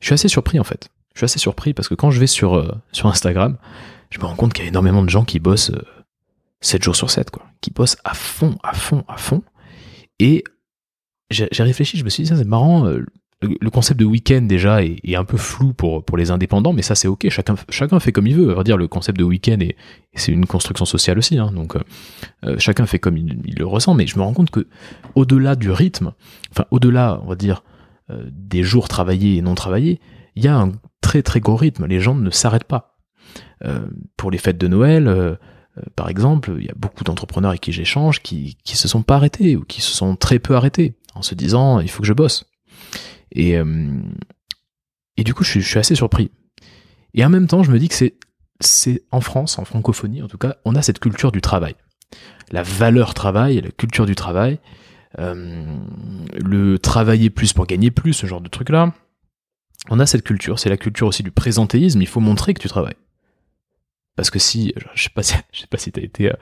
je 0.00 0.06
suis 0.06 0.14
assez 0.14 0.28
surpris 0.28 0.58
en 0.58 0.64
fait. 0.64 0.88
Je 1.14 1.20
suis 1.20 1.24
assez 1.24 1.38
surpris 1.38 1.74
parce 1.74 1.88
que 1.88 1.94
quand 1.94 2.10
je 2.10 2.20
vais 2.20 2.26
sur, 2.26 2.56
euh, 2.56 2.74
Instagram, 3.04 3.56
je 4.10 4.18
me 4.18 4.24
rends 4.24 4.36
compte 4.36 4.52
qu'il 4.52 4.64
y 4.64 4.66
a 4.66 4.68
énormément 4.68 5.02
de 5.02 5.08
gens 5.08 5.24
qui 5.24 5.38
bossent 5.38 5.72
7 6.60 6.82
jours 6.82 6.96
sur 6.96 7.10
7, 7.10 7.30
quoi, 7.30 7.46
qui 7.60 7.70
bossent 7.70 7.96
à 8.04 8.14
fond, 8.14 8.58
à 8.62 8.74
fond, 8.74 9.04
à 9.08 9.16
fond. 9.16 9.42
Et 10.18 10.44
j'ai 11.30 11.48
réfléchi, 11.58 11.96
je 11.98 12.04
me 12.04 12.10
suis 12.10 12.24
dit, 12.24 12.28
c'est 12.28 12.44
marrant, 12.44 12.86
euh, 12.86 13.04
le, 13.46 13.70
concept 13.70 14.00
de 14.00 14.04
week-end 14.04 14.42
déjà 14.42 14.82
est, 14.82 15.14
un 15.14 15.24
peu 15.24 15.36
flou 15.36 15.72
pour, 15.72 16.04
pour 16.04 16.16
les 16.16 16.30
indépendants, 16.30 16.72
mais 16.72 16.82
ça 16.82 16.94
c'est 16.94 17.08
ok, 17.08 17.28
chacun, 17.28 17.54
chacun 17.68 18.00
fait 18.00 18.12
comme 18.12 18.26
il 18.26 18.34
veut. 18.34 18.62
dire, 18.64 18.76
le 18.76 18.88
concept 18.88 19.18
de 19.18 19.24
week-end, 19.24 19.58
et 19.60 19.76
c'est 20.14 20.32
une 20.32 20.46
construction 20.46 20.84
sociale 20.84 21.18
aussi, 21.18 21.38
hein, 21.38 21.52
donc 21.52 21.76
euh, 21.76 21.80
euh, 22.44 22.56
chacun 22.58 22.86
fait 22.86 22.98
comme 22.98 23.16
il, 23.16 23.54
le 23.56 23.66
ressent, 23.66 23.94
mais 23.94 24.06
je 24.06 24.16
me 24.18 24.22
rends 24.22 24.34
compte 24.34 24.50
que 24.50 24.66
au-delà 25.14 25.56
du 25.56 25.70
rythme, 25.70 26.12
enfin 26.50 26.64
au-delà, 26.70 27.20
on 27.24 27.28
va 27.28 27.36
dire, 27.36 27.62
des 28.30 28.62
jours 28.62 28.86
travaillés 28.86 29.36
et 29.36 29.42
non 29.42 29.56
travaillés, 29.56 30.00
il 30.36 30.44
y 30.44 30.48
a 30.48 30.56
un 30.56 30.70
très 31.00 31.22
très 31.22 31.40
gros 31.40 31.56
rythme, 31.56 31.86
les 31.86 31.98
gens 31.98 32.14
ne 32.14 32.30
s'arrêtent 32.30 32.64
pas. 32.64 32.98
pour 34.16 34.30
les 34.30 34.38
fêtes 34.38 34.58
de 34.58 34.68
Noël, 34.68 35.36
euh, 35.76 35.82
par 35.94 36.08
exemple, 36.08 36.54
il 36.58 36.64
y 36.64 36.70
a 36.70 36.74
beaucoup 36.76 37.04
d'entrepreneurs 37.04 37.50
avec 37.50 37.60
qui 37.60 37.72
j'échange 37.72 38.22
qui, 38.22 38.56
qui 38.64 38.76
se 38.76 38.88
sont 38.88 39.02
pas 39.02 39.16
arrêtés 39.16 39.56
ou 39.56 39.64
qui 39.64 39.80
se 39.80 39.92
sont 39.92 40.16
très 40.16 40.38
peu 40.38 40.56
arrêtés 40.56 40.94
en 41.14 41.22
se 41.22 41.34
disant 41.34 41.80
il 41.80 41.90
faut 41.90 42.02
que 42.02 42.08
je 42.08 42.12
bosse. 42.12 42.44
Et, 43.32 43.56
euh, 43.56 44.00
et 45.16 45.24
du 45.24 45.34
coup, 45.34 45.44
je 45.44 45.60
suis, 45.60 45.78
assez 45.78 45.94
surpris. 45.94 46.30
Et 47.14 47.24
en 47.24 47.30
même 47.30 47.46
temps, 47.46 47.62
je 47.62 47.70
me 47.70 47.78
dis 47.78 47.88
que 47.88 47.94
c'est, 47.94 48.14
c'est 48.60 49.02
en 49.10 49.20
France, 49.20 49.58
en 49.58 49.64
francophonie 49.64 50.22
en 50.22 50.28
tout 50.28 50.38
cas, 50.38 50.56
on 50.64 50.74
a 50.74 50.82
cette 50.82 50.98
culture 50.98 51.32
du 51.32 51.40
travail. 51.40 51.74
La 52.50 52.62
valeur 52.62 53.14
travail, 53.14 53.60
la 53.60 53.70
culture 53.70 54.06
du 54.06 54.14
travail, 54.14 54.60
euh, 55.18 55.64
le 56.34 56.78
travailler 56.78 57.30
plus 57.30 57.52
pour 57.52 57.66
gagner 57.66 57.90
plus, 57.90 58.12
ce 58.12 58.26
genre 58.26 58.40
de 58.40 58.48
truc-là. 58.48 58.92
on 59.88 60.00
a 60.00 60.06
cette 60.06 60.24
culture, 60.24 60.58
c'est 60.58 60.68
la 60.68 60.76
culture 60.76 61.06
aussi 61.06 61.22
du 61.22 61.30
présentéisme, 61.30 62.00
il 62.00 62.08
faut 62.08 62.20
montrer 62.20 62.54
que 62.54 62.60
tu 62.60 62.68
travailles. 62.68 62.96
Parce 64.14 64.30
que 64.30 64.38
si, 64.38 64.72
je 64.94 65.02
sais 65.02 65.10
pas 65.10 65.22
si, 65.22 65.34
je 65.52 65.60
sais 65.60 65.66
pas 65.66 65.78
été 65.84 66.30
euh, 66.30 66.36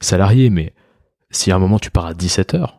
salarié, 0.00 0.50
mais 0.50 0.74
si 1.30 1.50
à 1.50 1.56
un 1.56 1.58
moment 1.58 1.78
tu 1.78 1.90
pars 1.90 2.06
à 2.06 2.14
17h, 2.14 2.77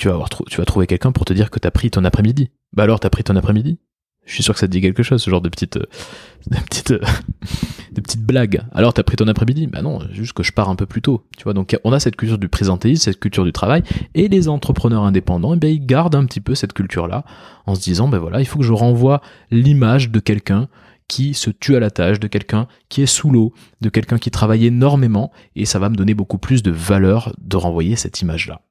tu 0.00 0.08
vas, 0.08 0.14
avoir, 0.14 0.30
tu 0.30 0.56
vas 0.56 0.64
trouver 0.64 0.86
quelqu'un 0.86 1.12
pour 1.12 1.26
te 1.26 1.34
dire 1.34 1.50
que 1.50 1.58
t'as 1.58 1.70
pris 1.70 1.90
ton 1.90 2.04
après-midi. 2.04 2.50
Bah 2.72 2.84
alors, 2.84 3.00
t'as 3.00 3.10
pris 3.10 3.22
ton 3.22 3.36
après-midi? 3.36 3.78
Je 4.24 4.32
suis 4.32 4.42
sûr 4.42 4.54
que 4.54 4.60
ça 4.60 4.66
te 4.66 4.72
dit 4.72 4.80
quelque 4.80 5.02
chose, 5.02 5.22
ce 5.22 5.28
genre 5.28 5.42
de 5.42 5.50
petite, 5.50 5.76
euh, 5.76 5.86
de 6.50 6.56
petite, 6.56 6.90
euh, 6.92 7.00
de 7.92 8.00
petites 8.00 8.24
blagues. 8.24 8.62
Alors, 8.72 8.94
t'as 8.94 9.02
pris 9.02 9.16
ton 9.16 9.28
après-midi? 9.28 9.66
Bah 9.66 9.82
non, 9.82 10.00
juste 10.10 10.32
que 10.32 10.42
je 10.42 10.52
pars 10.52 10.70
un 10.70 10.74
peu 10.74 10.86
plus 10.86 11.02
tôt. 11.02 11.26
Tu 11.36 11.44
vois, 11.44 11.52
donc 11.52 11.78
on 11.84 11.92
a 11.92 12.00
cette 12.00 12.16
culture 12.16 12.38
du 12.38 12.48
présentéisme, 12.48 13.02
cette 13.02 13.20
culture 13.20 13.44
du 13.44 13.52
travail, 13.52 13.82
et 14.14 14.28
les 14.28 14.48
entrepreneurs 14.48 15.02
indépendants, 15.02 15.52
eh 15.52 15.58
bien, 15.58 15.68
ils 15.68 15.84
gardent 15.84 16.14
un 16.14 16.24
petit 16.24 16.40
peu 16.40 16.54
cette 16.54 16.72
culture-là, 16.72 17.24
en 17.66 17.74
se 17.74 17.82
disant, 17.82 18.08
ben 18.08 18.18
voilà, 18.18 18.40
il 18.40 18.46
faut 18.46 18.58
que 18.58 18.64
je 18.64 18.72
renvoie 18.72 19.20
l'image 19.50 20.10
de 20.10 20.18
quelqu'un 20.18 20.68
qui 21.08 21.34
se 21.34 21.50
tue 21.50 21.76
à 21.76 21.80
la 21.80 21.90
tâche, 21.90 22.20
de 22.20 22.28
quelqu'un 22.28 22.68
qui 22.88 23.02
est 23.02 23.06
sous 23.06 23.30
l'eau, 23.30 23.52
de 23.82 23.90
quelqu'un 23.90 24.16
qui 24.16 24.30
travaille 24.30 24.64
énormément, 24.64 25.30
et 25.56 25.66
ça 25.66 25.78
va 25.78 25.90
me 25.90 25.96
donner 25.96 26.14
beaucoup 26.14 26.38
plus 26.38 26.62
de 26.62 26.70
valeur 26.70 27.34
de 27.38 27.58
renvoyer 27.58 27.96
cette 27.96 28.22
image-là. 28.22 28.62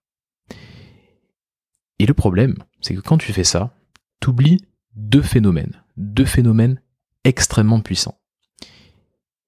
Et 2.00 2.06
le 2.06 2.14
problème, 2.14 2.56
c'est 2.82 2.96
que 2.96 3.02
quand 3.02 3.18
tu 3.18 3.34
fais 3.34 3.44
ça, 3.44 3.74
tu 4.22 4.30
oublies 4.30 4.66
deux 4.96 5.22
phénomènes, 5.22 5.84
deux 5.98 6.26
phénomènes 6.26 6.82
extrêmement 7.24 7.82
puissants. 7.82 8.20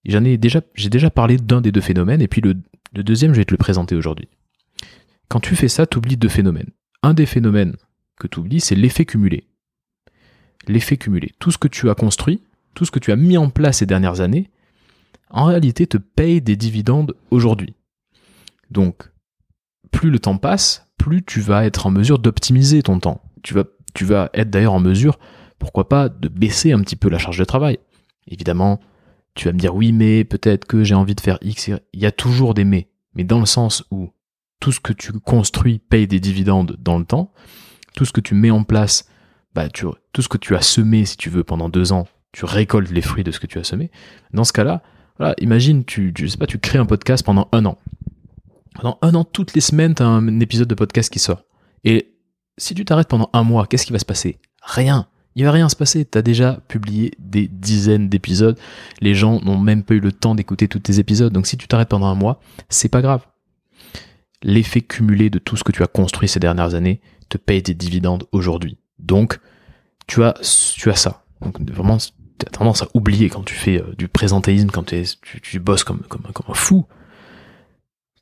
J'en 0.06 0.24
ai 0.24 0.38
déjà, 0.38 0.62
j'ai 0.76 0.90
déjà 0.90 1.10
parlé 1.10 1.38
d'un 1.38 1.62
des 1.62 1.72
deux 1.72 1.82
phénomènes, 1.82 2.22
et 2.22 2.28
puis 2.28 2.42
le, 2.42 2.56
le 2.94 3.04
deuxième, 3.04 3.34
je 3.34 3.40
vais 3.40 3.46
te 3.46 3.54
le 3.54 3.58
présenter 3.58 3.96
aujourd'hui. 3.96 4.28
Quand 5.30 5.40
tu 5.40 5.56
fais 5.56 5.70
ça, 5.70 5.86
tu 5.86 5.98
oublies 5.98 6.18
deux 6.18 6.30
phénomènes. 6.30 6.72
Un 7.04 7.14
des 7.14 7.26
phénomènes 7.26 7.78
que 8.20 8.28
tu 8.28 8.40
oublies, 8.40 8.60
c'est 8.60 8.76
l'effet 8.76 9.06
cumulé. 9.06 9.48
L'effet 10.68 10.98
cumulé. 10.98 11.32
Tout 11.40 11.52
ce 11.52 11.58
que 11.58 11.68
tu 11.68 11.90
as 11.90 11.96
construit, 11.96 12.42
tout 12.74 12.86
ce 12.86 12.92
que 12.92 13.00
tu 13.00 13.12
as 13.12 13.16
mis 13.16 13.38
en 13.38 13.50
place 13.50 13.78
ces 13.78 13.86
dernières 13.86 14.22
années, 14.22 14.50
en 15.30 15.46
réalité 15.46 15.88
te 15.88 15.98
paye 15.98 16.42
des 16.42 16.56
dividendes 16.56 17.16
aujourd'hui. 17.30 17.76
Donc, 18.70 19.10
plus 19.92 20.10
le 20.10 20.20
temps 20.20 20.38
passe, 20.38 20.88
plus 20.98 21.24
tu 21.24 21.42
vas 21.42 21.66
être 21.66 21.88
en 21.88 21.92
mesure 21.92 22.20
d'optimiser 22.20 22.82
ton 22.84 23.00
temps. 23.00 23.22
Tu 23.44 23.54
vas, 23.54 24.30
être 24.34 24.50
d'ailleurs 24.50 24.74
en 24.74 24.80
mesure, 24.80 25.20
pourquoi 25.60 25.90
pas, 25.90 26.10
de 26.10 26.28
baisser 26.28 26.72
un 26.72 26.80
petit 26.82 26.96
peu 26.96 27.10
la 27.10 27.18
charge 27.18 27.38
de 27.38 27.44
travail. 27.44 27.80
Évidemment, 28.28 28.80
tu 29.36 29.46
vas 29.46 29.54
me 29.54 29.60
dire 29.60 29.76
oui, 29.76 29.92
mais 29.92 30.24
peut-être 30.24 30.66
que 30.66 30.84
j'ai 30.84 30.96
envie 30.96 31.16
de 31.16 31.22
faire 31.22 31.38
X. 31.42 31.70
Il 31.94 32.00
y 32.00 32.06
a 32.06 32.12
toujours 32.12 32.54
des 32.54 32.64
mais. 32.64 32.88
Mais 33.16 33.24
dans 33.24 33.40
le 33.40 33.46
sens 33.46 33.84
où 33.92 34.10
tout 34.60 34.72
ce 34.72 34.80
que 34.80 34.94
tu 34.94 35.12
construis 35.14 35.80
paye 35.80 36.08
des 36.08 36.20
dividendes 36.20 36.78
dans 36.80 36.98
le 36.98 37.06
temps, 37.06 37.34
tout 37.96 38.06
ce 38.06 38.14
que 38.14 38.22
tu 38.22 38.36
mets 38.36 38.52
en 38.52 38.64
place, 38.64 39.06
bah, 39.54 39.68
tout 39.70 40.22
ce 40.22 40.30
que 40.30 40.38
tu 40.38 40.56
as 40.56 40.62
semé, 40.62 41.06
si 41.06 41.18
tu 41.18 41.30
veux, 41.30 41.44
pendant 41.44 41.68
deux 41.68 41.92
ans, 41.92 42.08
tu 42.32 42.46
récoltes 42.46 42.92
les 42.92 43.02
fruits 43.02 43.24
de 43.24 43.32
ce 43.32 43.40
que 43.40 43.48
tu 43.48 43.60
as 43.60 43.64
semé. 43.64 43.92
Dans 44.34 44.46
ce 44.46 44.54
cas-là, 44.54 44.82
voilà, 45.18 45.36
imagine, 45.40 45.84
tu, 45.84 46.14
sais 46.28 46.38
pas, 46.38 46.48
tu 46.48 46.60
crées 46.60 46.78
un 46.78 46.86
podcast 46.86 47.26
pendant 47.26 47.50
un 47.52 47.66
an. 47.66 47.78
Pendant 48.76 48.98
un 49.02 49.14
an, 49.16 49.24
toutes 49.24 49.54
les 49.54 49.62
semaines, 49.62 49.96
tu 49.96 50.04
as 50.04 50.08
un 50.08 50.40
épisode 50.40 50.68
de 50.68 50.76
podcast 50.76 51.12
qui 51.12 51.20
sort. 51.20 51.44
Et 51.84 52.14
si 52.58 52.74
tu 52.74 52.86
t'arrêtes 52.86 53.10
pendant 53.10 53.30
un 53.34 53.44
mois, 53.44 53.68
qu'est-ce 53.68 53.86
qui 53.86 53.94
va 53.94 54.00
se 54.00 54.06
passer? 54.06 54.40
Rien. 54.64 55.08
Il 55.36 55.46
va 55.46 55.52
rien 55.52 55.70
se 55.70 55.76
passer. 55.76 56.06
Tu 56.06 56.18
as 56.18 56.22
déjà 56.22 56.60
publié 56.68 57.12
des 57.20 57.48
dizaines 57.48 58.10
d'épisodes. 58.10 58.58
Les 59.02 59.14
gens 59.14 59.42
n'ont 59.42 59.58
même 59.58 59.84
pas 59.84 59.94
eu 59.94 60.00
le 60.00 60.12
temps 60.12 60.36
d'écouter 60.36 60.68
tous 60.68 60.80
tes 60.80 61.00
épisodes. 61.00 61.32
Donc 61.32 61.48
si 61.48 61.58
tu 61.58 61.68
t'arrêtes 61.68 61.90
pendant 61.90 62.08
un 62.08 62.16
mois, 62.16 62.40
c'est 62.70 62.90
pas 62.90 63.02
grave. 63.02 63.26
L'effet 64.44 64.82
cumulé 64.82 65.30
de 65.30 65.40
tout 65.40 65.56
ce 65.58 65.64
que 65.64 65.72
tu 65.72 65.84
as 65.84 65.88
construit 65.88 66.28
ces 66.28 66.40
dernières 66.40 66.74
années 66.74 67.02
te 67.30 67.38
paye 67.38 67.62
des 67.62 67.74
dividendes 67.74 68.26
aujourd'hui. 68.32 68.78
Donc, 69.00 69.40
tu 70.08 70.24
as, 70.24 70.34
tu 70.76 70.92
ça. 70.96 71.24
Vraiment, 71.42 71.98
tu 71.98 72.46
as 72.46 72.50
tendance 72.50 72.82
à 72.82 72.88
oublier 72.94 73.30
quand 73.30 73.44
tu 73.44 73.54
fais 73.54 73.82
euh, 73.82 73.96
du 73.98 74.08
présentéisme, 74.08 74.70
quand 74.70 74.92
tu, 75.42 75.60
bosses 75.60 75.84
comme 75.84 76.04
un 76.48 76.54
fou 76.54 76.86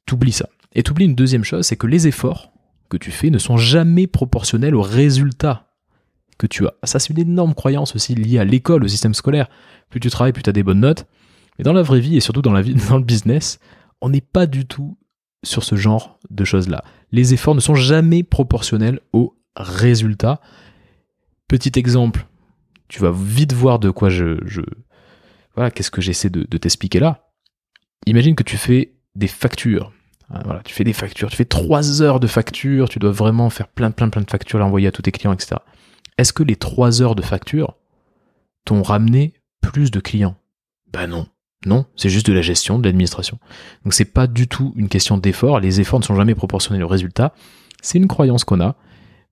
t'oublies 0.09 0.31
ça. 0.31 0.49
Et 0.73 0.81
t'oublies 0.81 1.05
une 1.05 1.15
deuxième 1.15 1.43
chose, 1.43 1.67
c'est 1.67 1.75
que 1.75 1.85
les 1.85 2.07
efforts 2.07 2.51
que 2.89 2.97
tu 2.97 3.11
fais 3.11 3.29
ne 3.29 3.37
sont 3.37 3.57
jamais 3.57 4.07
proportionnels 4.07 4.75
aux 4.75 4.81
résultats 4.81 5.67
que 6.39 6.47
tu 6.47 6.65
as. 6.65 6.73
Ça, 6.83 6.97
c'est 6.97 7.13
une 7.13 7.19
énorme 7.19 7.53
croyance 7.53 7.95
aussi 7.95 8.15
liée 8.15 8.39
à 8.39 8.43
l'école, 8.43 8.83
au 8.83 8.87
système 8.87 9.13
scolaire. 9.13 9.49
Plus 9.89 9.99
tu 9.99 10.09
travailles, 10.09 10.33
plus 10.33 10.41
tu 10.41 10.49
as 10.49 10.53
des 10.53 10.63
bonnes 10.63 10.79
notes. 10.79 11.05
Mais 11.57 11.63
dans 11.63 11.73
la 11.73 11.83
vraie 11.83 11.99
vie 11.99 12.17
et 12.17 12.21
surtout 12.21 12.41
dans 12.41 12.53
la 12.53 12.63
vie, 12.63 12.73
dans 12.89 12.97
le 12.97 13.03
business, 13.03 13.59
on 14.01 14.09
n'est 14.09 14.21
pas 14.21 14.47
du 14.47 14.65
tout 14.65 14.97
sur 15.43 15.63
ce 15.63 15.75
genre 15.75 16.19
de 16.31 16.43
choses-là. 16.43 16.83
Les 17.11 17.33
efforts 17.35 17.55
ne 17.55 17.59
sont 17.59 17.75
jamais 17.75 18.23
proportionnels 18.23 18.99
aux 19.13 19.37
résultats. 19.55 20.41
Petit 21.47 21.77
exemple, 21.77 22.25
tu 22.87 22.99
vas 22.99 23.11
vite 23.11 23.53
voir 23.53 23.77
de 23.77 23.91
quoi 23.91 24.09
je, 24.09 24.39
voilà, 25.53 25.69
qu'est-ce 25.69 25.91
que 25.91 26.01
j'essaie 26.01 26.31
de 26.31 26.57
t'expliquer 26.57 26.99
là. 26.99 27.29
Imagine 28.07 28.35
que 28.35 28.43
tu 28.43 28.57
fais 28.57 28.95
des 29.15 29.27
factures 29.27 29.91
voilà, 30.43 30.61
tu 30.63 30.73
fais 30.73 30.83
des 30.83 30.93
factures, 30.93 31.29
tu 31.29 31.35
fais 31.35 31.45
trois 31.45 32.01
heures 32.01 32.19
de 32.19 32.27
factures, 32.27 32.87
tu 32.89 32.99
dois 32.99 33.11
vraiment 33.11 33.49
faire 33.49 33.67
plein, 33.67 33.91
plein, 33.91 34.09
plein 34.09 34.21
de 34.21 34.29
factures, 34.29 34.59
l'envoyer 34.59 34.87
à 34.87 34.91
tous 34.91 35.01
tes 35.01 35.11
clients, 35.11 35.33
etc. 35.33 35.55
Est-ce 36.17 36.33
que 36.33 36.43
les 36.43 36.55
trois 36.55 37.01
heures 37.01 37.15
de 37.15 37.21
facture 37.21 37.75
t'ont 38.65 38.83
ramené 38.83 39.33
plus 39.61 39.89
de 39.89 39.99
clients? 39.99 40.35
Ben 40.91 41.07
non. 41.07 41.27
Non, 41.65 41.85
c'est 41.95 42.09
juste 42.09 42.27
de 42.27 42.33
la 42.33 42.41
gestion, 42.41 42.79
de 42.79 42.85
l'administration. 42.85 43.37
Donc 43.83 43.93
c'est 43.93 44.05
pas 44.05 44.27
du 44.27 44.47
tout 44.47 44.73
une 44.75 44.87
question 44.87 45.17
d'effort. 45.17 45.59
Les 45.59 45.81
efforts 45.81 45.99
ne 45.99 46.05
sont 46.05 46.15
jamais 46.15 46.35
proportionnels 46.35 46.83
au 46.83 46.87
résultat. 46.87 47.33
C'est 47.81 47.97
une 47.97 48.07
croyance 48.07 48.43
qu'on 48.45 48.61
a. 48.61 48.75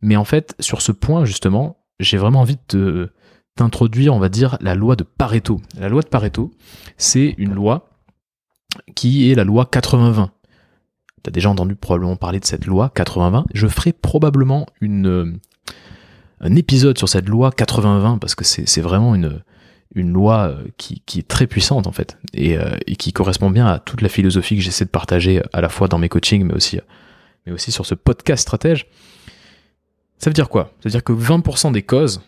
Mais 0.02 0.16
en 0.16 0.26
fait, 0.26 0.54
sur 0.60 0.82
ce 0.82 0.92
point, 0.92 1.26
justement, 1.26 1.78
j'ai 2.00 2.18
vraiment 2.18 2.42
envie 2.42 2.58
de 2.70 3.14
t'introduire, 3.56 4.14
on 4.14 4.20
va 4.20 4.30
dire, 4.30 4.58
la 4.62 4.76
loi 4.76 4.96
de 4.96 5.04
Pareto. 5.04 5.62
La 5.80 5.90
loi 5.90 6.02
de 6.02 6.08
Pareto, 6.08 6.52
c'est 6.98 7.34
une 7.38 7.54
loi 7.54 7.90
qui 8.96 9.32
est 9.32 9.36
la 9.36 9.44
loi 9.44 9.68
80-20. 9.72 10.30
Tu 11.24 11.30
as 11.30 11.32
déjà 11.32 11.50
entendu 11.50 11.76
probablement 11.76 12.16
parler 12.16 12.40
de 12.40 12.46
cette 12.46 12.66
loi 12.66 12.92
80-20. 12.96 13.46
Je 13.54 13.68
ferai 13.68 13.94
probablement 13.94 14.66
une, 14.82 15.08
euh, 15.08 15.34
un 16.40 16.56
épisode 16.56 16.98
sur 16.98 17.10
cette 17.10 17.28
loi 17.28 17.50
80-20 17.50 18.20
parce 18.20 18.36
que 18.36 18.44
c'est 18.44 18.82
vraiment 18.82 19.16
une, 19.16 19.42
une 19.96 20.14
loi 20.14 20.50
euh, 20.50 20.68
qui, 20.78 21.02
qui, 21.06 21.20
est 21.20 21.28
très 21.28 21.48
puissante 21.48 21.88
en 21.88 21.92
fait 21.92 22.18
et, 22.34 22.58
euh, 22.58 22.78
et, 22.86 22.96
qui 22.96 23.14
correspond 23.14 23.50
bien 23.50 23.68
à 23.68 23.80
toute 23.80 24.02
la 24.02 24.10
philosophie 24.10 24.56
que 24.56 24.62
j'essaie 24.62 24.86
de 24.86 24.90
partager 24.90 25.42
à 25.54 25.62
la 25.62 25.70
fois 25.70 25.88
dans 25.88 25.98
mes 25.98 26.10
coachings 26.10 26.46
mais 26.46 26.54
aussi, 26.54 26.80
mais 27.46 27.52
aussi 27.52 27.72
sur 27.72 27.86
ce 27.86 27.96
podcast 27.96 28.44
stratège. 28.44 28.88
Ça 30.20 30.30
veut 30.30 30.34
dire 30.34 30.50
quoi? 30.50 30.72
Ça 30.80 30.90
veut 30.90 30.92
dire 30.92 31.04
que 31.04 31.14
20% 31.14 31.72
des 31.72 31.84
causes 31.84 32.22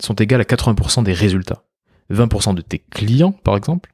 sont 0.00 0.14
égales 0.14 0.40
à 0.40 0.44
80% 0.44 1.02
des 1.02 1.12
résultats. 1.12 1.64
20% 2.10 2.54
de 2.54 2.62
tes 2.62 2.78
clients, 2.78 3.32
par 3.32 3.56
exemple, 3.56 3.92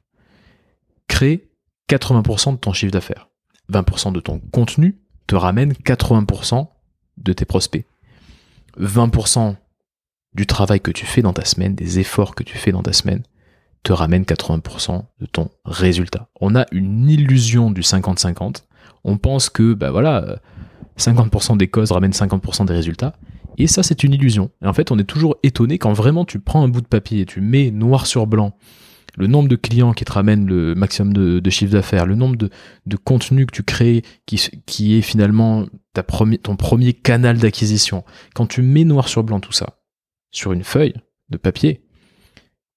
créent 1.07 1.47
80% 1.89 2.53
de 2.53 2.57
ton 2.57 2.73
chiffre 2.73 2.91
d'affaires. 2.91 3.26
20% 3.71 4.13
de 4.13 4.19
ton 4.19 4.39
contenu 4.51 4.97
te 5.27 5.35
ramène 5.35 5.73
80% 5.73 6.67
de 7.17 7.33
tes 7.33 7.45
prospects. 7.45 7.85
20% 8.79 9.55
du 10.33 10.45
travail 10.45 10.79
que 10.79 10.91
tu 10.91 11.05
fais 11.05 11.21
dans 11.21 11.33
ta 11.33 11.45
semaine, 11.45 11.75
des 11.75 11.99
efforts 11.99 12.35
que 12.35 12.43
tu 12.43 12.57
fais 12.57 12.71
dans 12.71 12.83
ta 12.83 12.93
semaine, 12.93 13.23
te 13.83 13.91
ramène 13.91 14.23
80% 14.23 15.03
de 15.19 15.25
ton 15.25 15.49
résultat. 15.65 16.27
On 16.39 16.55
a 16.55 16.65
une 16.71 17.09
illusion 17.09 17.71
du 17.71 17.81
50-50. 17.81 18.63
On 19.03 19.17
pense 19.17 19.49
que, 19.49 19.73
bah 19.73 19.91
voilà, 19.91 20.39
50% 20.97 21.57
des 21.57 21.67
causes 21.67 21.91
ramènent 21.91 22.11
50% 22.11 22.65
des 22.65 22.73
résultats. 22.73 23.15
Et 23.57 23.67
ça, 23.67 23.81
c'est 23.81 24.03
une 24.03 24.13
illusion. 24.13 24.51
Et 24.61 24.67
en 24.67 24.73
fait, 24.73 24.91
on 24.91 24.99
est 24.99 25.03
toujours 25.03 25.37
étonné 25.41 25.79
quand 25.79 25.93
vraiment 25.93 26.25
tu 26.25 26.39
prends 26.39 26.63
un 26.63 26.67
bout 26.67 26.81
de 26.81 26.87
papier 26.87 27.21
et 27.21 27.25
tu 27.25 27.41
mets 27.41 27.71
noir 27.71 28.05
sur 28.05 28.27
blanc 28.27 28.53
le 29.17 29.27
nombre 29.27 29.49
de 29.49 29.55
clients 29.55 29.93
qui 29.93 30.05
te 30.05 30.11
ramènent 30.11 30.45
le 30.45 30.75
maximum 30.75 31.11
de, 31.11 31.49
chiffre 31.49 31.73
d'affaires, 31.73 32.05
le 32.05 32.15
nombre 32.15 32.35
de, 32.35 32.49
de 32.85 32.97
contenus 32.97 33.47
que 33.47 33.51
tu 33.51 33.63
crées 33.63 34.03
qui, 34.25 34.39
qui 34.65 34.95
est 34.95 35.01
finalement 35.01 35.65
ta 35.93 36.03
ton 36.03 36.55
premier 36.55 36.93
canal 36.93 37.39
d'acquisition, 37.39 38.03
quand 38.35 38.45
tu 38.45 38.61
mets 38.61 38.83
noir 38.83 39.09
sur 39.09 39.23
blanc 39.23 39.39
tout 39.39 39.51
ça 39.51 39.79
sur 40.31 40.53
une 40.53 40.63
feuille 40.63 40.93
de 41.29 41.37
papier, 41.37 41.81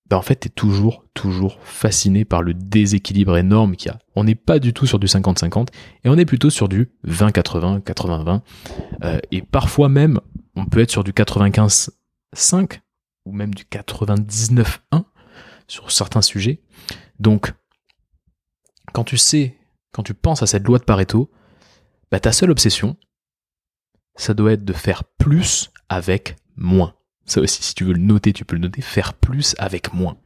ben 0.09 0.17
en 0.17 0.23
fait, 0.23 0.41
tu 0.41 0.49
es 0.49 0.51
toujours, 0.51 1.05
toujours 1.15 1.59
fasciné 1.63 2.25
par 2.25 2.43
le 2.43 2.53
déséquilibre 2.53 3.37
énorme 3.37 3.77
qu'il 3.77 3.93
y 3.93 3.95
a. 3.95 3.99
On 4.17 4.25
n'est 4.25 4.35
pas 4.35 4.59
du 4.59 4.73
tout 4.73 4.87
sur 4.87 4.99
du 4.99 5.07
50-50 5.07 5.69
et 6.05 6.09
on 6.09 6.19
est 6.19 6.25
plutôt 6.25 6.51
sur 6.51 6.69
du 6.69 6.91
20-80, 7.07 7.81
80-20. 7.83 8.41
Euh, 9.05 9.19
et 9.31 9.43
parfois 9.43 9.89
même, 9.89 10.21
on 10.57 10.67
peut 10.67 10.81
être 10.81 10.91
sur 10.91 11.05
du 11.05 11.13
95-5 11.13 12.81
ou 13.25 13.33
même 13.33 13.55
du 13.55 13.65
99-1 13.65 15.05
sur 15.71 15.93
certains 15.93 16.23
sujets. 16.23 16.61
Donc, 17.21 17.53
quand 18.93 19.05
tu 19.05 19.17
sais, 19.17 19.57
quand 19.93 20.03
tu 20.03 20.15
penses 20.15 20.43
à 20.43 20.47
cette 20.47 20.67
loi 20.67 20.79
de 20.79 20.85
Pareto, 20.85 21.31
bah, 22.11 22.19
ta 22.19 22.33
seule 22.33 22.51
obsession, 22.51 22.97
ça 24.17 24.35
doit 24.35 24.53
être 24.53 24.65
de 24.65 24.73
faire 24.73 25.05
plus 25.05 25.71
avec 25.89 26.37
moins. 26.57 26.95
Ça 27.25 27.41
aussi, 27.41 27.63
si 27.63 27.75
tu 27.75 27.85
veux 27.85 27.93
le 27.93 28.01
noter, 28.01 28.33
tu 28.33 28.45
peux 28.45 28.57
le 28.57 28.63
noter, 28.63 28.83
faire 28.83 29.15
plus 29.15 29.55
avec 29.59 29.95
moins. 29.95 30.17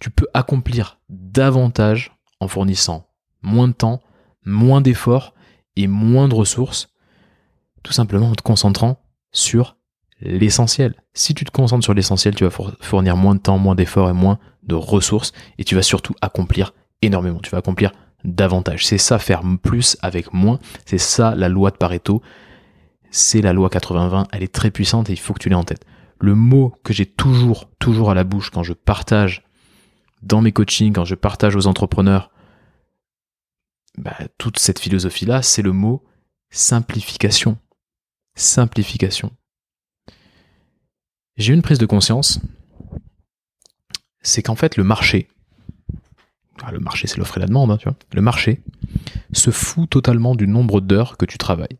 Tu 0.00 0.10
peux 0.10 0.26
accomplir 0.32 1.00
davantage 1.10 2.16
en 2.40 2.48
fournissant 2.48 3.10
moins 3.42 3.68
de 3.68 3.74
temps, 3.74 4.02
moins 4.46 4.80
d'efforts 4.80 5.34
et 5.76 5.86
moins 5.86 6.28
de 6.28 6.34
ressources, 6.34 6.88
tout 7.82 7.92
simplement 7.92 8.30
en 8.30 8.34
te 8.34 8.42
concentrant 8.42 9.04
sur 9.32 9.76
l'essentiel. 10.20 10.94
Si 11.12 11.34
tu 11.34 11.44
te 11.44 11.50
concentres 11.50 11.84
sur 11.84 11.94
l'essentiel, 11.94 12.34
tu 12.34 12.44
vas 12.44 12.72
fournir 12.80 13.16
moins 13.16 13.34
de 13.34 13.40
temps, 13.40 13.58
moins 13.58 13.74
d'efforts 13.74 14.08
et 14.08 14.14
moins 14.14 14.38
de 14.62 14.74
ressources 14.74 15.32
et 15.58 15.64
tu 15.64 15.74
vas 15.74 15.82
surtout 15.82 16.14
accomplir 16.20 16.74
énormément. 17.02 17.40
Tu 17.40 17.50
vas 17.50 17.58
accomplir 17.58 17.92
davantage. 18.24 18.86
C'est 18.86 18.98
ça, 18.98 19.18
faire 19.18 19.42
plus 19.62 19.96
avec 20.02 20.32
moins. 20.32 20.58
C'est 20.86 20.98
ça 20.98 21.34
la 21.34 21.48
loi 21.48 21.70
de 21.70 21.76
Pareto. 21.76 22.22
C'est 23.10 23.42
la 23.42 23.52
loi 23.52 23.68
80-20. 23.68 24.26
Elle 24.32 24.42
est 24.42 24.54
très 24.54 24.70
puissante 24.70 25.10
et 25.10 25.12
il 25.12 25.18
faut 25.18 25.34
que 25.34 25.40
tu 25.40 25.48
l'aies 25.48 25.54
en 25.54 25.64
tête. 25.64 25.84
Le 26.20 26.34
mot 26.34 26.74
que 26.84 26.92
j'ai 26.92 27.06
toujours, 27.06 27.68
toujours 27.78 28.10
à 28.10 28.14
la 28.14 28.24
bouche 28.24 28.50
quand 28.50 28.62
je 28.62 28.72
partage 28.72 29.42
dans 30.22 30.40
mes 30.40 30.52
coachings, 30.52 30.92
quand 30.92 31.04
je 31.04 31.16
partage 31.16 31.56
aux 31.56 31.66
entrepreneurs 31.66 32.30
bah, 33.98 34.16
toute 34.38 34.58
cette 34.58 34.78
philosophie-là, 34.78 35.42
c'est 35.42 35.62
le 35.62 35.72
mot 35.72 36.04
simplification. 36.50 37.58
Simplification. 38.34 39.32
J'ai 41.36 41.52
eu 41.52 41.56
une 41.56 41.62
prise 41.62 41.78
de 41.78 41.86
conscience, 41.86 42.40
c'est 44.22 44.42
qu'en 44.42 44.54
fait 44.54 44.76
le 44.76 44.84
marché, 44.84 45.28
ah, 46.62 46.72
le 46.72 46.80
marché 46.80 47.06
c'est 47.06 47.18
l'offre 47.18 47.38
et 47.38 47.40
la 47.40 47.46
demande, 47.46 47.70
hein, 47.70 47.78
tu 47.78 47.88
le 48.12 48.22
marché 48.22 48.62
se 49.32 49.50
fout 49.50 49.88
totalement 49.88 50.34
du 50.34 50.46
nombre 50.46 50.80
d'heures 50.80 51.16
que 51.16 51.26
tu 51.26 51.38
travailles. 51.38 51.78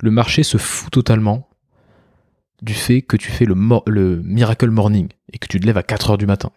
Le 0.00 0.10
marché 0.10 0.42
se 0.42 0.58
fout 0.58 0.92
totalement 0.92 1.48
du 2.62 2.74
fait 2.74 3.02
que 3.02 3.16
tu 3.16 3.30
fais 3.30 3.44
le, 3.44 3.54
le 3.86 4.22
miracle 4.22 4.70
morning 4.70 5.08
et 5.32 5.38
que 5.38 5.46
tu 5.46 5.60
te 5.60 5.66
lèves 5.66 5.76
à 5.76 5.82
4 5.82 6.10
heures 6.10 6.18
du 6.18 6.26
matin. 6.26 6.50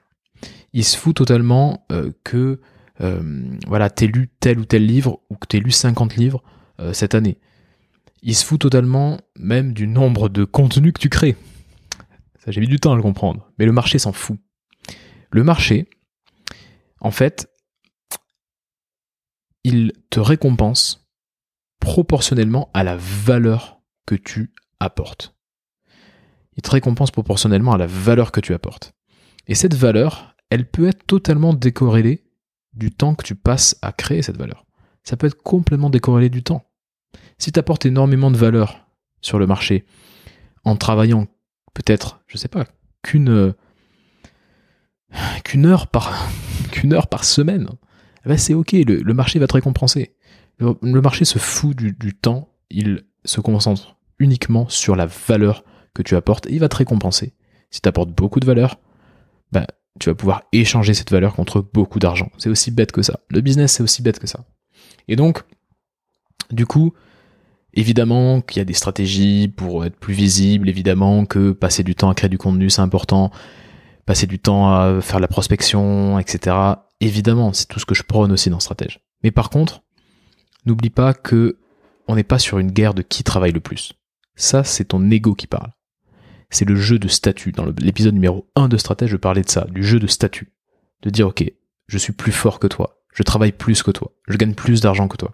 Il 0.73 0.83
se 0.83 0.97
fout 0.97 1.15
totalement 1.15 1.85
euh, 1.91 2.11
que 2.23 2.59
euh, 3.01 3.55
voilà, 3.67 3.89
lu 4.01 4.29
tel 4.39 4.59
ou 4.59 4.65
tel 4.65 4.85
livre 4.85 5.21
ou 5.29 5.35
que 5.35 5.47
t'aies 5.47 5.59
lu 5.59 5.71
50 5.71 6.15
livres 6.15 6.43
euh, 6.79 6.93
cette 6.93 7.15
année. 7.15 7.37
Il 8.23 8.35
se 8.35 8.45
fout 8.45 8.59
totalement 8.59 9.19
même 9.37 9.73
du 9.73 9.87
nombre 9.87 10.29
de 10.29 10.43
contenus 10.43 10.93
que 10.93 10.99
tu 10.99 11.09
crées. 11.09 11.35
Ça, 12.43 12.51
j'ai 12.51 12.61
mis 12.61 12.67
du 12.67 12.79
temps 12.79 12.93
à 12.93 12.95
le 12.95 13.01
comprendre. 13.01 13.51
Mais 13.59 13.65
le 13.65 13.71
marché 13.71 13.99
s'en 13.99 14.11
fout. 14.11 14.39
Le 15.31 15.43
marché, 15.43 15.89
en 16.99 17.11
fait, 17.11 17.49
il 19.63 19.93
te 20.09 20.19
récompense 20.19 21.07
proportionnellement 21.79 22.69
à 22.73 22.83
la 22.83 22.97
valeur 22.97 23.81
que 24.05 24.15
tu 24.15 24.53
apportes. 24.79 25.35
Il 26.55 26.63
te 26.63 26.71
récompense 26.71 27.11
proportionnellement 27.11 27.73
à 27.73 27.77
la 27.77 27.87
valeur 27.87 28.31
que 28.31 28.39
tu 28.39 28.53
apportes. 28.53 28.93
Et 29.47 29.55
cette 29.55 29.75
valeur, 29.75 30.35
elle 30.49 30.69
peut 30.69 30.87
être 30.87 31.05
totalement 31.05 31.53
décorrélée 31.53 32.23
du 32.73 32.91
temps 32.91 33.15
que 33.15 33.23
tu 33.23 33.35
passes 33.35 33.77
à 33.81 33.91
créer 33.91 34.21
cette 34.21 34.37
valeur. 34.37 34.65
Ça 35.03 35.17
peut 35.17 35.27
être 35.27 35.41
complètement 35.41 35.89
décorrélé 35.89 36.29
du 36.29 36.43
temps. 36.43 36.69
Si 37.37 37.51
tu 37.51 37.59
apportes 37.59 37.85
énormément 37.85 38.31
de 38.31 38.37
valeur 38.37 38.87
sur 39.21 39.39
le 39.39 39.47
marché 39.47 39.85
en 40.63 40.75
travaillant 40.75 41.27
peut-être, 41.73 42.21
je 42.27 42.37
sais 42.37 42.47
pas, 42.47 42.65
qu'une 43.03 43.53
qu'une 45.43 45.65
heure 45.65 45.87
par 45.87 47.23
semaine, 47.23 47.69
eh 48.25 48.29
ben 48.29 48.37
c'est 48.37 48.53
ok, 48.53 48.73
le, 48.73 49.13
marché 49.13 49.39
va 49.39 49.47
te 49.47 49.53
récompenser. 49.53 50.15
Le, 50.59 51.01
marché 51.01 51.25
se 51.25 51.39
fout 51.39 51.75
du, 51.75 52.13
temps, 52.13 52.49
il 52.69 53.03
se 53.25 53.39
concentre 53.41 53.97
uniquement 54.19 54.67
sur 54.69 54.95
la 54.95 55.05
valeur 55.05 55.63
que 55.93 56.01
tu 56.01 56.15
apportes 56.15 56.47
et 56.47 56.53
il 56.53 56.59
va 56.59 56.69
te 56.69 56.77
récompenser. 56.77 57.33
Si 57.69 57.81
tu 57.81 57.89
apportes 57.89 58.09
beaucoup 58.09 58.39
de 58.39 58.45
valeur, 58.45 58.79
bah, 59.51 59.67
tu 59.99 60.09
vas 60.09 60.15
pouvoir 60.15 60.43
échanger 60.51 60.93
cette 60.93 61.11
valeur 61.11 61.35
contre 61.35 61.61
beaucoup 61.61 61.99
d'argent. 61.99 62.29
C'est 62.37 62.49
aussi 62.49 62.71
bête 62.71 62.91
que 62.91 63.01
ça. 63.01 63.19
Le 63.29 63.41
business, 63.41 63.73
c'est 63.73 63.83
aussi 63.83 64.01
bête 64.01 64.19
que 64.19 64.27
ça. 64.27 64.45
Et 65.07 65.15
donc, 65.15 65.43
du 66.51 66.65
coup, 66.65 66.93
évidemment 67.73 68.41
qu'il 68.41 68.59
y 68.59 68.61
a 68.61 68.65
des 68.65 68.73
stratégies 68.73 69.47
pour 69.47 69.85
être 69.85 69.97
plus 69.97 70.13
visible, 70.13 70.69
évidemment 70.69 71.25
que 71.25 71.51
passer 71.51 71.83
du 71.83 71.95
temps 71.95 72.09
à 72.09 72.15
créer 72.15 72.29
du 72.29 72.37
contenu, 72.37 72.69
c'est 72.69 72.81
important, 72.81 73.31
passer 74.07 74.25
du 74.25 74.39
temps 74.39 74.73
à 74.73 74.99
faire 75.01 75.19
la 75.19 75.27
prospection, 75.27 76.17
etc. 76.17 76.55
Évidemment, 76.99 77.53
c'est 77.53 77.67
tout 77.67 77.79
ce 77.79 77.85
que 77.85 77.93
je 77.93 78.01
prône 78.01 78.31
aussi 78.31 78.49
dans 78.49 78.59
Stratège. 78.59 79.01
Mais 79.23 79.29
par 79.29 79.51
contre, 79.51 79.83
n'oublie 80.65 80.89
pas 80.89 81.13
que 81.13 81.59
on 82.07 82.15
n'est 82.15 82.23
pas 82.23 82.39
sur 82.39 82.57
une 82.57 82.71
guerre 82.71 82.95
de 82.95 83.03
qui 83.03 83.23
travaille 83.23 83.51
le 83.51 83.59
plus. 83.59 83.93
Ça, 84.35 84.63
c'est 84.63 84.85
ton 84.85 85.11
ego 85.11 85.35
qui 85.35 85.45
parle 85.45 85.71
c'est 86.49 86.65
le 86.65 86.75
jeu 86.75 86.99
de 86.99 87.07
statut. 87.07 87.51
Dans 87.51 87.65
l'épisode 87.79 88.13
numéro 88.13 88.49
1 88.55 88.67
de 88.67 88.77
Stratège, 88.77 89.11
je 89.11 89.17
parlais 89.17 89.41
de 89.41 89.49
ça, 89.49 89.65
du 89.69 89.83
jeu 89.83 89.99
de 89.99 90.07
statut. 90.07 90.53
De 91.01 91.09
dire, 91.09 91.27
ok, 91.27 91.43
je 91.87 91.97
suis 91.97 92.13
plus 92.13 92.31
fort 92.31 92.59
que 92.59 92.67
toi, 92.67 93.01
je 93.13 93.23
travaille 93.23 93.51
plus 93.51 93.83
que 93.83 93.91
toi, 93.91 94.11
je 94.27 94.37
gagne 94.37 94.53
plus 94.53 94.81
d'argent 94.81 95.07
que 95.07 95.17
toi. 95.17 95.33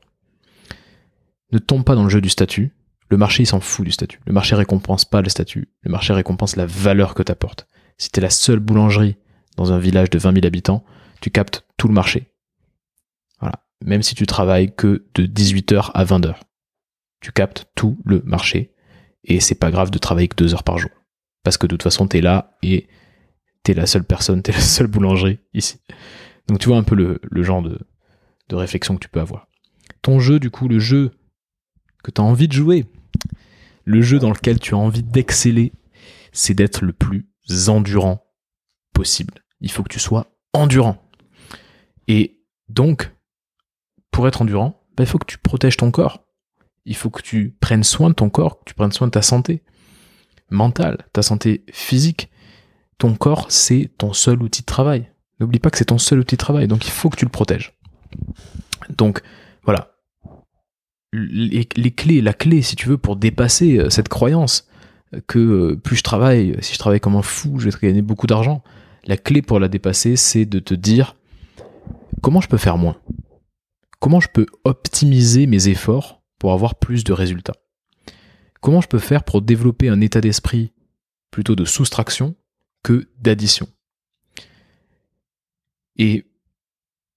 Ne 1.51 1.59
tombe 1.59 1.84
pas 1.84 1.95
dans 1.95 2.03
le 2.03 2.09
jeu 2.09 2.21
du 2.21 2.30
statut. 2.30 2.76
Le 3.09 3.17
marché, 3.17 3.43
il 3.43 3.45
s'en 3.45 3.59
fout 3.59 3.86
du 3.86 3.91
statut. 3.91 4.19
Le 4.26 4.34
marché 4.34 4.55
récompense 4.55 5.05
pas 5.05 5.21
le 5.21 5.30
statut. 5.30 5.71
Le 5.82 5.91
marché 5.91 6.13
récompense 6.13 6.55
la 6.55 6.65
valeur 6.65 7.13
que 7.13 7.21
tu 7.21 7.32
apportes. 7.32 7.67
Si 7.98 8.10
tu 8.10 8.20
es 8.20 8.24
la 8.24 8.30
seule 8.30 8.60
boulangerie 8.60 9.18
dans 9.58 9.72
un 9.72 9.80
village 9.80 10.10
de 10.10 10.18
20 10.18 10.34
000 10.34 10.46
habitants, 10.46 10.84
tu 11.22 11.30
captes 11.30 11.66
tout 11.78 11.88
le 11.88 11.94
marché. 11.94 12.32
Voilà. 13.39 13.64
Même 13.84 14.04
si 14.04 14.16
tu 14.16 14.26
travailles 14.26 14.74
que 14.76 15.06
de 15.16 15.26
18h 15.26 15.91
à 15.94 16.04
20h. 16.04 16.36
Tu 17.22 17.32
captes 17.32 17.68
tout 17.76 17.98
le 18.06 18.22
marché. 18.26 18.74
Et 19.24 19.39
c'est 19.39 19.56
pas 19.56 19.72
grave 19.72 19.91
de 19.91 19.98
travailler 19.98 20.28
que 20.28 20.36
2 20.36 20.54
heures 20.54 20.64
par 20.64 20.78
jour 20.78 20.91
parce 21.44 21.58
que 21.58 21.68
de 21.68 21.72
toute 21.72 21.84
façon, 21.84 22.08
t'es 22.08 22.22
là 22.22 22.58
et 22.64 22.88
t'es 23.62 23.74
la 23.74 23.86
seule 23.86 24.06
personne, 24.06 24.41
t'es 24.41 24.52
la 24.54 24.60
seule 24.60 24.88
boulangerie 24.88 25.39
ici. 25.54 25.80
Donc 26.48 26.60
tu 26.60 26.70
vois 26.70 26.78
un 26.78 26.84
peu 26.84 26.96
le, 26.96 27.44
genre 27.44 27.62
de, 27.62 27.80
de, 28.50 28.56
réflexion 28.56 28.96
que 28.96 29.02
tu 29.02 29.10
peux 29.10 29.20
avoir. 29.20 29.48
Ton 30.02 30.20
jeu, 30.20 30.39
du 30.39 30.50
coup, 30.50 30.68
le 30.68 30.80
jeu 30.80 31.12
que 32.04 32.12
tu 32.12 32.20
as 32.20 32.24
envie 32.24 32.48
de 32.48 32.54
jouer, 32.54 32.86
le 33.86 34.02
jeu 34.02 34.20
dans 34.20 34.32
lequel 34.32 34.60
tu 34.60 34.74
as 34.74 34.78
envie 34.78 35.04
d'exceller, 35.04 35.74
c'est 36.32 36.54
d'être 36.54 36.84
le 36.84 36.94
plus 36.94 37.30
endurant 37.68 38.26
possible. 38.94 39.34
Il 39.62 39.72
faut 39.72 39.84
que 39.84 39.94
tu 39.94 40.00
sois 40.00 40.28
endurant. 40.54 40.98
Et 42.08 42.44
donc, 42.70 43.12
pour 44.12 44.28
être 44.28 44.41
endurant, 44.41 44.84
bah, 44.96 45.04
il 45.04 45.08
faut 45.08 45.18
que 45.18 45.26
tu 45.26 45.38
protèges 45.38 45.78
ton 45.78 45.91
corps. 45.91 46.26
Il 46.86 46.96
faut 46.96 47.10
que 47.10 47.22
tu 47.22 47.56
prennes 47.60 47.84
soin 47.84 48.10
de 48.10 48.16
ton 48.16 48.30
corps, 48.30 48.60
que 48.60 48.66
tu 48.66 48.74
prennes 48.74 48.91
soin 48.91 49.08
de 49.08 49.12
ta 49.12 49.22
santé 49.22 49.64
mentale, 50.50 51.06
ta 51.14 51.22
santé 51.22 51.64
physique. 51.72 52.30
Ton 52.98 53.16
corps, 53.16 53.48
c'est 53.50 53.89
ton 53.98 54.14
seul 54.14 54.41
outil 54.41 54.62
de 54.62 54.66
travail. 54.66 55.12
N'oublie 55.39 55.60
pas 55.60 55.70
que 55.70 55.78
c'est 55.78 55.86
ton 55.86 55.98
seul 55.98 56.20
outil 56.20 56.36
de 56.36 56.39
travail, 56.39 56.68
donc 56.68 56.86
il 56.86 56.91
faut 56.91 57.10
que 57.10 57.18
tu 57.18 57.26
le 57.26 57.32
protèges. 57.32 57.74
Donc 58.89 59.22
voilà. 59.64 59.89
Les, 61.12 61.66
clés, 61.66 62.22
la 62.22 62.34
clé, 62.34 62.62
si 62.62 62.76
tu 62.76 62.88
veux, 62.88 62.98
pour 62.98 63.16
dépasser 63.16 63.78
euh, 63.78 63.89
cette 63.89 64.10
croyance 64.10 64.68
que 65.28 65.39
euh, 65.39 65.76
plus 65.76 65.95
je 65.95 66.03
travaille, 66.03 66.55
si 66.61 66.74
je 66.74 66.80
travaille 66.80 66.99
comme 66.99 67.16
un 67.16 67.22
fou, 67.22 67.59
je 67.59 67.70
vais 67.70 67.78
gagner 67.82 68.01
beaucoup 68.01 68.28
d'argent. 68.28 68.64
La 69.05 69.18
clé 69.18 69.41
pour 69.41 69.59
la 69.59 69.68
dépasser, 69.68 70.16
c'est 70.16 70.45
de 70.45 70.59
te 70.59 70.74
dire 70.74 71.16
comment 72.22 72.41
je 72.41 72.47
peux 72.47 72.57
faire 72.57 72.78
moins? 72.78 72.97
Comment 73.99 74.20
je 74.20 74.30
peux 74.30 74.45
optimiser 74.64 75.47
mes 75.47 75.68
efforts 75.70 76.22
pour 76.39 76.53
avoir 76.53 76.76
plus 76.76 77.03
de 77.03 77.14
résultats? 77.14 77.55
Comment 78.61 78.82
je 78.82 78.88
peux 78.88 78.99
faire 78.99 79.24
pour 79.24 79.41
développer 79.41 79.89
un 79.89 80.01
état 80.01 80.22
d'esprit 80.22 80.72
plutôt 81.32 81.55
de 81.55 81.66
soustraction 81.66 82.36
que 82.82 83.09
d'addition? 83.20 83.68
Et 85.97 86.26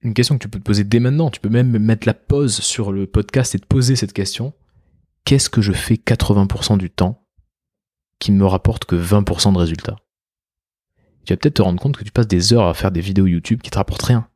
une 0.02 0.14
question 0.14 0.36
que 0.36 0.42
tu 0.42 0.48
peux 0.48 0.58
te 0.58 0.64
poser 0.64 0.84
dès 0.84 1.00
maintenant, 1.00 1.30
tu 1.30 1.40
peux 1.40 1.48
même 1.48 1.78
mettre 1.78 2.06
la 2.06 2.14
pause 2.14 2.58
sur 2.60 2.92
le 2.92 3.06
podcast 3.06 3.54
et 3.54 3.58
te 3.58 3.66
poser 3.66 3.96
cette 3.96 4.12
question. 4.12 4.54
Qu'est-ce 5.24 5.50
que 5.50 5.60
je 5.60 5.72
fais 5.72 5.94
80% 5.94 6.78
du 6.78 6.90
temps 6.90 7.25
qui 8.18 8.32
ne 8.32 8.38
me 8.38 8.46
rapporte 8.46 8.84
que 8.84 8.96
20% 8.96 9.52
de 9.52 9.58
résultats 9.58 9.96
Tu 11.24 11.32
vas 11.32 11.36
peut-être 11.36 11.54
te 11.54 11.62
rendre 11.62 11.80
compte 11.80 11.96
que 11.96 12.04
tu 12.04 12.12
passes 12.12 12.28
des 12.28 12.52
heures 12.52 12.66
à 12.66 12.74
faire 12.74 12.90
des 12.90 13.00
vidéos 13.00 13.26
YouTube 13.26 13.60
qui 13.62 13.70
te 13.70 13.78
rapportent 13.78 14.02
rien. 14.02 14.28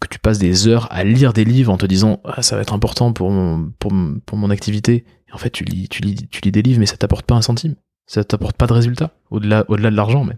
Que 0.00 0.08
tu 0.08 0.18
passes 0.18 0.38
des 0.38 0.68
heures 0.68 0.92
à 0.92 1.04
lire 1.04 1.32
des 1.32 1.44
livres 1.44 1.72
en 1.72 1.78
te 1.78 1.86
disant 1.86 2.20
ah, 2.24 2.42
ça 2.42 2.56
va 2.56 2.62
être 2.62 2.74
important 2.74 3.12
pour 3.12 3.32
pour, 3.78 3.92
pour 4.26 4.38
mon 4.38 4.50
activité 4.50 5.04
en 5.36 5.38
fait, 5.38 5.50
tu 5.50 5.64
lis, 5.64 5.86
tu 5.88 6.00
lis, 6.02 6.28
tu 6.28 6.40
lis 6.40 6.50
des 6.52 6.62
livres, 6.62 6.80
mais 6.80 6.86
ça 6.86 6.96
t'apporte 6.96 7.26
pas 7.26 7.34
un 7.34 7.42
centime. 7.42 7.74
Ça 8.06 8.24
t'apporte 8.24 8.56
pas 8.56 8.66
de 8.66 8.72
résultat, 8.72 9.18
au-delà, 9.30 9.66
au-delà 9.68 9.90
de 9.90 9.96
l'argent, 9.96 10.24
mais. 10.24 10.36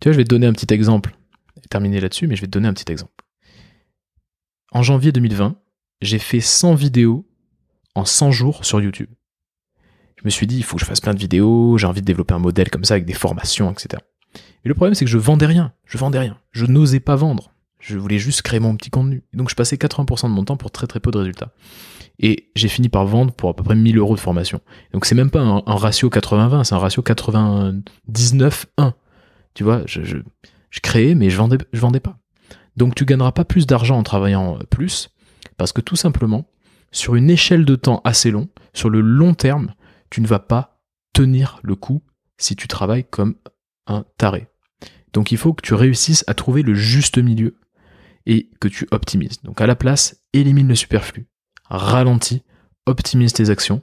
Tu 0.00 0.08
vois, 0.08 0.12
je 0.12 0.16
vais 0.16 0.24
te 0.24 0.30
donner 0.30 0.48
un 0.48 0.52
petit 0.52 0.74
exemple. 0.74 1.14
Terminer 1.70 2.00
là-dessus, 2.00 2.26
mais 2.26 2.34
je 2.34 2.40
vais 2.40 2.48
te 2.48 2.52
donner 2.52 2.66
un 2.66 2.72
petit 2.72 2.90
exemple. 2.90 3.12
En 4.72 4.82
janvier 4.82 5.12
2020, 5.12 5.56
j'ai 6.00 6.18
fait 6.18 6.40
100 6.40 6.74
vidéos 6.74 7.28
en 7.94 8.04
100 8.04 8.32
jours 8.32 8.64
sur 8.64 8.80
YouTube. 8.80 9.10
Je 10.22 10.26
me 10.26 10.30
suis 10.30 10.46
dit, 10.46 10.56
il 10.56 10.64
faut 10.64 10.76
que 10.76 10.80
je 10.80 10.86
fasse 10.86 11.00
plein 11.00 11.14
de 11.14 11.18
vidéos, 11.18 11.76
j'ai 11.78 11.86
envie 11.86 12.00
de 12.00 12.06
développer 12.06 12.34
un 12.34 12.38
modèle 12.38 12.70
comme 12.70 12.84
ça 12.84 12.94
avec 12.94 13.04
des 13.04 13.12
formations, 13.12 13.70
etc. 13.70 14.02
Et 14.64 14.68
le 14.68 14.74
problème, 14.74 14.94
c'est 14.94 15.04
que 15.04 15.10
je 15.10 15.18
vendais 15.18 15.46
rien. 15.46 15.72
Je 15.84 15.98
vendais 15.98 16.20
rien. 16.20 16.38
Je 16.52 16.64
n'osais 16.66 17.00
pas 17.00 17.16
vendre. 17.16 17.52
Je 17.80 17.98
voulais 17.98 18.18
juste 18.18 18.42
créer 18.42 18.60
mon 18.60 18.76
petit 18.76 18.90
contenu. 18.90 19.24
donc, 19.34 19.50
je 19.50 19.56
passais 19.56 19.76
80% 19.76 20.28
de 20.28 20.28
mon 20.28 20.44
temps 20.44 20.56
pour 20.56 20.70
très 20.70 20.86
très 20.86 21.00
peu 21.00 21.10
de 21.10 21.18
résultats 21.18 21.52
et 22.18 22.50
j'ai 22.54 22.68
fini 22.68 22.88
par 22.88 23.04
vendre 23.04 23.32
pour 23.32 23.50
à 23.50 23.54
peu 23.54 23.62
près 23.62 23.74
1000 23.74 23.98
euros 23.98 24.14
de 24.14 24.20
formation. 24.20 24.60
Donc 24.92 25.04
c'est 25.04 25.14
même 25.14 25.30
pas 25.30 25.40
un, 25.40 25.62
ratio 25.66 26.08
80-20, 26.08 26.64
c'est 26.64 26.74
un 26.74 26.78
ratio 26.78 27.02
99-1. 27.02 28.92
Tu 29.54 29.64
vois, 29.64 29.82
je, 29.86 30.02
je, 30.04 30.80
créais, 30.80 31.14
mais 31.14 31.30
je 31.30 31.36
vendais, 31.36 31.58
je 31.72 31.80
vendais 31.80 32.00
pas. 32.00 32.18
Donc 32.76 32.94
tu 32.94 33.04
gagneras 33.04 33.32
pas 33.32 33.44
plus 33.44 33.66
d'argent 33.66 33.98
en 33.98 34.02
travaillant 34.02 34.58
plus, 34.70 35.10
parce 35.56 35.72
que 35.72 35.80
tout 35.80 35.96
simplement, 35.96 36.46
sur 36.92 37.16
une 37.16 37.28
échelle 37.28 37.64
de 37.64 37.74
temps 37.74 38.00
assez 38.04 38.30
long, 38.30 38.48
sur 38.72 38.88
le 38.88 39.00
long 39.00 39.34
terme, 39.34 39.72
tu 40.12 40.20
ne 40.20 40.26
vas 40.26 40.40
pas 40.40 40.84
tenir 41.14 41.58
le 41.62 41.74
coup 41.74 42.02
si 42.36 42.54
tu 42.54 42.68
travailles 42.68 43.08
comme 43.08 43.36
un 43.86 44.04
taré. 44.18 44.46
Donc 45.14 45.32
il 45.32 45.38
faut 45.38 45.54
que 45.54 45.62
tu 45.62 45.72
réussisses 45.72 46.22
à 46.26 46.34
trouver 46.34 46.62
le 46.62 46.74
juste 46.74 47.16
milieu 47.16 47.58
et 48.26 48.50
que 48.60 48.68
tu 48.68 48.86
optimises. 48.90 49.40
Donc 49.42 49.62
à 49.62 49.66
la 49.66 49.74
place, 49.74 50.22
élimine 50.34 50.68
le 50.68 50.74
superflu, 50.74 51.28
ralentis, 51.64 52.42
optimise 52.84 53.32
tes 53.32 53.48
actions, 53.48 53.82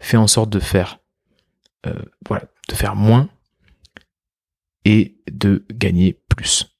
fais 0.00 0.16
en 0.16 0.26
sorte 0.26 0.50
de 0.50 0.58
faire, 0.58 0.98
euh, 1.86 2.02
moins 2.96 3.28
et 4.84 5.22
de 5.30 5.64
gagner 5.70 6.20
plus. 6.28 6.76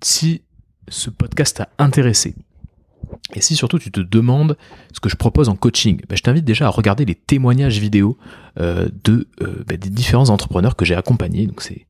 Si 0.00 0.44
ce 0.86 1.10
podcast 1.10 1.56
t'a 1.56 1.70
intéressé, 1.78 2.36
et 3.34 3.40
si 3.40 3.56
surtout 3.56 3.78
tu 3.78 3.90
te 3.90 4.00
demandes 4.00 4.56
ce 4.92 5.00
que 5.00 5.08
je 5.08 5.16
propose 5.16 5.48
en 5.48 5.56
coaching, 5.56 6.00
ben, 6.08 6.16
je 6.16 6.22
t'invite 6.22 6.44
déjà 6.44 6.66
à 6.66 6.70
regarder 6.70 7.04
les 7.04 7.14
témoignages 7.14 7.78
vidéo 7.78 8.18
euh, 8.60 8.88
de, 9.04 9.28
euh, 9.42 9.64
ben, 9.66 9.76
des 9.76 9.90
différents 9.90 10.30
entrepreneurs 10.30 10.76
que 10.76 10.84
j'ai 10.84 10.94
accompagnés. 10.94 11.46
Donc 11.46 11.62
c'est, 11.62 11.86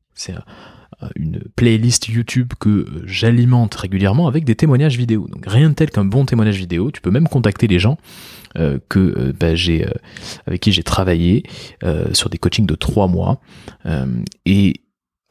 une 1.17 1.41
playlist 1.57 2.07
YouTube 2.07 2.53
que 2.57 3.03
j'alimente 3.05 3.75
régulièrement 3.75 4.27
avec 4.27 4.45
des 4.45 4.55
témoignages 4.55 4.97
vidéo. 4.97 5.27
Donc 5.27 5.43
rien 5.45 5.69
de 5.69 5.75
tel 5.75 5.91
qu'un 5.91 6.05
bon 6.05 6.25
témoignage 6.25 6.57
vidéo. 6.57 6.89
Tu 6.89 7.01
peux 7.01 7.11
même 7.11 7.27
contacter 7.27 7.67
les 7.67 7.79
gens 7.79 7.97
euh, 8.57 8.79
j'ai, 9.53 9.85
avec 10.47 10.61
qui 10.61 10.71
j'ai 10.71 10.83
travaillé 10.83 11.43
sur 12.13 12.29
des 12.29 12.37
coachings 12.37 12.65
de 12.65 12.75
trois 12.75 13.07
mois. 13.07 13.41
et 14.45 14.73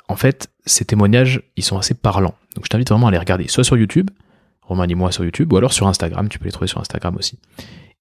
en 0.08 0.16
fait, 0.16 0.50
ces 0.66 0.84
témoignages, 0.84 1.42
ils 1.56 1.64
sont 1.64 1.78
assez 1.78 1.94
parlants. 1.94 2.34
Donc 2.54 2.66
je 2.66 2.68
t'invite 2.68 2.90
vraiment 2.90 3.06
à 3.06 3.10
les 3.10 3.18
regarder, 3.18 3.48
soit 3.48 3.64
sur 3.64 3.76
YouTube, 3.76 4.10
Romain 4.66 4.86
moi 4.94 5.12
sur 5.12 5.24
YouTube, 5.24 5.52
ou 5.52 5.56
alors 5.56 5.72
sur 5.72 5.86
Instagram, 5.86 6.28
tu 6.28 6.38
peux 6.38 6.46
les 6.46 6.52
trouver 6.52 6.68
sur 6.68 6.80
Instagram 6.80 7.16
aussi. 7.16 7.38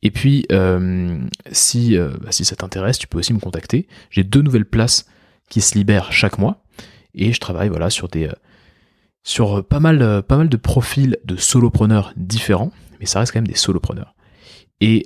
Et 0.02 0.12
puis, 0.12 0.46
euh, 0.52 1.18
si, 1.52 1.98
euh, 1.98 2.10
bah, 2.22 2.32
si 2.32 2.46
ça 2.46 2.56
t'intéresse, 2.56 2.98
tu 2.98 3.08
peux 3.08 3.18
aussi 3.18 3.34
me 3.34 3.40
contacter. 3.40 3.88
J'ai 4.10 4.24
deux 4.24 4.42
nouvelles 4.42 4.66
places 4.66 5.06
qui 5.50 5.62
se 5.62 5.78
libèrent 5.78 6.12
chaque 6.12 6.38
mois, 6.38 6.64
et 7.16 7.32
je 7.32 7.40
travaille 7.40 7.72
sur 7.90 8.08
des 8.08 8.28
euh, 8.28 8.34
sur 9.24 9.66
pas 9.66 9.80
mal 9.80 9.98
de 10.00 10.58
profils 10.58 11.18
de 11.24 11.38
solopreneurs 11.38 12.12
différents, 12.18 12.74
mais 13.00 13.06
ça 13.06 13.20
reste 13.20 13.32
quand 13.32 13.40
même 13.40 13.48
des 13.48 13.56
solopreneurs. 13.56 14.16
Et 14.82 15.06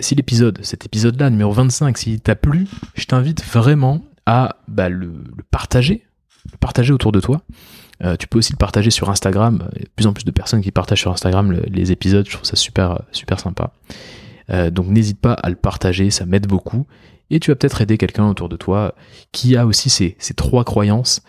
si 0.00 0.16
l'épisode, 0.16 0.58
cet 0.64 0.86
épisode-là, 0.86 1.30
numéro 1.30 1.52
25, 1.52 1.96
s'il 1.96 2.20
t'a 2.20 2.34
plu, 2.34 2.66
je 2.94 3.04
t'invite 3.04 3.44
vraiment 3.44 4.04
à 4.26 4.56
bah, 4.66 4.88
le, 4.88 5.06
le 5.06 5.42
partager, 5.48 6.04
le 6.50 6.58
partager 6.58 6.92
autour 6.92 7.12
de 7.12 7.20
toi. 7.20 7.42
Euh, 8.02 8.16
tu 8.16 8.26
peux 8.26 8.38
aussi 8.38 8.52
le 8.52 8.58
partager 8.58 8.90
sur 8.90 9.10
Instagram. 9.10 9.68
Il 9.74 9.78
y 9.78 9.82
a 9.82 9.84
de 9.84 9.90
plus 9.90 10.06
en 10.06 10.12
plus 10.12 10.24
de 10.24 10.30
personnes 10.30 10.60
qui 10.60 10.72
partagent 10.72 11.00
sur 11.00 11.12
Instagram 11.12 11.52
les 11.52 11.92
épisodes. 11.92 12.26
Je 12.26 12.32
trouve 12.32 12.44
ça 12.44 12.56
super, 12.56 13.02
super 13.12 13.38
sympa. 13.38 13.72
Euh, 14.50 14.70
donc 14.70 14.88
n'hésite 14.88 15.20
pas 15.20 15.34
à 15.34 15.48
le 15.48 15.56
partager, 15.56 16.10
ça 16.10 16.26
m'aide 16.26 16.46
beaucoup. 16.46 16.86
Et 17.30 17.40
tu 17.40 17.50
vas 17.50 17.54
peut-être 17.54 17.80
aider 17.80 17.96
quelqu'un 17.98 18.28
autour 18.28 18.48
de 18.48 18.56
toi 18.56 18.94
qui 19.30 19.56
a 19.56 19.66
aussi 19.66 19.88
ces, 19.88 20.16
ces 20.18 20.34
trois 20.34 20.64
croyances. 20.64 21.22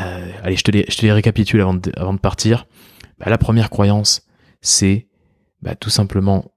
Euh, 0.00 0.32
allez, 0.42 0.56
je 0.56 0.64
te, 0.64 0.70
les, 0.70 0.84
je 0.88 0.96
te 0.96 1.02
les 1.02 1.12
récapitule 1.12 1.60
avant 1.60 1.74
de, 1.74 1.92
avant 1.96 2.14
de 2.14 2.18
partir. 2.18 2.66
Bah, 3.18 3.26
la 3.28 3.38
première 3.38 3.70
croyance, 3.70 4.26
c'est 4.60 5.08
bah, 5.62 5.74
tout 5.76 5.90
simplement, 5.90 6.52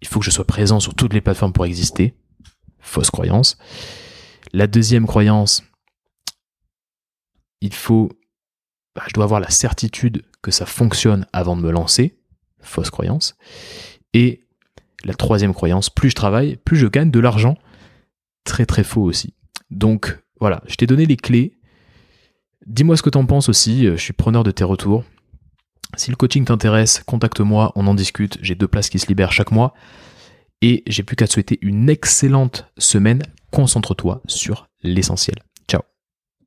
il 0.00 0.08
faut 0.08 0.20
que 0.20 0.26
je 0.26 0.30
sois 0.30 0.46
présent 0.46 0.78
sur 0.78 0.94
toutes 0.94 1.14
les 1.14 1.20
plateformes 1.20 1.52
pour 1.52 1.64
exister. 1.64 2.14
Fausse 2.78 3.10
croyance. 3.10 3.58
La 4.52 4.66
deuxième 4.66 5.06
croyance, 5.06 5.62
il 7.60 7.74
faut 7.74 8.10
bah, 9.00 9.06
je 9.08 9.14
dois 9.14 9.24
avoir 9.24 9.40
la 9.40 9.48
certitude 9.48 10.22
que 10.42 10.50
ça 10.50 10.66
fonctionne 10.66 11.26
avant 11.32 11.56
de 11.56 11.62
me 11.62 11.70
lancer. 11.70 12.18
Fausse 12.60 12.90
croyance. 12.90 13.34
Et 14.12 14.44
la 15.04 15.14
troisième 15.14 15.54
croyance, 15.54 15.88
plus 15.88 16.10
je 16.10 16.14
travaille, 16.14 16.56
plus 16.56 16.76
je 16.76 16.86
gagne 16.86 17.10
de 17.10 17.18
l'argent. 17.18 17.56
Très 18.44 18.66
très 18.66 18.84
faux 18.84 19.00
aussi. 19.00 19.32
Donc 19.70 20.18
voilà, 20.38 20.62
je 20.66 20.74
t'ai 20.74 20.86
donné 20.86 21.06
les 21.06 21.16
clés. 21.16 21.58
Dis-moi 22.66 22.94
ce 22.98 23.02
que 23.02 23.08
t'en 23.08 23.24
penses 23.24 23.48
aussi, 23.48 23.86
je 23.86 23.96
suis 23.96 24.12
preneur 24.12 24.44
de 24.44 24.50
tes 24.50 24.64
retours. 24.64 25.04
Si 25.96 26.10
le 26.10 26.16
coaching 26.16 26.44
t'intéresse, 26.44 27.02
contacte-moi, 27.06 27.72
on 27.76 27.86
en 27.86 27.94
discute. 27.94 28.36
J'ai 28.42 28.54
deux 28.54 28.68
places 28.68 28.90
qui 28.90 28.98
se 28.98 29.06
libèrent 29.06 29.32
chaque 29.32 29.50
mois. 29.50 29.72
Et 30.60 30.82
j'ai 30.86 31.04
plus 31.04 31.16
qu'à 31.16 31.26
te 31.26 31.32
souhaiter 31.32 31.58
une 31.62 31.88
excellente 31.88 32.70
semaine. 32.76 33.22
Concentre-toi 33.50 34.20
sur 34.26 34.68
l'essentiel. 34.82 35.36